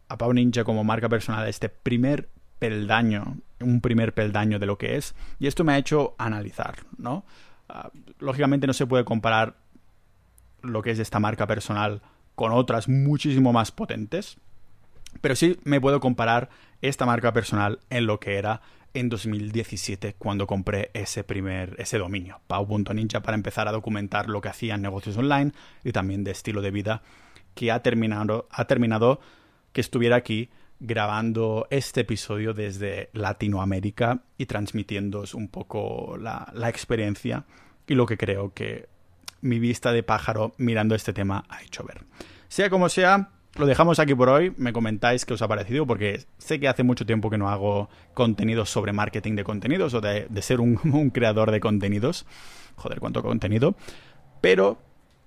a 0.09 0.19
Pau 0.19 0.33
Ninja 0.33 0.65
como 0.65 0.85
marca 0.85 1.09
personal 1.09 1.49
este 1.49 1.69
primer 1.69 2.29
peldaño, 2.59 3.39
un 3.61 3.81
primer 3.81 4.13
peldaño 4.13 4.59
de 4.59 4.67
lo 4.67 4.79
que 4.79 4.97
es, 4.97 5.15
y 5.39 5.47
esto 5.47 5.65
me 5.65 5.73
ha 5.73 5.79
hecho 5.79 6.15
analizar, 6.19 6.77
¿no? 6.99 7.25
Ah, 7.69 7.91
lógicamente 8.19 8.67
no 8.67 8.73
se 8.73 8.87
puede 8.87 9.05
comparar 9.05 9.57
lo 10.63 10.83
que 10.83 10.91
es 10.91 10.99
esta 10.99 11.21
marca 11.21 11.47
personal 11.47 12.03
con 12.35 12.53
otras 12.53 12.89
muchísimo 12.89 13.53
más 13.53 13.73
potentes, 13.73 14.37
pero 15.21 15.37
sí 15.37 15.59
me 15.65 15.81
puedo 15.81 16.01
comparar 16.01 16.49
esta 16.83 17.07
marca 17.07 17.33
personal 17.33 17.81
en 17.91 18.07
lo 18.07 18.21
que 18.21 18.37
era 18.37 18.63
en 18.95 19.09
2017 19.09 20.15
cuando 20.19 20.47
compré 20.47 20.91
ese 20.95 21.23
primer 21.23 21.77
ese 21.79 21.99
dominio, 21.99 22.41
pau.ninja 22.47 23.21
para 23.21 23.37
empezar 23.37 23.69
a 23.69 23.73
documentar 23.73 24.29
lo 24.29 24.41
que 24.41 24.49
hacían 24.49 24.83
negocios 24.83 25.17
online 25.17 25.53
y 25.85 25.93
también 25.93 26.25
de 26.25 26.33
estilo 26.33 26.61
de 26.63 26.71
vida 26.71 27.03
que 27.55 27.71
ha 27.71 27.83
terminado 27.83 28.49
ha 28.51 28.65
terminado 28.65 29.21
que 29.73 29.81
estuviera 29.81 30.17
aquí 30.17 30.51
grabando 30.81 31.67
este 31.71 32.01
episodio 32.01 32.55
desde 32.55 33.11
Latinoamérica 33.13 34.23
y 34.39 34.47
transmitiéndoos 34.47 35.35
un 35.35 35.49
poco 35.49 36.17
la, 36.19 36.51
la 36.55 36.69
experiencia 36.69 37.45
y 37.87 37.95
lo 37.95 38.07
que 38.07 38.17
creo 38.17 38.55
que 38.55 38.89
mi 39.43 39.59
vista 39.59 39.93
de 39.93 40.03
pájaro 40.03 40.53
mirando 40.57 40.95
este 40.95 41.13
tema 41.13 41.45
ha 41.49 41.63
hecho 41.63 41.85
ver. 41.85 42.05
Sea 42.49 42.71
como 42.71 42.89
sea, 42.89 43.31
lo 43.57 43.67
dejamos 43.67 43.99
aquí 43.99 44.15
por 44.15 44.29
hoy. 44.29 44.53
Me 44.57 44.73
comentáis 44.73 45.25
qué 45.25 45.35
os 45.35 45.43
ha 45.43 45.49
parecido, 45.49 45.87
porque 45.87 46.25
sé 46.39 46.61
que 46.61 46.69
hace 46.69 46.83
mucho 46.83 47.07
tiempo 47.07 47.31
que 47.31 47.39
no 47.39 47.49
hago 47.49 47.89
contenidos 48.15 48.71
sobre 48.71 48.93
marketing 48.93 49.35
de 49.35 49.45
contenidos 49.45 49.95
o 49.95 50.01
de, 50.01 50.29
ser 50.43 50.61
un, 50.61 50.79
un, 50.93 51.11
creador 51.11 51.51
de 51.51 51.61
contenidos. 51.61 52.27
Joder, 52.77 53.01
cuánto 53.01 53.23
contenido. 53.23 53.75
Pero 54.41 54.79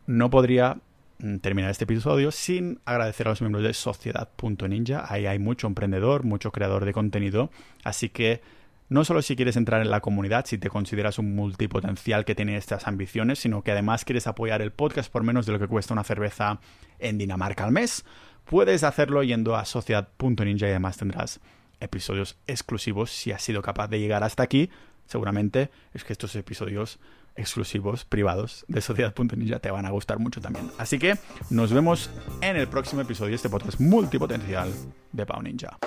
no 0.08 0.30
podría 0.30 0.78
Mm, 1.24 1.38
terminar 1.38 1.72
este 1.72 1.86
episodio 1.86 2.32
sin 2.32 2.82
agradecer 2.84 3.28
a 3.28 3.30
los 3.32 3.42
miembros 3.42 3.64
de 3.64 3.74
Sociedad.ninja. 3.74 5.06
Ahí 5.08 5.26
hay 5.26 5.40
mucho 5.40 5.68
emprendedor, 5.68 6.24
mucho 6.26 6.52
creador 6.52 6.84
de 6.84 6.92
contenido. 6.92 7.50
Así 7.86 8.10
que 8.10 8.42
no 8.90 9.06
solo 9.06 9.22
si 9.22 9.36
quieres 9.36 9.56
entrar 9.56 9.82
en 9.82 9.90
la 9.90 10.02
comunidad, 10.02 10.46
si 10.46 10.58
te 10.58 10.70
consideras 10.70 11.20
un 11.20 11.36
multipotencial 11.36 12.26
que 12.26 12.36
tiene 12.36 12.58
estas 12.58 12.88
ambiciones, 12.88 13.40
sino 13.40 13.64
que 13.64 13.72
además 13.72 14.06
quieres 14.06 14.28
apoyar 14.28 14.62
el 14.62 14.72
podcast 14.72 15.12
por 15.12 15.24
menos 15.24 15.46
de 15.46 15.54
lo 15.54 15.60
que 15.60 15.68
cuesta 15.68 15.94
una 15.94 16.04
cerveza 16.04 16.60
en 17.00 17.18
Dinamarca 17.18 17.64
al 17.64 17.72
mes, 17.72 18.06
puedes 18.46 18.84
hacerlo 18.84 19.24
yendo 19.24 19.56
a 19.56 19.66
Sociedad.ninja 19.66 20.68
y 20.68 20.72
además 20.72 20.98
tendrás 20.98 21.40
episodios 21.80 22.38
exclusivos 22.48 23.12
si 23.12 23.32
has 23.32 23.42
sido 23.42 23.62
capaz 23.62 23.88
de 23.88 24.00
llegar 24.00 24.24
hasta 24.24 24.44
aquí. 24.44 24.70
Seguramente 25.06 25.70
es 25.94 26.04
que 26.04 26.14
estos 26.14 26.36
episodios 26.36 27.00
exclusivos 27.36 28.06
privados 28.06 28.66
de 28.68 28.82
Sociedad.ninja 28.82 29.60
te 29.60 29.72
van 29.72 29.86
a 29.86 29.92
gustar 29.92 30.20
mucho 30.20 30.40
también. 30.40 30.72
Así 30.78 31.00
que 31.00 31.16
nos 31.50 31.74
vemos 31.74 32.10
en 32.42 32.56
el 32.56 32.68
próximo 32.68 33.02
episodio 33.02 33.32
de 33.32 33.36
este 33.36 33.50
podcast 33.50 33.80
multipotencial 33.80 34.72
de 35.12 35.26
Pau 35.26 35.42
Ninja. 35.42 35.78